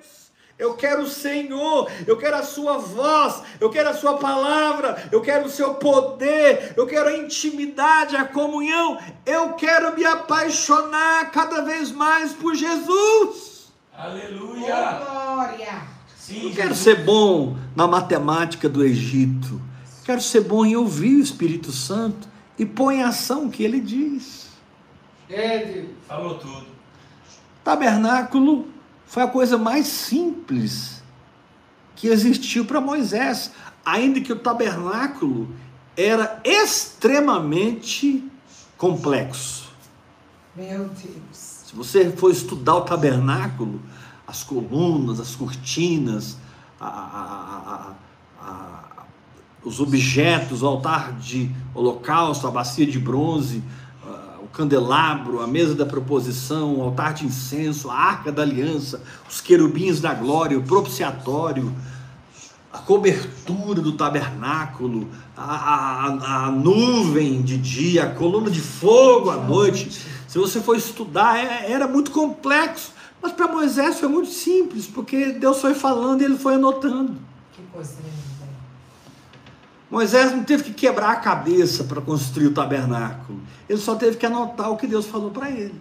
Eu 0.58 0.76
quero 0.76 1.02
o 1.02 1.10
Senhor, 1.10 1.90
eu 2.06 2.16
quero 2.16 2.38
a 2.38 2.44
Sua 2.44 2.78
voz, 2.78 3.42
eu 3.60 3.70
quero 3.72 3.90
a 3.90 3.94
Sua 3.94 4.18
palavra, 4.18 5.10
eu 5.12 5.20
quero 5.20 5.46
o 5.46 5.50
Seu 5.50 5.74
poder, 5.76 6.74
eu 6.78 6.86
quero 6.86 7.10
a 7.10 7.18
intimidade, 7.18 8.16
a 8.16 8.24
comunhão, 8.24 9.00
eu 9.26 9.54
quero 9.54 9.96
me 9.96 10.06
apaixonar 10.06 11.32
cada 11.32 11.62
vez 11.64 11.92
mais 11.92 12.34
por 12.34 12.54
Jesus. 12.56 13.74
Oh, 13.92 14.02
Aleluia. 14.02 15.02
glória. 15.04 15.82
Sim, 16.16 16.50
Eu 16.50 16.56
quero 16.56 16.76
ser 16.76 17.04
bom 17.04 17.58
na 17.76 17.86
matemática 17.88 18.70
do 18.70 18.84
Egito, 18.86 19.60
quero 20.06 20.22
ser 20.22 20.42
bom 20.42 20.64
em 20.66 20.76
ouvir 20.76 21.16
o 21.16 21.22
Espírito 21.22 21.72
Santo 21.72 22.28
e 22.58 22.66
pôr 22.66 22.92
em 22.94 23.04
ação 23.04 23.46
o 23.46 23.50
que 23.50 23.64
ele 23.64 23.80
diz. 23.82 24.50
É 25.30 25.66
Deus. 25.66 25.90
Falou 26.08 26.36
tudo. 26.36 26.68
Tabernáculo 27.64 28.68
foi 29.14 29.22
a 29.22 29.28
coisa 29.28 29.60
mais 29.60 29.86
simples 29.86 31.04
que 31.96 32.08
existiu 32.08 32.66
para 32.66 32.82
Moisés, 32.82 33.52
ainda 33.86 34.20
que 34.20 34.34
o 34.34 34.40
tabernáculo 34.40 35.48
era 35.96 36.42
extremamente 36.44 38.28
complexo. 38.76 39.66
Meu 40.56 40.86
Deus. 40.86 41.62
Se 41.68 41.76
você 41.76 42.10
for 42.10 42.32
estudar 42.32 42.74
o 42.78 42.82
tabernáculo, 42.82 43.80
as 44.26 44.44
colunas, 44.44 45.20
as 45.20 45.36
cortinas, 45.36 46.38
a- 46.82 46.88
a- 46.88 47.94
a- 48.44 49.04
os 49.64 49.80
objetos, 49.80 50.64
o 50.64 50.68
altar 50.68 51.14
de 51.20 51.52
holocausto, 51.76 52.48
a 52.48 52.52
bacia 52.52 52.88
de 52.88 52.98
bronze, 52.98 53.62
candelabro, 54.54 55.42
a 55.42 55.48
mesa 55.48 55.74
da 55.74 55.86
proposição, 55.86 56.76
o 56.76 56.82
altar 56.84 57.14
de 57.14 57.26
incenso, 57.26 57.90
a 57.90 57.96
arca 57.96 58.32
da 58.32 58.44
aliança, 58.44 59.02
os 59.30 59.42
querubins 59.42 60.00
da 60.00 60.14
glória, 60.14 60.58
o 60.58 60.64
propiciatório, 60.64 61.74
a 62.72 62.78
cobertura 62.78 63.82
do 63.82 63.94
tabernáculo, 63.94 65.08
a, 65.36 65.44
a, 65.44 66.46
a 66.48 66.52
nuvem 66.52 67.42
de 67.42 67.58
dia, 67.58 68.04
a 68.06 68.10
coluna 68.12 68.50
de 68.50 68.62
fogo 68.62 69.30
à 69.30 69.38
noite. 69.38 69.90
Se 70.28 70.38
você 70.40 70.62
for 70.62 70.76
estudar, 70.78 71.38
é- 71.38 71.72
era 71.72 71.88
muito 71.88 72.12
complexo. 72.12 72.92
Mas 73.22 73.32
para 73.32 73.48
Moisés 73.48 74.00
foi 74.00 74.10
muito 74.10 74.30
simples, 74.32 74.86
porque 74.86 75.32
Deus 75.34 75.62
foi 75.62 75.74
falando 75.74 76.22
e 76.22 76.26
ele 76.26 76.38
foi 76.38 76.56
anotando. 76.56 77.16
Que 77.54 77.62
coisa 77.72 77.94
linda. 78.04 78.23
Moisés 79.94 80.32
não 80.32 80.44
teve 80.44 80.64
que 80.64 80.74
quebrar 80.74 81.12
a 81.12 81.18
cabeça 81.18 81.84
para 81.84 82.02
construir 82.02 82.48
o 82.48 82.52
tabernáculo. 82.52 83.40
Ele 83.70 83.78
só 83.78 83.94
teve 83.94 84.18
que 84.18 84.26
anotar 84.26 84.72
o 84.72 84.76
que 84.76 84.88
Deus 84.88 85.06
falou 85.06 85.30
para 85.30 85.52
ele. 85.52 85.80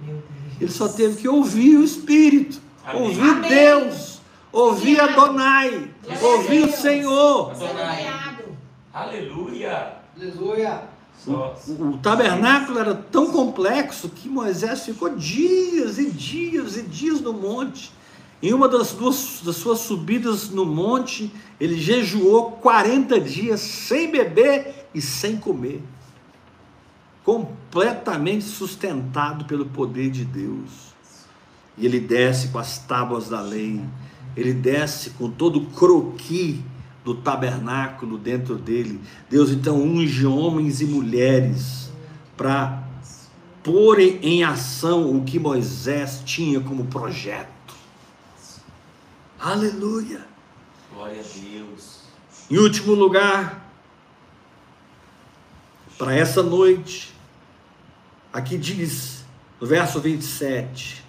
Ele 0.61 0.71
só 0.71 0.87
teve 0.87 1.23
que 1.23 1.27
ouvir 1.27 1.79
o 1.79 1.83
Espírito, 1.83 2.61
Amém. 2.85 3.03
ouvir 3.05 3.31
Amém. 3.31 3.51
Deus, 3.51 4.21
ouvir 4.53 5.01
Adonai, 5.01 5.91
Glória 6.05 6.21
a 6.21 6.27
ouvir 6.27 6.65
o. 6.65 6.73
Senhor. 6.73 7.55
Ganhado. 7.55 8.45
Aleluia. 8.93 9.95
Aleluia. 10.15 10.83
O, 11.27 11.93
o 11.95 11.99
tabernáculo 12.03 12.79
era 12.79 12.95
tão 12.95 13.29
complexo 13.31 14.11
que 14.11 14.29
Moisés 14.29 14.85
ficou 14.85 15.09
dias 15.17 15.97
e 15.97 16.11
dias 16.11 16.77
e 16.77 16.83
dias 16.83 17.19
no 17.23 17.33
monte. 17.33 17.91
Em 18.43 18.53
uma 18.53 18.69
das, 18.69 18.93
duas, 18.93 19.41
das 19.45 19.55
suas 19.55 19.79
subidas 19.79 20.51
no 20.51 20.67
monte, 20.67 21.33
ele 21.61 21.79
jejuou 21.79 22.53
40 22.53 23.21
dias 23.21 23.61
sem 23.61 24.11
beber 24.11 24.89
e 24.93 25.01
sem 25.01 25.37
comer. 25.37 25.81
Completamente 27.23 28.45
sustentado 28.45 29.45
pelo 29.45 29.67
poder 29.67 30.11
de 30.11 30.25
Deus. 30.25 30.93
E 31.79 31.87
ele 31.87 32.01
desce 32.01 32.49
com 32.49 32.59
as 32.59 32.79
tábuas 32.79 33.29
da 33.29 33.41
lei, 33.41 33.81
ele 34.37 34.53
desce 34.53 35.11
com 35.11 35.31
todo 35.31 35.61
o 35.61 35.67
croqui 35.67 36.65
do 37.05 37.15
tabernáculo 37.15 38.19
dentro 38.19 38.57
dele. 38.57 39.01
Deus 39.31 39.51
então 39.51 39.81
unge 39.81 40.27
homens 40.27 40.81
e 40.81 40.85
mulheres 40.85 41.93
para 42.37 42.83
porem 43.63 44.19
em 44.21 44.43
ação 44.43 45.17
o 45.17 45.23
que 45.23 45.39
Moisés 45.39 46.23
tinha 46.25 46.61
como 46.61 46.87
projeto. 46.87 47.52
Aleluia! 49.43 50.21
Glória 50.95 51.21
a 51.21 51.41
Deus. 51.41 52.03
Em 52.49 52.59
último 52.59 52.95
lugar, 52.95 53.69
para 55.99 56.15
essa 56.15 56.45
noite, 56.45 57.13
aqui 58.33 58.57
diz, 58.57 59.25
no 59.61 59.67
verso 59.67 59.99
27, 59.99 61.05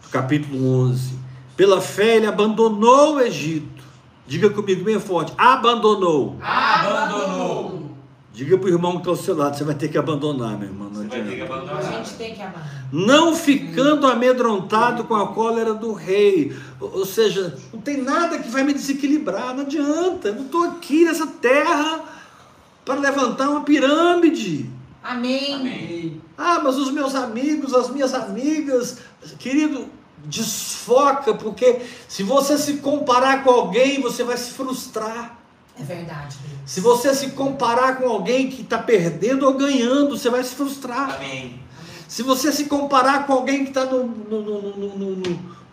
do 0.00 0.08
capítulo 0.10 0.80
11: 0.90 1.18
Pela 1.56 1.80
fé 1.80 2.18
ele 2.18 2.26
abandonou 2.26 3.16
o 3.16 3.20
Egito. 3.20 3.82
Diga 4.28 4.48
comigo 4.48 4.84
bem 4.84 5.00
forte: 5.00 5.32
abandonou. 5.36 6.38
Abandonou. 6.40 7.90
Diga 8.32 8.56
para 8.58 8.66
o 8.66 8.70
irmão 8.70 8.92
que 8.92 8.98
está 8.98 9.10
ao 9.10 9.16
seu 9.16 9.36
lado: 9.36 9.56
você 9.56 9.64
vai 9.64 9.74
ter 9.74 9.88
que 9.88 9.98
abandonar, 9.98 10.56
meu 10.56 10.68
irmão. 10.68 10.88
Não 10.88 11.02
Você 11.02 11.08
vai 11.08 11.22
ter 11.24 11.34
que 11.34 11.42
abandonar. 11.42 11.75
Gente 12.16 12.18
tem 12.18 12.34
que 12.34 12.42
amar. 12.42 12.86
Não 12.92 13.34
ficando 13.34 14.06
amedrontado 14.06 15.04
com 15.04 15.14
a 15.14 15.28
cólera 15.28 15.74
do 15.74 15.92
rei. 15.92 16.56
Ou 16.80 16.96
ou 16.98 17.06
seja, 17.06 17.56
não 17.72 17.80
tem 17.80 18.02
nada 18.02 18.38
que 18.38 18.48
vai 18.48 18.62
me 18.64 18.72
desequilibrar, 18.72 19.54
não 19.54 19.62
adianta. 19.62 20.28
Eu 20.28 20.34
não 20.34 20.46
estou 20.46 20.64
aqui 20.64 21.04
nessa 21.04 21.26
terra 21.26 22.04
para 22.84 23.00
levantar 23.00 23.50
uma 23.50 23.62
pirâmide. 23.62 24.70
Amém. 25.02 25.54
Amém. 25.54 26.20
Ah, 26.36 26.60
mas 26.62 26.76
os 26.76 26.90
meus 26.90 27.14
amigos, 27.14 27.74
as 27.74 27.90
minhas 27.90 28.12
amigas, 28.12 28.98
querido, 29.38 29.88
desfoca, 30.24 31.34
porque 31.34 31.82
se 32.08 32.22
você 32.22 32.58
se 32.58 32.78
comparar 32.78 33.44
com 33.44 33.50
alguém, 33.50 34.00
você 34.00 34.24
vai 34.24 34.36
se 34.36 34.50
frustrar. 34.52 35.38
É 35.78 35.82
verdade, 35.82 36.36
Deus. 36.38 36.60
Se 36.64 36.80
você 36.80 37.14
se 37.14 37.30
comparar 37.30 37.98
com 37.98 38.08
alguém 38.08 38.48
que 38.48 38.62
está 38.62 38.78
perdendo 38.78 39.46
ou 39.46 39.54
ganhando, 39.54 40.16
você 40.16 40.30
vai 40.30 40.42
se 40.42 40.54
frustrar. 40.54 41.16
Amém. 41.16 41.60
Se 42.08 42.22
você 42.22 42.52
se 42.52 42.66
comparar 42.66 43.26
com 43.26 43.32
alguém 43.32 43.64
que 43.64 43.70
está 43.70 43.84
no, 43.84 44.04
no, 44.04 44.40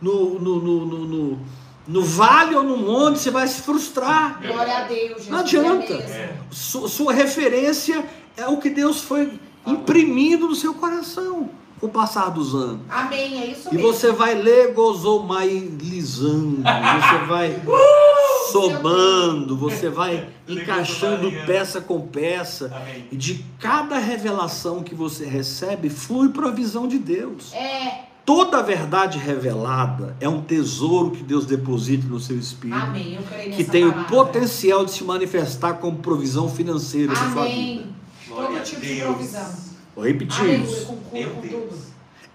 no, 0.01 1.39
no, 1.87 2.03
vale 2.03 2.55
ou 2.55 2.63
no 2.63 2.77
monte, 2.77 3.19
você 3.19 3.31
vai 3.31 3.47
se 3.47 3.61
frustrar. 3.61 4.39
Glória 4.41 4.77
a 4.77 4.83
Deus. 4.83 5.27
Não 5.27 5.39
adianta. 5.39 6.05
Sua 6.51 7.13
referência 7.13 8.03
é 8.35 8.47
o 8.47 8.57
que 8.57 8.69
Deus 8.69 9.01
foi 9.01 9.39
imprimindo 9.65 10.47
no 10.47 10.55
seu 10.55 10.73
coração 10.73 11.49
com 11.79 11.87
o 11.87 11.89
passar 11.89 12.29
dos 12.29 12.55
anos. 12.55 12.79
Amém, 12.89 13.41
é 13.41 13.45
isso 13.47 13.69
e 13.69 13.75
mesmo. 13.75 13.79
E 13.79 13.91
você 13.91 14.11
vai 14.11 14.35
ler, 14.35 14.73
gozou 14.73 15.23
mais 15.23 15.51
lisando. 15.51 16.63
Você 16.63 17.25
vai. 17.27 17.51
Uh! 17.51 18.22
Somando, 18.53 19.57
você 19.57 19.89
vai 19.89 20.29
encaixando 20.47 21.29
peça 21.45 21.81
com 21.81 21.99
peça. 22.01 22.71
Amém. 22.73 23.07
E 23.11 23.17
de 23.17 23.43
cada 23.59 23.97
revelação 23.97 24.81
que 24.81 24.95
você 24.95 25.25
recebe, 25.25 25.89
flui 25.89 26.29
provisão 26.29 26.87
de 26.87 26.97
Deus. 26.97 27.53
É, 27.53 28.05
Toda 28.25 28.59
a 28.59 28.61
verdade 28.61 29.17
revelada 29.17 30.15
é 30.21 30.29
um 30.29 30.41
tesouro 30.41 31.11
que 31.11 31.21
Deus 31.21 31.45
deposita 31.45 32.07
no 32.07 32.21
seu 32.21 32.39
espírito, 32.39 32.79
amém. 32.79 33.15
Eu 33.15 33.23
creio 33.23 33.53
que 33.53 33.65
tem 33.65 33.83
o 33.83 33.91
palavra. 33.91 34.09
potencial 34.09 34.85
de 34.85 34.91
se 34.91 35.03
manifestar 35.03 35.73
como 35.73 35.97
provisão 35.97 36.47
financeira 36.47 37.11
na 37.11 37.19
sua 37.19 37.27
vida. 37.27 37.41
Amém. 37.41 37.85
Glória 38.29 38.47
Todo 38.47 38.57
a 38.57 38.61
tipo 38.61 38.81
de 38.81 38.95
provisão. 39.01 39.53
Vou 39.93 40.05
repetir 40.05 40.63
isso. 40.63 40.97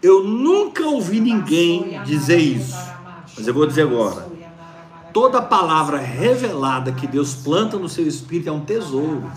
Eu 0.02 0.24
nunca 0.24 0.86
ouvi 0.86 1.20
ninguém 1.20 2.02
dizer 2.04 2.38
isso. 2.38 2.76
Mas 3.36 3.48
eu 3.48 3.54
vou 3.54 3.66
dizer 3.66 3.82
agora. 3.82 4.27
Toda 5.12 5.40
palavra 5.40 5.98
revelada 5.98 6.92
que 6.92 7.06
Deus 7.06 7.34
planta 7.34 7.78
no 7.78 7.88
seu 7.88 8.06
espírito 8.06 8.48
é 8.48 8.52
um 8.52 8.60
tesouro. 8.60 9.30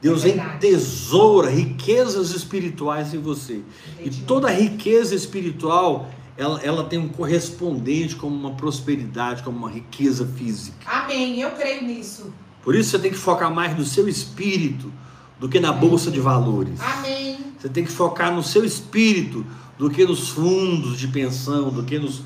Deus 0.00 0.24
entesoura 0.24 1.50
riquezas 1.50 2.30
espirituais 2.30 3.12
em 3.12 3.18
você. 3.18 3.60
E 4.02 4.08
toda 4.10 4.50
riqueza 4.50 5.14
espiritual, 5.14 6.08
ela, 6.38 6.58
ela 6.62 6.84
tem 6.84 6.98
um 6.98 7.08
correspondente 7.08 8.16
como 8.16 8.34
uma 8.34 8.52
prosperidade, 8.52 9.42
como 9.42 9.58
uma 9.58 9.70
riqueza 9.70 10.26
física. 10.26 10.78
Amém, 10.86 11.40
eu 11.40 11.50
creio 11.50 11.82
nisso. 11.82 12.32
Por 12.62 12.74
isso 12.74 12.90
você 12.90 12.98
tem 12.98 13.10
que 13.10 13.18
focar 13.18 13.52
mais 13.54 13.76
no 13.76 13.84
seu 13.84 14.08
espírito 14.08 14.90
do 15.38 15.48
que 15.48 15.60
na 15.60 15.72
bolsa 15.72 16.10
de 16.10 16.20
valores. 16.20 16.80
Amém. 16.80 17.38
Você 17.58 17.68
tem 17.68 17.84
que 17.84 17.92
focar 17.92 18.34
no 18.34 18.42
seu 18.42 18.64
espírito 18.64 19.44
do 19.78 19.90
que 19.90 20.04
nos 20.04 20.30
fundos 20.30 20.98
de 20.98 21.08
pensão, 21.08 21.70
do 21.70 21.82
que 21.82 21.98
nos, 21.98 22.22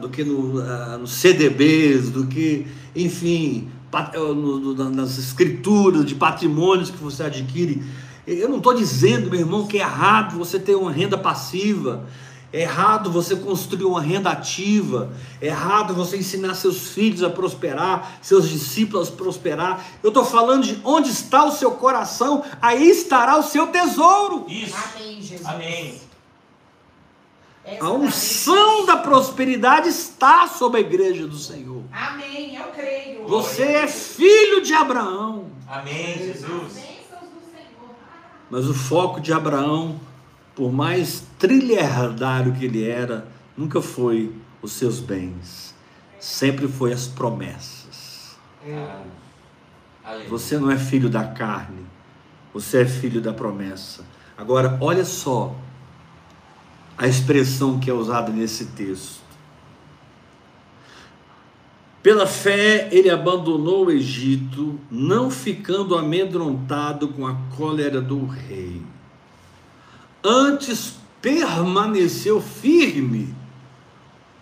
do 0.00 0.08
que 0.08 0.24
no, 0.24 0.60
ah, 0.60 0.98
nos 0.98 1.12
CDBs, 1.12 2.10
do 2.10 2.26
que, 2.26 2.66
enfim, 2.96 3.68
pat- 3.90 4.14
eh, 4.14 4.18
no- 4.18 4.58
no- 4.74 4.90
nas 4.90 5.18
escrituras 5.18 6.04
de 6.04 6.14
patrimônios 6.14 6.90
que 6.90 6.98
você 6.98 7.22
adquire. 7.24 7.82
Eu 8.26 8.48
não 8.48 8.58
estou 8.58 8.74
dizendo, 8.74 9.30
meu 9.30 9.40
irmão, 9.40 9.66
que 9.66 9.78
é 9.78 9.80
errado 9.80 10.36
você 10.36 10.58
ter 10.58 10.74
uma 10.74 10.90
renda 10.92 11.16
passiva. 11.16 12.04
É 12.50 12.62
errado 12.62 13.10
você 13.10 13.36
construir 13.36 13.84
uma 13.84 14.00
renda 14.00 14.30
ativa. 14.30 15.10
É 15.40 15.48
errado 15.48 15.94
você 15.94 16.16
ensinar 16.16 16.54
seus 16.54 16.88
filhos 16.88 17.22
a 17.22 17.28
prosperar, 17.30 18.18
seus 18.22 18.48
discípulos 18.48 19.08
a 19.08 19.12
prosperar. 19.12 19.84
Eu 20.02 20.08
estou 20.08 20.24
falando 20.24 20.64
de 20.64 20.78
onde 20.82 21.10
está 21.10 21.44
o 21.44 21.52
seu 21.52 21.72
coração, 21.72 22.42
aí 22.60 22.88
estará 22.90 23.38
o 23.38 23.42
seu 23.42 23.66
tesouro. 23.68 24.46
Isso. 24.48 24.74
Amém, 24.96 25.20
Jesus. 25.22 25.46
Amém. 25.46 26.07
A 27.80 27.90
unção 27.90 28.86
da 28.86 28.96
prosperidade 28.96 29.88
está 29.88 30.46
sobre 30.48 30.78
a 30.78 30.80
igreja 30.80 31.26
do 31.26 31.36
Senhor. 31.36 31.82
Amém, 31.92 32.56
eu 32.56 32.68
creio. 32.68 33.26
Você 33.28 33.62
é 33.62 33.86
filho 33.86 34.62
de 34.62 34.72
Abraão, 34.72 35.50
Amém, 35.68 36.16
Jesus. 36.16 36.46
Bênçãos 36.46 37.28
do 37.30 37.40
Senhor. 37.52 37.94
mas 38.50 38.66
o 38.68 38.74
foco 38.74 39.20
de 39.20 39.32
Abraão, 39.32 40.00
por 40.54 40.72
mais 40.72 41.24
trilhardário 41.38 42.54
que 42.54 42.64
ele 42.64 42.88
era, 42.88 43.28
nunca 43.56 43.82
foi 43.82 44.32
os 44.62 44.72
seus 44.72 44.98
bens, 44.98 45.74
sempre 46.18 46.66
foi 46.66 46.92
as 46.92 47.06
promessas. 47.06 48.36
Ah. 48.66 49.02
Você 50.28 50.58
não 50.58 50.70
é 50.70 50.78
filho 50.78 51.10
da 51.10 51.24
carne, 51.24 51.84
você 52.52 52.82
é 52.82 52.86
filho 52.86 53.20
da 53.20 53.32
promessa. 53.32 54.04
Agora, 54.38 54.78
olha 54.80 55.04
só 55.04 55.54
a 56.98 57.06
expressão 57.06 57.78
que 57.78 57.88
é 57.88 57.94
usada 57.94 58.32
nesse 58.32 58.66
texto. 58.66 59.20
Pela 62.02 62.26
fé, 62.26 62.88
ele 62.90 63.08
abandonou 63.08 63.86
o 63.86 63.90
Egito, 63.90 64.78
não 64.90 65.30
ficando 65.30 65.96
amedrontado 65.96 67.08
com 67.08 67.24
a 67.26 67.36
cólera 67.56 68.00
do 68.00 68.26
rei. 68.26 68.82
Antes 70.24 70.96
permaneceu 71.22 72.40
firme, 72.40 73.32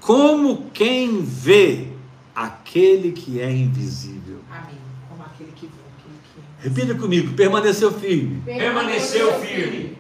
como 0.01 0.71
quem 0.73 1.23
vê 1.23 1.89
aquele 2.35 3.13
que 3.13 3.41
é 3.41 3.51
invisível. 3.51 4.41
Amém. 4.51 4.77
Como 5.09 5.23
aquele 5.23 5.53
que 5.53 5.67
vê, 5.67 5.73
aquele 5.99 6.19
que 6.63 6.69
Repita 6.69 6.95
comigo, 6.95 7.35
permaneceu 7.35 7.93
firme, 7.93 8.43
Permaneceu 8.45 9.41
firme, 9.41 9.99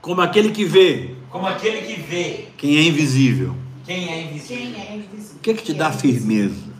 como 0.00 0.20
aquele 0.20 0.50
que 0.50 0.64
vê 0.64 1.21
como 1.32 1.46
aquele 1.46 1.82
que 1.82 2.00
vê 2.02 2.48
quem 2.58 2.76
é 2.76 2.82
invisível. 2.82 3.56
quem 3.84 4.04
é 4.04 4.06
Quem 4.06 4.26
invisível. 4.28 4.80
é 4.80 4.96
invisível? 4.96 5.36
O 5.36 5.38
que, 5.40 5.54
que 5.54 5.62
te 5.62 5.66
Quem 5.66 5.76
dá 5.76 5.88
é 5.88 5.92
firmeza? 5.92 6.72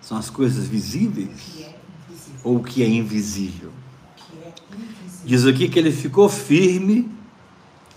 São 0.00 0.16
as 0.16 0.30
coisas 0.30 0.66
visíveis 0.66 1.28
que 1.54 1.62
é 1.62 1.76
invisível. 2.08 2.40
ou 2.42 2.56
o 2.56 2.62
que 2.64 2.82
é 2.82 2.88
invisível? 2.88 3.70
Que 4.16 4.38
é 4.42 4.48
invisível. 4.78 5.26
Diz 5.26 5.44
aqui 5.46 5.68
que 5.68 5.78
ele 5.78 5.92
ficou 5.92 6.28
firme, 6.28 7.08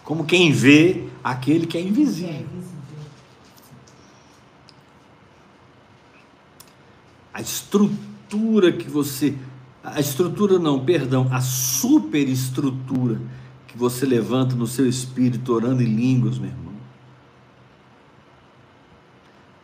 como 0.03 0.25
quem 0.25 0.51
vê 0.51 1.05
aquele 1.23 1.65
que 1.65 1.77
é 1.77 1.81
é 1.81 1.83
invisível. 1.85 2.29
invisível. 2.29 2.71
A 7.33 7.39
estrutura 7.41 8.73
que 8.73 8.89
você. 8.89 9.33
A 9.83 9.99
estrutura 9.99 10.59
não, 10.59 10.83
perdão, 10.85 11.27
a 11.31 11.39
superestrutura 11.41 13.19
que 13.71 13.77
você 13.77 14.05
levanta 14.05 14.53
no 14.53 14.67
seu 14.67 14.87
espírito 14.87 15.53
orando 15.53 15.81
em 15.81 15.85
línguas, 15.85 16.37
meu 16.37 16.49
irmão. 16.49 16.73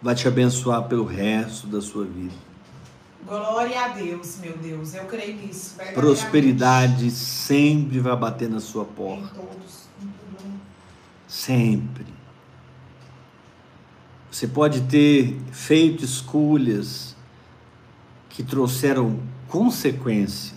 Vai 0.01 0.16
te 0.16 0.28
abençoar 0.28 0.84
pelo 0.88 1.03
resto 1.03 1.68
da 1.68 1.82
sua 1.82 2.05
vida. 2.05 2.34
Glória 3.26 3.84
a 3.84 3.88
Deus, 3.89 4.38
meu 4.39 4.58
Deus. 4.58 4.93
Eu 4.93 5.03
creio 5.05 5.36
nisso. 5.36 5.76
Prosperidade 5.93 7.12
sempre 7.12 7.99
vai 7.99 8.16
bater 8.16 8.49
na 8.49 8.62
sua 8.62 8.84
Em 8.84 8.93
porta. 8.95 9.36
todos. 9.36 9.88
Em 10.01 10.05
tudo. 10.05 10.53
Sempre. 11.28 12.05
Você 14.32 14.47
pode 14.47 14.82
ter 14.82 15.38
feito 15.51 16.05
escolhas 16.05 17.16
que 18.30 18.43
trouxeram 18.43 19.20
consequências. 19.49 20.57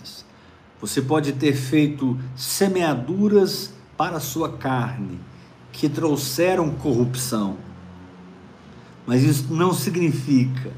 Você 0.81 1.01
pode 1.01 1.33
ter 1.33 1.53
feito 1.53 2.19
semeaduras 2.35 3.71
para 3.95 4.17
a 4.17 4.19
sua 4.19 4.49
carne 4.49 5.19
que 5.71 5.87
trouxeram 5.87 6.71
corrupção. 6.71 7.55
Mas 9.05 9.23
isso 9.23 9.53
não 9.53 9.73
significa 9.73 10.71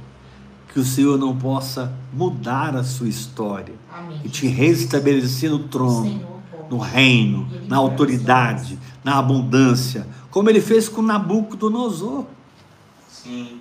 que 0.73 0.79
o 0.79 0.83
Senhor 0.83 1.17
não 1.17 1.37
possa 1.37 1.93
mudar 2.11 2.75
a 2.75 2.83
sua 2.83 3.07
história 3.07 3.75
Amém. 3.93 4.21
e 4.25 4.29
te 4.29 4.47
restabelecer 4.47 5.49
no 5.49 5.59
trono 5.59 6.03
Senhor, 6.03 6.39
no 6.69 6.77
reino, 6.79 7.47
na 7.67 7.77
autoridade, 7.77 8.77
na 9.03 9.19
abundância, 9.19 10.07
como 10.31 10.49
ele 10.49 10.59
fez 10.59 10.89
com 10.89 11.01
Nabucodonosor. 11.01 12.25
Sim. 13.09 13.59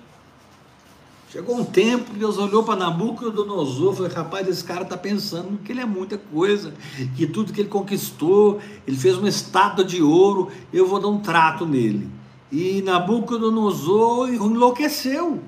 Chegou 1.33 1.57
um 1.57 1.65
tempo 1.65 2.11
que 2.11 2.19
Deus 2.19 2.37
olhou 2.37 2.61
para 2.61 2.75
Nabucodonosor 2.75 3.93
e 3.93 3.95
falou: 3.95 4.11
rapaz, 4.11 4.47
esse 4.47 4.63
cara 4.63 4.83
está 4.83 4.95
pensando 4.95 5.57
que 5.63 5.71
ele 5.71 5.81
é 5.81 5.85
muita 5.85 6.15
coisa, 6.15 6.75
que 7.15 7.25
tudo 7.25 7.51
que 7.51 7.59
ele 7.59 7.69
conquistou, 7.69 8.61
ele 8.85 8.95
fez 8.95 9.17
uma 9.17 9.27
estátua 9.27 9.83
de 9.83 9.99
ouro, 10.03 10.51
eu 10.71 10.85
vou 10.85 10.99
dar 10.99 11.07
um 11.07 11.17
trato 11.17 11.65
nele. 11.65 12.07
E 12.51 12.83
Nabucodonosor 12.83 14.31
enlouqueceu 14.31 15.41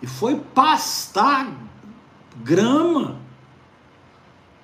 e 0.00 0.06
foi 0.06 0.36
pastar 0.36 1.52
grama. 2.44 3.16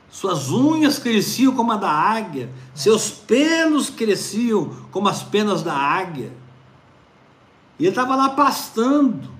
Suas 0.08 0.52
unhas 0.52 1.00
cresciam 1.00 1.52
como 1.52 1.72
a 1.72 1.76
da 1.76 1.90
águia, 1.90 2.48
seus 2.76 3.10
pelos 3.10 3.90
cresciam 3.90 4.70
como 4.92 5.08
as 5.08 5.24
penas 5.24 5.64
da 5.64 5.74
águia. 5.74 6.32
E 7.76 7.82
ele 7.82 7.88
estava 7.88 8.14
lá 8.14 8.28
pastando. 8.28 9.37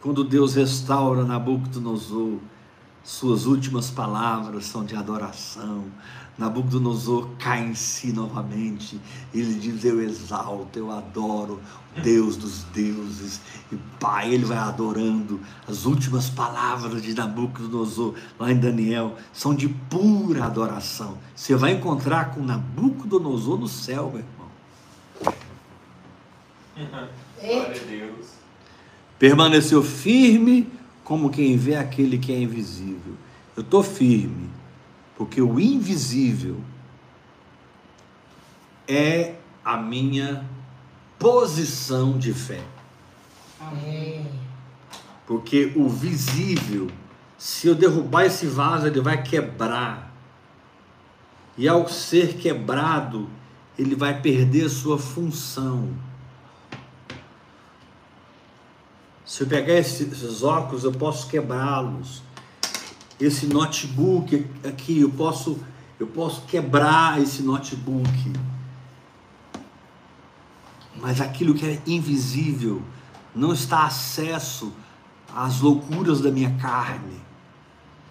Quando 0.00 0.24
Deus 0.24 0.54
restaura 0.54 1.24
Nabucodonosor, 1.24 2.38
suas 3.04 3.44
últimas 3.44 3.90
palavras 3.90 4.64
são 4.64 4.82
de 4.82 4.96
adoração. 4.96 5.84
Nabucodonosor 6.38 7.28
cai 7.38 7.66
em 7.66 7.74
si 7.74 8.10
novamente. 8.10 8.98
Ele 9.34 9.54
diz: 9.54 9.84
Eu 9.84 10.00
exalto, 10.00 10.78
eu 10.78 10.90
adoro 10.90 11.60
Deus 12.02 12.36
dos 12.36 12.62
deuses. 12.72 13.42
E 13.70 13.76
Pai, 13.98 14.32
ele 14.32 14.46
vai 14.46 14.56
adorando. 14.56 15.38
As 15.68 15.84
últimas 15.84 16.30
palavras 16.30 17.02
de 17.02 17.12
Nabucodonosor, 17.12 18.14
lá 18.38 18.50
em 18.50 18.58
Daniel, 18.58 19.16
são 19.34 19.54
de 19.54 19.68
pura 19.68 20.46
adoração. 20.46 21.18
Você 21.36 21.54
vai 21.54 21.72
encontrar 21.72 22.34
com 22.34 22.40
Nabucodonosor 22.40 23.58
no 23.58 23.68
céu, 23.68 24.10
meu 24.10 24.20
irmão. 24.20 24.48
Glória 27.38 27.82
a 27.82 27.84
Deus. 27.84 28.39
Permaneceu 29.20 29.82
firme 29.82 30.66
como 31.04 31.28
quem 31.28 31.54
vê 31.54 31.76
aquele 31.76 32.16
que 32.16 32.32
é 32.32 32.40
invisível. 32.40 33.12
Eu 33.54 33.62
estou 33.62 33.82
firme, 33.82 34.48
porque 35.14 35.42
o 35.42 35.60
invisível 35.60 36.56
é 38.88 39.34
a 39.62 39.76
minha 39.76 40.42
posição 41.18 42.18
de 42.18 42.32
fé. 42.32 42.62
Amém. 43.60 44.26
Porque 45.26 45.70
o 45.76 45.86
visível, 45.86 46.90
se 47.36 47.68
eu 47.68 47.74
derrubar 47.74 48.24
esse 48.24 48.46
vaso, 48.46 48.86
ele 48.86 49.02
vai 49.02 49.22
quebrar. 49.22 50.16
E 51.58 51.68
ao 51.68 51.86
ser 51.86 52.38
quebrado, 52.38 53.28
ele 53.78 53.94
vai 53.94 54.18
perder 54.18 54.70
sua 54.70 54.98
função. 54.98 55.90
Se 59.30 59.44
eu 59.44 59.46
pegar 59.46 59.74
esses, 59.74 60.42
óculos, 60.42 60.82
eu 60.82 60.90
posso 60.90 61.28
quebrá-los. 61.28 62.20
Esse 63.20 63.46
notebook 63.46 64.44
aqui, 64.68 65.02
eu 65.02 65.10
posso, 65.10 65.56
eu 66.00 66.08
posso 66.08 66.42
quebrar 66.46 67.22
esse 67.22 67.40
notebook. 67.40 68.32
Mas 70.96 71.20
aquilo 71.20 71.54
que 71.54 71.64
é 71.64 71.80
invisível 71.86 72.82
não 73.32 73.52
está 73.52 73.84
acesso 73.84 74.72
às 75.32 75.60
loucuras 75.60 76.20
da 76.20 76.32
minha 76.32 76.50
carne, 76.56 77.22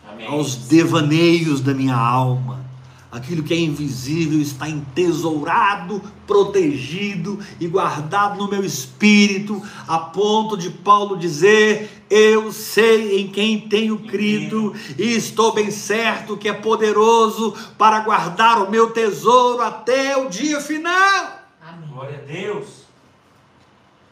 Amém. 0.10 0.26
aos 0.26 0.56
devaneios 0.56 1.60
da 1.60 1.74
minha 1.74 1.98
alma. 1.98 2.66
Aquilo 3.12 3.42
que 3.42 3.56
é 3.56 3.58
invisível 3.58 4.40
está 4.40 4.70
entesourado, 4.70 6.00
protegido 6.28 7.40
e 7.60 7.66
guardado 7.68 8.38
no 8.38 8.48
meu 8.48 8.64
espírito, 8.64 9.64
a 9.88 9.98
ponto 9.98 10.56
de 10.56 10.70
Paulo 10.70 11.18
dizer: 11.18 12.04
Eu 12.08 12.52
sei 12.52 13.20
em 13.20 13.28
quem 13.28 13.62
tenho 13.62 13.98
crido 13.98 14.76
e 14.96 15.16
estou 15.16 15.52
bem 15.52 15.72
certo 15.72 16.38
que 16.38 16.48
é 16.48 16.54
poderoso 16.54 17.56
para 17.80 18.00
guardar 18.02 18.62
o 18.62 18.70
meu 18.70 18.92
tesouro 18.92 19.64
até 19.64 20.16
o 20.16 20.30
dia 20.30 20.62
final. 20.62 21.40
Amém. 21.68 21.90
Glória 21.90 22.20
a 22.20 22.32
Deus. 22.32 22.68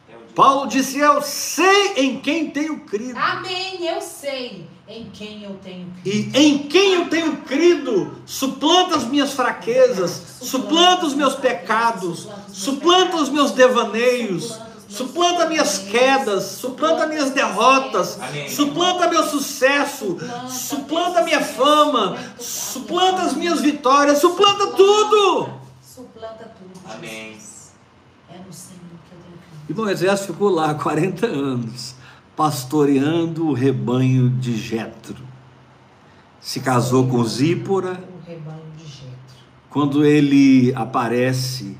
É 0.08 0.16
o 0.16 0.18
dia. 0.18 0.34
Paulo 0.34 0.66
disse: 0.66 0.98
Eu 0.98 1.22
sei 1.22 1.92
em 1.98 2.20
quem 2.20 2.50
tenho 2.50 2.80
crido. 2.80 3.16
Amém. 3.16 3.86
Eu 3.86 4.00
sei 4.00 4.66
em 4.88 5.10
quem 5.10 5.44
eu 5.44 5.54
tenho 5.62 5.86
crido. 6.02 6.36
E 6.36 6.38
em 6.38 6.58
quem 6.66 6.94
eu 6.94 7.08
tenho 7.10 7.36
crido, 7.42 8.16
suplanta 8.24 8.96
as 8.96 9.04
minhas 9.04 9.32
fraquezas, 9.32 10.10
suplanta 10.40 11.04
os 11.04 11.14
meus 11.14 11.34
pecados, 11.34 12.26
suplanta 12.50 13.16
os 13.16 13.28
meus 13.28 13.50
devaneios, 13.50 14.58
suplanta 14.88 15.46
minhas 15.46 15.78
quedas, 15.78 16.44
suplanta 16.44 17.06
minhas 17.06 17.30
derrotas, 17.30 18.18
suplanta 18.48 19.08
meu 19.08 19.24
sucesso, 19.24 20.16
suplanta 20.48 21.22
minha 21.22 21.42
fama, 21.42 22.16
suplanta 22.38 23.22
as 23.22 23.34
minhas 23.34 23.60
vitórias, 23.60 24.18
suplanta 24.18 24.68
tudo. 24.68 25.50
Suplanta 25.82 26.50
tudo. 26.58 26.80
Amém. 26.90 27.36
É 28.30 28.38
no 28.38 28.52
Senhor 28.52 28.80
que 29.06 29.14
eu 29.14 29.18
tenho 29.22 29.36
crido. 29.36 29.66
E 29.68 29.74
Moisés 29.74 30.24
ficou 30.24 30.48
lá 30.48 30.72
40 30.72 31.26
anos, 31.26 31.94
pastoreando 32.38 33.48
o 33.48 33.52
rebanho 33.52 34.30
de 34.30 34.56
Jetro. 34.56 35.16
Se 36.40 36.60
casou 36.60 37.08
com 37.08 37.24
Zípora. 37.24 38.00
Quando 39.68 40.04
ele 40.04 40.72
aparece 40.76 41.76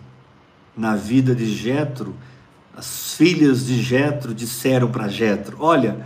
na 0.76 0.96
vida 0.96 1.32
de 1.32 1.46
Jetro, 1.46 2.12
as 2.76 3.14
filhas 3.14 3.66
de 3.66 3.80
Jetro 3.80 4.34
disseram 4.34 4.90
para 4.90 5.06
Jetro: 5.06 5.58
"Olha, 5.60 6.04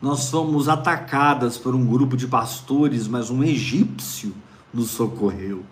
nós 0.00 0.30
fomos 0.30 0.70
atacadas 0.70 1.58
por 1.58 1.74
um 1.74 1.84
grupo 1.84 2.16
de 2.16 2.26
pastores, 2.26 3.06
mas 3.06 3.28
um 3.28 3.44
egípcio 3.44 4.34
nos 4.72 4.88
socorreu." 4.88 5.62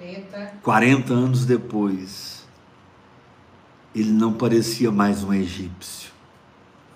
Eita. 0.00 0.54
40 0.60 1.14
anos 1.14 1.44
depois, 1.44 2.31
ele 3.94 4.10
não 4.10 4.32
parecia 4.32 4.90
mais 4.90 5.22
um 5.22 5.32
egípcio. 5.32 6.10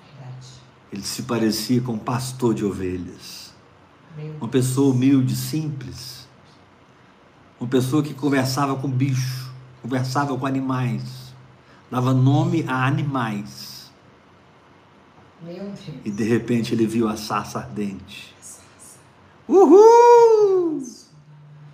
Verdade. 0.04 0.46
Ele 0.92 1.02
se 1.02 1.22
parecia 1.22 1.80
com 1.80 1.92
um 1.92 1.98
pastor 1.98 2.54
de 2.54 2.64
ovelhas. 2.64 3.54
Uma 4.40 4.48
pessoa 4.48 4.94
humilde, 4.94 5.36
simples. 5.36 6.26
Uma 7.60 7.68
pessoa 7.68 8.02
que 8.02 8.14
conversava 8.14 8.76
com 8.76 8.88
bicho, 8.88 9.50
conversava 9.82 10.36
com 10.36 10.46
animais, 10.46 11.34
dava 11.90 12.14
nome 12.14 12.64
a 12.66 12.86
animais. 12.86 13.90
Meu 15.42 15.54
Deus. 15.54 15.80
E 16.04 16.10
de 16.10 16.24
repente 16.24 16.74
ele 16.74 16.86
viu 16.86 17.08
a 17.08 17.16
sarça 17.16 17.58
ardente. 17.58 18.34
Uhul! 19.46 20.82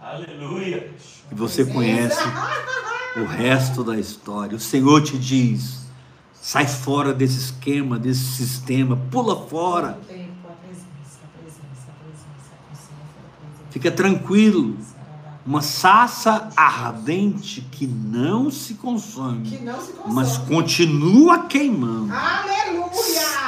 Aleluia. 0.01 0.93
E 1.31 1.35
você 1.35 1.65
conhece 1.65 2.19
o 3.17 3.25
resto 3.25 3.85
da 3.85 3.99
história. 3.99 4.57
O 4.57 4.61
Senhor 4.61 5.03
te 5.03 5.19
diz: 5.19 5.87
sai 6.41 6.67
fora 6.67 7.13
desse 7.13 7.39
esquema, 7.39 7.99
desse 7.99 8.25
sistema, 8.25 8.97
pula 9.11 9.37
fora. 9.49 9.99
Fica 13.71 13.91
tranquilo. 13.91 14.77
Uma 15.45 15.61
sassa 15.61 16.51
ardente 16.55 17.63
que 17.63 17.85
não 17.85 18.49
se 18.49 18.75
consome, 18.75 19.59
mas 20.07 20.39
continua 20.39 21.47
queimando. 21.47 22.13
Aleluia! 22.15 22.93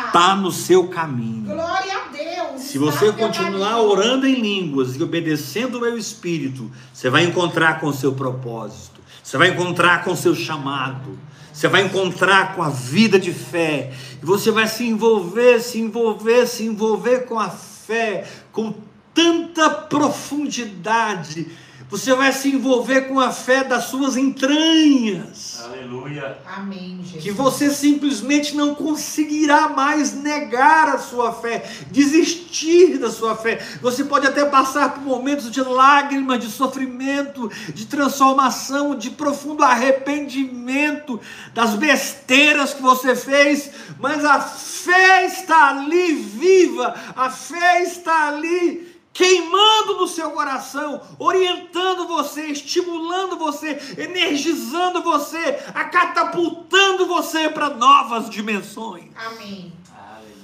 Está 0.07 0.35
no 0.35 0.51
seu 0.51 0.89
caminho. 0.89 1.55
Glória 1.55 1.95
a 1.97 2.09
Deus! 2.09 2.63
Se 2.63 2.79
você 2.79 3.13
continuar 3.13 3.81
orando 3.81 4.27
em 4.27 4.41
línguas 4.41 4.97
e 4.97 5.03
obedecendo 5.05 5.79
o 5.79 5.81
meu 5.81 5.97
espírito, 5.97 6.69
você 6.93 7.09
vai 7.09 7.27
encontrar 7.27 7.79
com 7.79 7.87
o 7.87 7.93
seu 7.93 8.13
propósito, 8.13 8.94
você 9.25 9.39
vai 9.39 9.49
encontrar 9.49 10.05
com 10.05 10.13
o 10.13 10.17
seu 10.17 10.35
chamado, 10.35 11.19
você 11.51 11.67
vai 11.67 11.83
encontrar 11.83 12.55
com 12.55 12.63
a 12.63 12.69
vida 12.69 13.19
de 13.19 13.33
fé, 13.33 13.91
e 14.23 14.25
você 14.25 14.51
vai 14.51 14.69
se 14.69 14.85
envolver, 14.87 15.61
se 15.61 15.79
envolver, 15.79 16.47
se 16.47 16.65
envolver 16.65 17.21
com 17.21 17.41
a 17.41 17.49
fé, 17.49 18.29
com 18.53 18.75
tanta 19.15 19.71
profundidade. 19.71 21.47
Você 21.91 22.15
vai 22.15 22.33
se 22.33 22.49
envolver 22.49 23.03
com 23.03 23.21
a 23.21 23.31
fé 23.31 23.63
das 23.63 23.85
suas 23.85 24.17
entranhas 24.17 25.55
Aleluia. 25.65 26.39
Amém, 26.47 27.01
Jesus. 27.03 27.23
que 27.23 27.31
você 27.31 27.71
simplesmente 27.71 28.57
não 28.57 28.75
conseguirá 28.75 29.69
mais 29.69 30.13
negar 30.13 30.89
a 30.89 30.99
sua 30.99 31.33
fé, 31.33 31.69
desistir 31.91 32.99
da 32.99 33.11
sua 33.11 33.35
fé. 33.35 33.65
Você 33.81 34.05
pode 34.05 34.27
até 34.27 34.45
passar 34.45 34.95
por 34.95 35.03
momentos 35.03 35.51
de 35.51 35.61
lágrimas, 35.61 36.41
de 36.41 36.51
sofrimento, 36.51 37.51
de 37.73 37.87
transformação, 37.87 38.95
de 38.95 39.11
profundo 39.11 39.63
arrependimento 39.63 41.21
das 41.53 41.75
besteiras 41.75 42.75
que 42.75 42.83
você 42.83 43.17
fez, 43.17 43.71
mas 43.99 44.25
a 44.25 44.41
fé 44.41 45.27
está 45.27 45.71
ali 45.71 46.13
viva, 46.15 46.95
a 47.17 47.31
fé 47.31 47.83
está 47.83 48.29
ali 48.29 48.94
queimando 49.15 49.97
no 49.97 50.09
seu 50.09 50.33
coração, 50.33 51.01
orientando 51.21 52.09
você, 52.09 52.47
estimulando 52.47 53.39
você, 53.39 53.79
energizando 53.97 55.03
você, 55.03 55.53
catapultando 55.93 57.07
você 57.07 57.49
para 57.49 57.71
novas 57.71 58.29
dimensões. 58.29 59.05
Amém. 59.15 59.73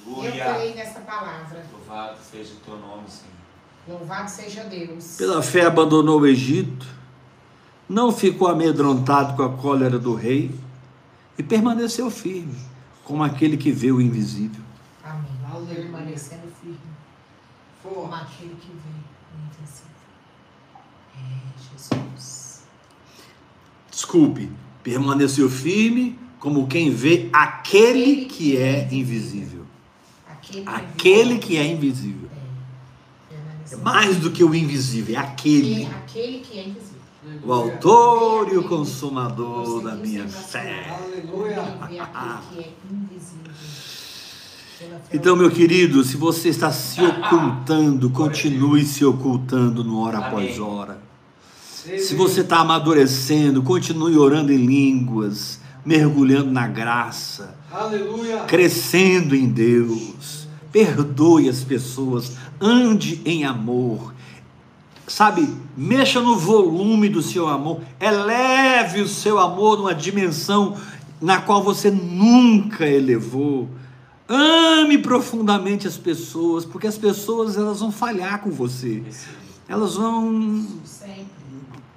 Eu 0.07 0.17
Aleluia. 0.17 0.55
creio 0.55 0.75
nessa 0.77 1.01
palavra. 1.01 1.67
Louvado 1.73 2.17
seja 2.31 2.53
o 2.53 2.57
teu 2.65 2.79
nome, 2.79 3.03
Senhor. 3.09 3.99
Louvado 3.99 4.31
seja 4.31 4.63
Deus. 4.63 5.17
Pela 5.17 5.43
fé 5.43 5.67
abandonou 5.67 6.21
o 6.21 6.27
Egito, 6.27 6.87
não 7.89 8.13
ficou 8.13 8.47
amedrontado 8.47 9.35
com 9.35 9.43
a 9.43 9.57
cólera 9.57 9.99
do 9.99 10.15
rei 10.15 10.55
e 11.37 11.43
permaneceu 11.43 12.09
firme, 12.09 12.57
como 13.03 13.25
aquele 13.25 13.57
que 13.57 13.73
vê 13.73 13.91
o 13.91 14.01
invisível. 14.01 14.63
Amém. 15.03 15.25
Aleluia. 15.51 15.75
Permanecendo 15.75 16.43
firme 16.61 16.90
Forte. 17.83 18.15
aquele 18.15 18.57
que 18.57 18.69
vê 18.69 18.95
o 19.33 19.39
invisível. 19.47 19.91
É, 21.17 21.19
Jesus. 21.73 22.63
Desculpe, 23.91 24.51
permaneceu 24.83 25.49
firme 25.49 26.19
como 26.39 26.67
quem 26.67 26.91
vê 26.91 27.29
aquele 27.33 28.25
que 28.27 28.57
é 28.57 28.89
invisível. 28.93 29.67
Aquele 30.27 30.63
que, 30.63 30.69
Aquele 30.69 31.39
que 31.39 31.57
é 31.57 31.67
invisível. 31.67 32.31
É 32.33 33.35
Permaneceu 33.35 33.79
mais 33.81 34.17
do 34.17 34.31
que 34.31 34.43
o 34.43 34.55
invisível, 34.55 35.17
é 35.17 35.19
aquele. 35.19 35.85
É 35.85 35.91
aquele 35.91 36.39
que 36.41 36.59
é 36.59 36.69
invisível. 36.69 37.01
O 37.45 37.53
autor 37.53 38.53
e 38.53 38.57
o 38.57 38.67
consumador 38.67 39.83
da 39.83 39.95
minha 39.95 40.27
fé. 40.27 40.97
Aleluia. 40.99 41.61
Ele 41.61 41.89
vê 41.89 42.01
aquele 42.01 42.39
que 42.49 42.59
é 42.59 42.73
invisível. 42.91 43.53
Pela 43.53 43.55
fé 43.55 44.70
Então, 45.13 45.37
meu 45.37 45.51
querido, 45.51 46.03
se 46.03 46.17
você 46.17 46.49
está 46.49 46.73
se 46.73 47.03
ocultando, 47.03 48.11
continue 48.11 48.85
se 48.85 49.05
ocultando 49.05 49.85
no 49.85 50.01
hora 50.01 50.19
após 50.19 50.59
hora. 50.59 50.99
Se 51.65 52.15
você 52.15 52.41
está 52.43 52.59
amadurecendo, 52.59 53.63
continue 53.63 54.17
orando 54.17 54.53
em 54.53 54.65
línguas, 54.65 55.61
mergulhando 55.85 56.51
na 56.51 56.67
graça, 56.67 57.57
crescendo 58.47 59.35
em 59.35 59.49
Deus. 59.49 60.49
Perdoe 60.71 61.49
as 61.49 61.65
pessoas, 61.65 62.37
ande 62.61 63.21
em 63.25 63.45
amor. 63.45 64.15
Sabe, 65.07 65.53
mexa 65.77 66.21
no 66.21 66.37
volume 66.37 67.09
do 67.09 67.21
seu 67.21 67.49
amor, 67.49 67.81
eleve 67.99 69.01
o 69.01 69.09
seu 69.09 69.41
amor 69.41 69.77
numa 69.77 69.95
dimensão 69.95 70.77
na 71.21 71.41
qual 71.41 71.63
você 71.63 71.91
nunca 71.91 72.87
elevou. 72.87 73.69
Ame 74.33 74.97
profundamente 74.99 75.89
as 75.89 75.97
pessoas, 75.97 76.65
porque 76.65 76.87
as 76.87 76.97
pessoas 76.97 77.57
elas 77.57 77.81
vão 77.81 77.91
falhar 77.91 78.41
com 78.41 78.51
você. 78.51 79.03
Elas 79.69 79.97
vão 79.97 80.69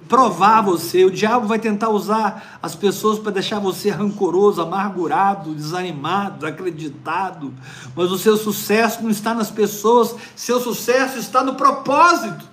provar 0.08 0.62
você. 0.62 1.04
O 1.04 1.12
diabo 1.12 1.46
vai 1.46 1.60
tentar 1.60 1.90
usar 1.90 2.58
as 2.60 2.74
pessoas 2.74 3.20
para 3.20 3.30
deixar 3.30 3.60
você 3.60 3.88
rancoroso, 3.88 4.60
amargurado, 4.60 5.54
desanimado, 5.54 6.38
desacreditado. 6.38 7.54
Mas 7.94 8.10
o 8.10 8.18
seu 8.18 8.36
sucesso 8.36 9.00
não 9.00 9.10
está 9.10 9.32
nas 9.32 9.52
pessoas, 9.52 10.16
seu 10.34 10.60
sucesso 10.60 11.18
está 11.18 11.44
no 11.44 11.54
propósito. 11.54 12.44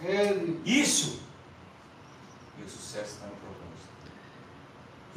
Ele. 0.00 0.60
Isso. 0.64 1.18
E 2.56 2.62
o 2.62 2.70
sucesso 2.70 3.14
está 3.14 3.26
no 3.26 3.32
propósito. 3.32 3.88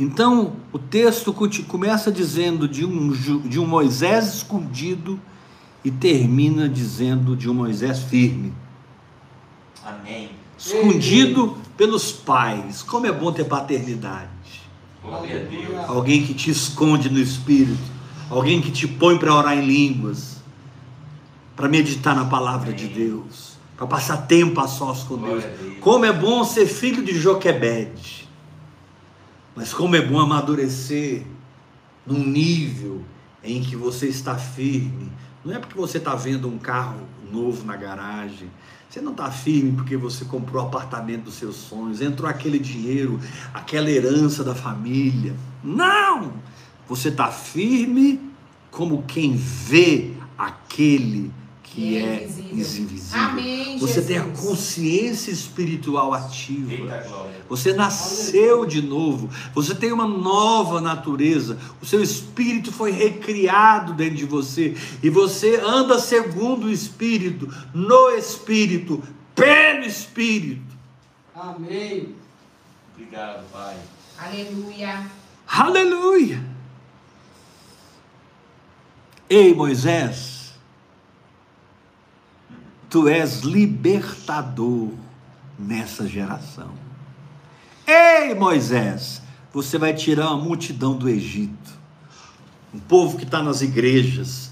Então, 0.01 0.53
o 0.73 0.79
texto 0.79 1.31
começa 1.67 2.11
dizendo 2.11 2.67
de 2.67 2.83
um, 2.83 3.11
de 3.11 3.59
um 3.59 3.67
Moisés 3.67 4.33
escondido 4.33 5.19
e 5.85 5.91
termina 5.91 6.67
dizendo 6.67 7.35
de 7.35 7.47
um 7.47 7.53
Moisés 7.53 7.99
firme. 7.99 8.51
Amém. 9.85 10.31
Escondido 10.57 11.55
pelos 11.77 12.11
pais. 12.11 12.81
Como 12.81 13.05
é 13.05 13.11
bom 13.11 13.31
ter 13.31 13.43
paternidade. 13.43 14.29
Glória 15.03 15.39
a 15.39 15.43
Deus. 15.43 15.89
alguém 15.89 16.25
que 16.25 16.33
te 16.33 16.49
esconde 16.49 17.07
no 17.07 17.19
espírito, 17.19 17.91
alguém 18.27 18.59
que 18.59 18.71
te 18.71 18.87
põe 18.87 19.19
para 19.19 19.35
orar 19.35 19.55
em 19.55 19.65
línguas, 19.65 20.37
para 21.55 21.69
meditar 21.69 22.15
na 22.15 22.25
palavra 22.25 22.73
de 22.73 22.87
Deus, 22.87 23.53
para 23.77 23.85
passar 23.85 24.17
tempo 24.25 24.59
a 24.59 24.67
sós 24.67 25.03
com. 25.03 25.17
Glória 25.17 25.47
Deus. 25.61 25.77
Como 25.79 26.05
é 26.05 26.13
bom 26.13 26.43
ser 26.43 26.65
filho 26.65 27.03
de 27.03 27.13
Joquebede, 27.13 28.20
mas 29.55 29.73
como 29.73 29.95
é 29.95 30.01
bom 30.01 30.19
amadurecer 30.19 31.23
num 32.05 32.23
nível 32.23 33.03
em 33.43 33.61
que 33.61 33.75
você 33.75 34.07
está 34.07 34.35
firme. 34.35 35.11
Não 35.43 35.53
é 35.53 35.59
porque 35.59 35.75
você 35.75 35.97
está 35.97 36.15
vendo 36.15 36.47
um 36.47 36.57
carro 36.57 37.01
novo 37.31 37.65
na 37.65 37.75
garagem. 37.75 38.49
Você 38.89 39.01
não 39.01 39.11
está 39.11 39.31
firme 39.31 39.71
porque 39.71 39.95
você 39.95 40.25
comprou 40.25 40.63
o 40.63 40.67
apartamento 40.67 41.23
dos 41.23 41.35
seus 41.35 41.55
sonhos, 41.55 42.01
entrou 42.01 42.29
aquele 42.29 42.59
dinheiro, 42.59 43.19
aquela 43.53 43.89
herança 43.89 44.43
da 44.43 44.53
família. 44.53 45.35
Não! 45.63 46.33
Você 46.87 47.07
está 47.07 47.27
firme 47.29 48.19
como 48.69 49.03
quem 49.03 49.35
vê 49.35 50.13
aquele 50.37 51.31
que 51.73 51.97
é 51.97 52.27
invisível. 52.51 52.99
Amém, 53.13 53.77
Você 53.79 54.01
tem 54.01 54.17
a 54.17 54.23
Jesus. 54.23 54.39
consciência 54.41 55.31
espiritual 55.31 56.13
ativa. 56.13 56.73
Eita. 56.73 57.31
Você 57.47 57.73
nasceu 57.73 58.65
de 58.65 58.81
novo, 58.81 59.29
você 59.55 59.73
tem 59.73 59.91
uma 59.91 60.05
nova 60.05 60.81
natureza, 60.81 61.57
o 61.81 61.85
seu 61.85 62.01
espírito 62.01 62.71
foi 62.73 62.91
recriado 62.91 63.93
dentro 63.93 64.15
de 64.17 64.25
você 64.25 64.75
e 65.01 65.09
você 65.09 65.61
anda 65.63 65.97
segundo 65.97 66.65
o 66.65 66.71
espírito, 66.71 67.49
no 67.73 68.09
espírito, 68.09 69.01
pelo 69.33 69.85
espírito. 69.85 70.75
Amém. 71.33 72.13
Obrigado, 72.93 73.45
Pai. 73.51 73.77
Aleluia. 74.17 75.07
Aleluia! 75.47 76.43
Ei, 79.29 79.53
Moisés, 79.53 80.40
tu 82.91 83.07
és 83.07 83.39
libertador 83.39 84.89
nessa 85.57 86.05
geração. 86.05 86.69
Ei, 87.87 88.35
Moisés, 88.35 89.21
você 89.53 89.77
vai 89.77 89.93
tirar 89.93 90.27
uma 90.27 90.43
multidão 90.43 90.97
do 90.97 91.07
Egito, 91.07 91.71
um 92.73 92.79
povo 92.79 93.17
que 93.17 93.23
está 93.23 93.41
nas 93.41 93.61
igrejas, 93.61 94.51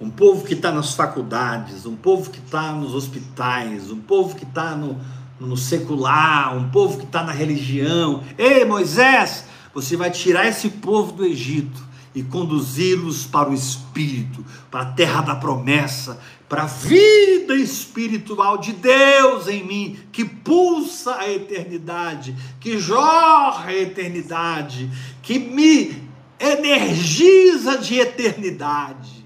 um 0.00 0.08
povo 0.08 0.44
que 0.44 0.54
está 0.54 0.70
nas 0.70 0.94
faculdades, 0.94 1.84
um 1.84 1.96
povo 1.96 2.30
que 2.30 2.38
está 2.38 2.72
nos 2.72 2.94
hospitais, 2.94 3.90
um 3.90 4.00
povo 4.00 4.36
que 4.36 4.44
está 4.44 4.76
no, 4.76 4.96
no 5.40 5.56
secular, 5.56 6.56
um 6.56 6.70
povo 6.70 6.96
que 6.96 7.04
está 7.04 7.24
na 7.24 7.32
religião. 7.32 8.22
Ei, 8.38 8.64
Moisés, 8.64 9.44
você 9.74 9.96
vai 9.96 10.12
tirar 10.12 10.46
esse 10.46 10.70
povo 10.70 11.10
do 11.12 11.24
Egito 11.24 11.90
e 12.14 12.22
conduzi-los 12.22 13.26
para 13.26 13.50
o 13.50 13.54
Espírito, 13.54 14.44
para 14.70 14.82
a 14.82 14.92
terra 14.92 15.22
da 15.22 15.34
promessa, 15.34 16.18
para 16.50 16.64
a 16.64 16.66
vida 16.66 17.54
espiritual 17.54 18.58
de 18.58 18.72
Deus 18.72 19.46
em 19.46 19.64
mim, 19.64 19.96
que 20.10 20.24
pulsa 20.24 21.14
a 21.14 21.30
eternidade, 21.30 22.34
que 22.58 22.76
jorra 22.76 23.66
a 23.66 23.74
eternidade, 23.74 24.90
que 25.22 25.38
me 25.38 26.10
energiza 26.40 27.78
de 27.78 28.00
eternidade. 28.00 29.24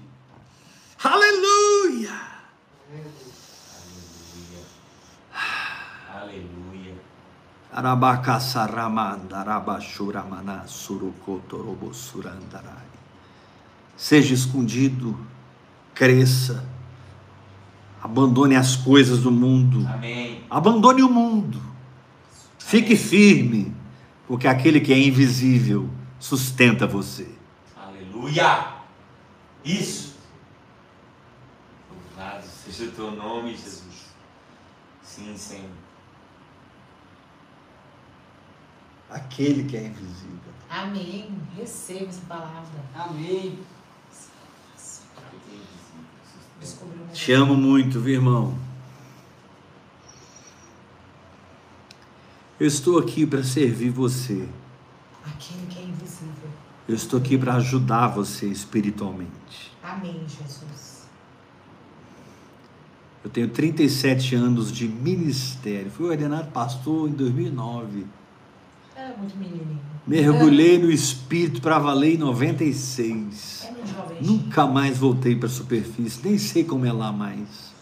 Aleluia! 1.03 2.13
Aleluia. 6.13 6.93
Surucotorobosurandarai. 10.67 12.85
Seja 13.97 14.35
escondido, 14.35 15.17
cresça, 15.95 16.74
abandone 18.05 18.55
as 18.55 18.75
coisas 18.75 19.23
do 19.23 19.31
mundo, 19.31 19.83
Amém. 19.91 20.43
abandone 20.47 21.01
o 21.01 21.09
mundo, 21.09 21.59
fique 22.59 22.95
firme, 22.95 23.73
porque 24.27 24.47
aquele 24.47 24.79
que 24.79 24.93
é 24.93 24.99
invisível 24.99 25.89
sustenta 26.19 26.85
você. 26.85 27.27
Aleluia. 27.75 28.75
Isso. 29.63 30.17
Louvado 31.89 32.45
seja 32.45 32.89
o 32.89 32.91
teu 32.91 33.11
nome, 33.11 33.51
Jesus. 33.53 34.05
Sim, 35.01 35.35
Senhor. 35.35 35.65
Aquele 39.09 39.63
que 39.63 39.77
é 39.77 39.87
invisível. 39.87 40.53
Amém. 40.69 41.35
Receba 41.57 42.09
essa 42.09 42.21
palavra. 42.27 42.83
Amém. 42.93 43.59
Te 47.13 47.31
amo 47.31 47.55
muito, 47.55 47.99
viu, 47.99 48.15
irmão. 48.15 48.57
Eu 52.59 52.67
estou 52.67 52.99
aqui 52.99 53.25
para 53.25 53.43
servir 53.43 53.89
você. 53.89 54.47
Aquele 55.25 55.65
que 55.67 55.79
é 55.79 55.83
invisível. 55.83 56.49
Eu 56.87 56.95
estou 56.95 57.19
aqui 57.19 57.37
para 57.37 57.55
ajudar 57.55 58.07
você 58.07 58.47
espiritualmente. 58.47 59.75
Amém, 59.83 60.25
Jesus. 60.27 61.07
Eu 63.23 63.29
tenho 63.29 63.49
37 63.49 64.35
anos 64.35 64.71
de 64.71 64.87
ministério. 64.87 65.89
Fui 65.89 66.07
ordenado 66.07 66.51
pastor 66.51 67.09
em 67.09 67.13
2009. 67.13 68.05
É 69.05 69.15
muito 69.15 69.37
menininho. 69.37 69.79
Mergulhei 70.07 70.79
no 70.79 70.89
espírito 70.89 71.61
para 71.61 71.77
valer 71.77 72.15
em 72.15 72.17
96. 72.17 73.63
É 73.63 73.71
muito 73.71 73.87
jovem. 73.87 74.17
Nunca 74.21 74.65
mais 74.65 74.97
voltei 74.97 75.35
para 75.35 75.47
a 75.47 75.51
superfície. 75.51 76.27
Nem 76.27 76.39
sei 76.39 76.63
como 76.63 76.85
é 76.85 76.91
lá 76.91 77.11
mais. 77.11 77.73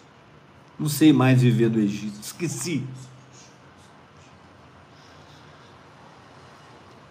Não 0.77 0.89
sei 0.89 1.13
mais 1.13 1.41
viver 1.41 1.69
no 1.69 1.79
Egito. 1.79 2.19
Esqueci. 2.21 2.83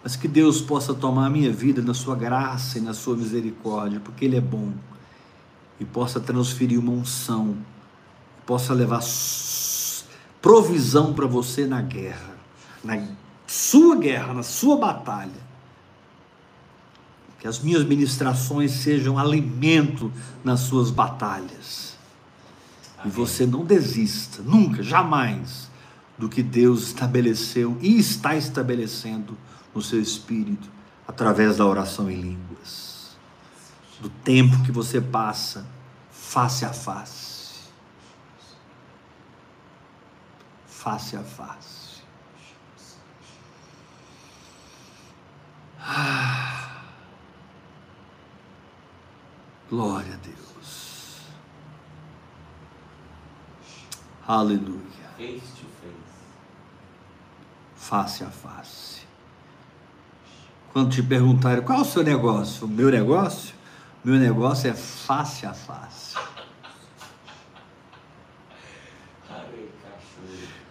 Mas 0.03 0.15
que 0.15 0.27
Deus 0.27 0.61
possa 0.61 0.93
tomar 0.93 1.25
a 1.25 1.29
minha 1.29 1.51
vida 1.51 1.81
na 1.81 1.93
sua 1.93 2.15
graça 2.15 2.77
e 2.77 2.81
na 2.81 2.93
sua 2.93 3.15
misericórdia, 3.15 3.99
porque 3.99 4.25
Ele 4.25 4.35
é 4.35 4.41
bom. 4.41 4.73
E 5.79 5.85
possa 5.85 6.19
transferir 6.19 6.79
uma 6.79 6.91
unção, 6.91 7.57
possa 8.45 8.73
levar 8.73 9.01
provisão 10.41 11.13
para 11.13 11.25
você 11.25 11.65
na 11.65 11.81
guerra, 11.81 12.35
na 12.83 12.97
sua 13.53 13.95
guerra, 13.95 14.33
na 14.33 14.41
sua 14.41 14.77
batalha. 14.77 15.43
Que 17.39 17.47
as 17.47 17.59
minhas 17.59 17.83
ministrações 17.83 18.71
sejam 18.71 19.19
alimento 19.19 20.11
nas 20.43 20.61
suas 20.61 20.89
batalhas. 20.89 21.95
E 22.97 23.01
Amém. 23.01 23.11
você 23.11 23.45
não 23.45 23.63
desista, 23.63 24.41
nunca, 24.41 24.81
jamais, 24.81 25.69
do 26.17 26.27
que 26.27 26.41
Deus 26.41 26.87
estabeleceu 26.87 27.77
e 27.79 27.99
está 27.99 28.35
estabelecendo 28.35 29.37
no 29.75 29.81
seu 29.81 30.01
espírito 30.01 30.69
através 31.07 31.57
da 31.57 31.65
oração 31.65 32.09
em 32.09 32.19
línguas. 32.19 33.15
Do 34.01 34.09
tempo 34.09 34.63
que 34.63 34.71
você 34.71 34.99
passa 34.99 35.65
face 36.11 36.65
a 36.65 36.73
face. 36.73 37.69
Face 40.65 41.15
a 41.15 41.23
face. 41.23 41.72
Ah. 45.85 46.69
Glória 49.69 50.13
a 50.13 50.17
Deus. 50.17 51.19
Aleluia. 54.25 54.79
Face 55.17 55.41
to 55.57 55.65
face. 55.81 56.13
Face 57.75 58.23
a 58.23 58.29
face. 58.29 59.01
Quando 60.71 60.91
te 60.91 61.03
perguntarem 61.03 61.63
qual 61.63 61.79
é 61.79 61.81
o 61.81 61.85
seu 61.85 62.03
negócio, 62.03 62.65
o 62.65 62.69
meu 62.69 62.89
negócio, 62.89 63.53
meu 64.03 64.15
negócio 64.15 64.69
é 64.69 64.73
face 64.73 65.45
a 65.45 65.53
face. 65.53 66.15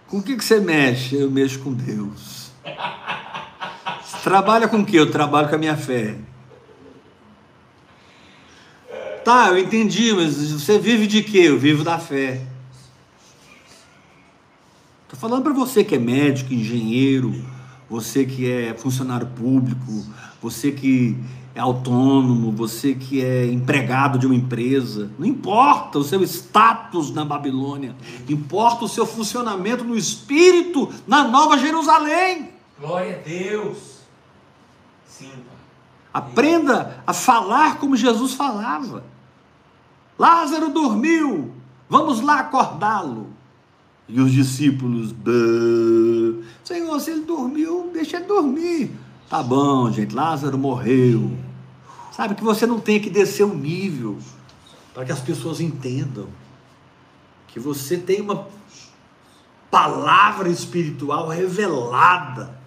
Com 0.09 0.19
o 0.19 0.23
que, 0.23 0.37
que 0.37 0.45
você 0.45 0.61
mexe? 0.61 1.17
Eu 1.17 1.31
mexo 1.31 1.61
com 1.61 1.73
Deus. 1.73 2.32
Trabalha 4.23 4.69
com 4.69 4.79
o 4.79 4.85
que? 4.85 4.95
Eu 4.97 5.11
trabalho 5.11 5.49
com 5.49 5.57
a 5.57 5.59
minha 5.59 5.77
fé. 5.77 6.17
Tá, 9.25 9.49
eu 9.49 9.59
entendi, 9.59 10.13
mas 10.13 10.53
você 10.53 10.79
vive 10.79 11.09
de 11.09 11.23
quê? 11.23 11.39
Eu 11.47 11.59
vivo 11.59 11.83
da 11.83 11.99
fé. 11.99 12.41
Tô 15.09 15.17
falando 15.17 15.43
para 15.43 15.53
você 15.53 15.83
que 15.83 15.97
é 15.97 15.99
médico, 15.99 16.55
engenheiro, 16.55 17.35
você 17.91 18.25
que 18.25 18.51
é 18.51 18.75
funcionário 18.75 19.27
público, 19.27 20.07
você 20.41 20.71
que 20.71 21.17
é 21.55 21.61
autônomo, 21.61 22.51
você 22.53 22.95
que 22.95 23.25
é 23.25 23.47
empregado 23.47 24.19
de 24.19 24.27
uma 24.27 24.35
empresa. 24.35 25.11
Não 25.19 25.27
importa 25.27 25.99
o 25.99 26.05
seu 26.05 26.23
status 26.23 27.13
na 27.13 27.25
Babilônia, 27.25 27.95
importa 28.29 28.85
o 28.85 28.89
seu 28.89 29.05
funcionamento 29.05 29.83
no 29.83 29.97
espírito 29.97 30.89
na 31.07 31.27
Nova 31.27 31.59
Jerusalém. 31.59 32.51
Glória 32.81 33.17
a 33.17 33.29
Deus. 33.29 33.92
Sim. 35.19 35.31
Aprenda 36.13 37.03
a 37.07 37.13
falar 37.13 37.79
como 37.79 37.97
Jesus 37.97 38.35
falava. 38.35 39.05
Lázaro 40.19 40.71
dormiu, 40.71 41.53
vamos 41.89 42.21
lá 42.21 42.41
acordá-lo. 42.41 43.29
E 44.09 44.21
os 44.21 44.33
discípulos, 44.33 45.13
"Bã. 45.13 46.43
Senhor, 46.65 46.99
se 47.01 47.11
ele 47.11 47.25
dormiu, 47.25 47.91
deixa 47.93 48.17
ele 48.17 48.27
dormir. 48.27 48.91
Tá 49.29 49.43
bom, 49.43 49.91
gente, 49.91 50.15
Lázaro 50.15 50.59
morreu. 50.59 51.31
Sabe 52.11 52.35
que 52.35 52.45
você 52.45 52.67
não 52.67 52.79
tem 52.79 53.01
que 53.01 53.09
descer 53.09 53.45
o 53.45 53.55
nível 53.55 54.19
para 54.93 55.05
que 55.05 55.13
as 55.13 55.21
pessoas 55.21 55.61
entendam 55.61 56.29
que 57.49 57.59
você 57.59 57.97
tem 57.97 58.21
uma 58.21 58.47
palavra 59.71 60.49
espiritual 60.49 61.29
revelada 61.29 62.62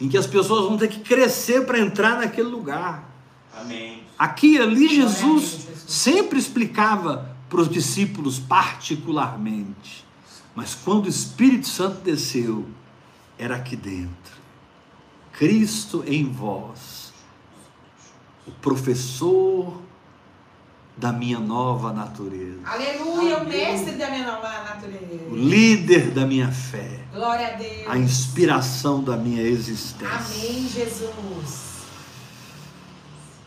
em 0.00 0.08
que 0.08 0.18
as 0.18 0.26
pessoas 0.26 0.68
vão 0.68 0.76
ter 0.76 0.88
que 0.88 1.00
crescer 1.00 1.64
para 1.64 1.78
entrar 1.78 2.18
naquele 2.18 2.48
lugar. 2.48 3.08
Amém. 3.56 4.02
Aqui 4.18 4.54
e 4.54 4.58
ali 4.58 4.88
Jesus. 4.88 5.66
sempre 5.86 6.38
explicava 6.38 7.34
para 7.48 7.60
os 7.60 7.68
discípulos 7.68 8.38
particularmente. 8.38 10.04
Mas 10.54 10.74
quando 10.74 11.06
o 11.06 11.08
Espírito 11.08 11.68
Santo 11.68 12.00
desceu, 12.00 12.66
era 13.38 13.56
aqui 13.56 13.76
dentro. 13.76 14.34
Cristo 15.32 16.04
em 16.06 16.30
vós, 16.30 17.12
o 18.46 18.52
professor 18.52 19.80
da 20.96 21.12
minha 21.12 21.40
nova 21.40 21.92
natureza, 21.92 22.60
Aleluia, 22.64 23.38
o 23.38 23.48
mestre 23.48 23.92
da 23.96 24.08
minha 24.10 24.26
nova 24.26 24.46
o 24.48 24.64
natureza. 24.64 25.34
líder 25.34 26.10
da 26.12 26.24
minha 26.24 26.52
fé, 26.52 27.00
Glória 27.12 27.48
a 27.48 27.56
Deus. 27.56 27.88
a 27.88 27.98
inspiração 27.98 29.02
da 29.02 29.16
minha 29.16 29.42
existência. 29.42 30.08
Amém, 30.08 30.68
Jesus. 30.68 31.74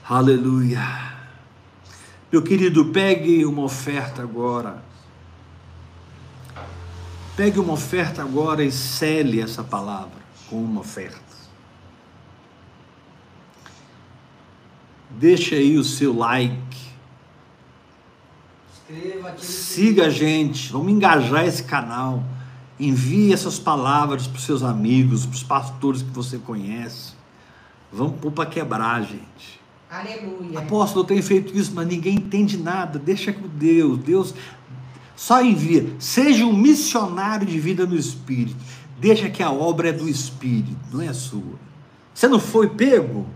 Aleluia. 0.09 1.15
Meu 2.31 2.41
querido, 2.41 2.85
pegue 2.91 3.45
uma 3.45 3.63
oferta 3.63 4.21
agora. 4.21 4.83
Pegue 7.37 7.59
uma 7.59 7.73
oferta 7.73 8.21
agora 8.21 8.63
e 8.63 8.71
cele 8.71 9.41
essa 9.41 9.63
palavra 9.63 10.19
com 10.49 10.57
uma 10.61 10.81
oferta. 10.81 11.21
Deixa 15.09 15.55
aí 15.55 15.77
o 15.77 15.83
seu 15.83 16.15
like. 16.15 16.86
Aqui. 18.89 19.45
Siga 19.45 20.05
a 20.05 20.09
gente. 20.09 20.71
Vamos 20.71 20.91
engajar 20.91 21.45
esse 21.45 21.63
canal. 21.63 22.23
Envie 22.79 23.33
essas 23.33 23.59
palavras 23.59 24.27
para 24.27 24.37
os 24.37 24.45
seus 24.45 24.63
amigos, 24.63 25.25
para 25.25 25.35
os 25.35 25.43
pastores 25.43 26.01
que 26.01 26.11
você 26.11 26.37
conhece. 26.37 27.13
Vamos 27.91 28.19
pôr 28.19 28.31
para 28.31 28.45
quebrar, 28.45 29.01
gente. 29.01 29.59
Aleluia. 29.89 30.59
Apóstolo, 30.59 31.01
eu 31.01 31.07
tenho 31.07 31.23
feito 31.23 31.57
isso, 31.57 31.71
mas 31.73 31.87
ninguém 31.87 32.15
entende 32.15 32.57
nada. 32.57 32.97
Deixa 32.97 33.33
com 33.33 33.47
Deus. 33.47 33.97
Deus 33.99 34.33
só 35.15 35.43
envia. 35.43 35.95
Seja 35.99 36.45
um 36.45 36.55
missionário 36.55 37.45
de 37.45 37.59
vida 37.59 37.85
no 37.85 37.95
Espírito. 37.95 38.57
Deixa 38.99 39.29
que 39.29 39.43
a 39.43 39.51
obra 39.51 39.89
é 39.89 39.91
do 39.91 40.07
Espírito, 40.07 40.77
não 40.91 41.01
é 41.01 41.13
sua. 41.13 41.59
Você 42.13 42.27
não 42.27 42.39
foi 42.39 42.69
pego? 42.69 43.27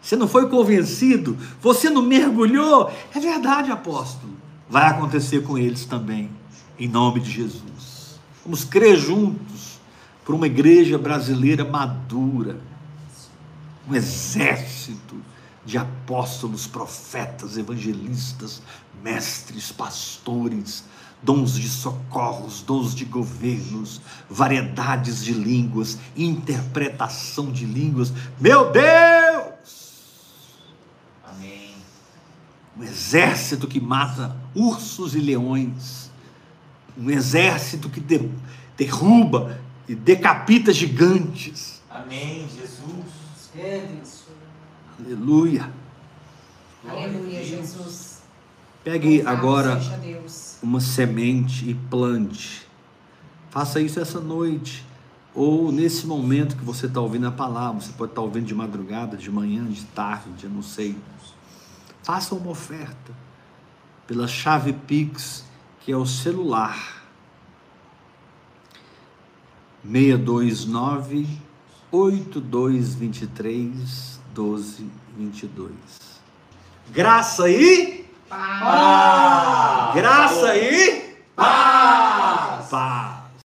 Você 0.00 0.16
não 0.16 0.28
foi 0.28 0.48
convencido? 0.48 1.36
Você 1.60 1.88
não 1.88 2.02
mergulhou? 2.02 2.90
É 3.14 3.20
verdade, 3.20 3.70
apóstolo. 3.70 4.41
Vai 4.72 4.86
acontecer 4.86 5.42
com 5.42 5.58
eles 5.58 5.84
também, 5.84 6.30
em 6.78 6.88
nome 6.88 7.20
de 7.20 7.30
Jesus. 7.30 8.18
Vamos 8.42 8.64
crer 8.64 8.96
juntos 8.96 9.78
por 10.24 10.34
uma 10.34 10.46
igreja 10.46 10.96
brasileira 10.96 11.62
madura, 11.62 12.58
um 13.86 13.94
exército 13.94 15.14
de 15.62 15.76
apóstolos, 15.76 16.66
profetas, 16.66 17.58
evangelistas, 17.58 18.62
mestres, 19.02 19.70
pastores, 19.70 20.84
dons 21.22 21.52
de 21.52 21.68
socorros, 21.68 22.62
dons 22.62 22.94
de 22.94 23.04
governos, 23.04 24.00
variedades 24.30 25.22
de 25.22 25.34
línguas, 25.34 25.98
interpretação 26.16 27.52
de 27.52 27.66
línguas. 27.66 28.10
Meu 28.40 28.72
Deus! 28.72 29.92
Amém. 31.28 31.74
Um 32.78 32.82
exército 32.82 33.66
que 33.68 33.80
mata 33.80 34.34
ursos 34.54 35.14
e 35.14 35.18
leões, 35.20 36.10
um 36.96 37.10
exército 37.10 37.88
que 37.90 38.00
de- 38.00 38.30
derruba 38.76 39.60
e 39.88 39.94
decapita 39.94 40.72
gigantes. 40.72 41.82
Amém, 41.90 42.48
Jesus. 42.48 43.50
Rede. 43.54 44.00
Aleluia. 44.98 45.70
Aleluia, 46.88 47.44
Jesus. 47.44 48.22
Pegue 48.82 49.18
Louvado 49.18 49.36
agora 49.38 49.80
uma 50.62 50.80
semente 50.80 51.68
e 51.68 51.74
plante. 51.74 52.66
Faça 53.50 53.80
isso 53.80 54.00
essa 54.00 54.18
noite. 54.18 54.84
Ou 55.34 55.70
nesse 55.70 56.06
momento 56.06 56.56
que 56.56 56.64
você 56.64 56.86
está 56.86 57.00
ouvindo 57.00 57.26
a 57.26 57.30
palavra. 57.30 57.80
Você 57.80 57.92
pode 57.92 58.12
estar 58.12 58.22
ouvindo 58.22 58.46
de 58.46 58.54
madrugada, 58.54 59.16
de 59.16 59.30
manhã, 59.30 59.64
de 59.64 59.84
tarde, 59.86 60.44
eu 60.44 60.50
não 60.50 60.62
sei 60.62 60.96
faça 62.02 62.34
uma 62.34 62.50
oferta 62.50 63.12
pela 64.06 64.26
chave 64.26 64.72
Pix, 64.72 65.44
que 65.80 65.92
é 65.92 65.96
o 65.96 66.06
celular 66.06 67.02
629 69.84 71.28
8223 71.90 74.20
1222. 74.34 75.72
Graça 76.90 77.48
e 77.48 78.04
paz. 78.28 79.94
Graça 79.94 80.56
e 80.56 81.16
paz. 81.34 82.68
paz. 82.70 83.11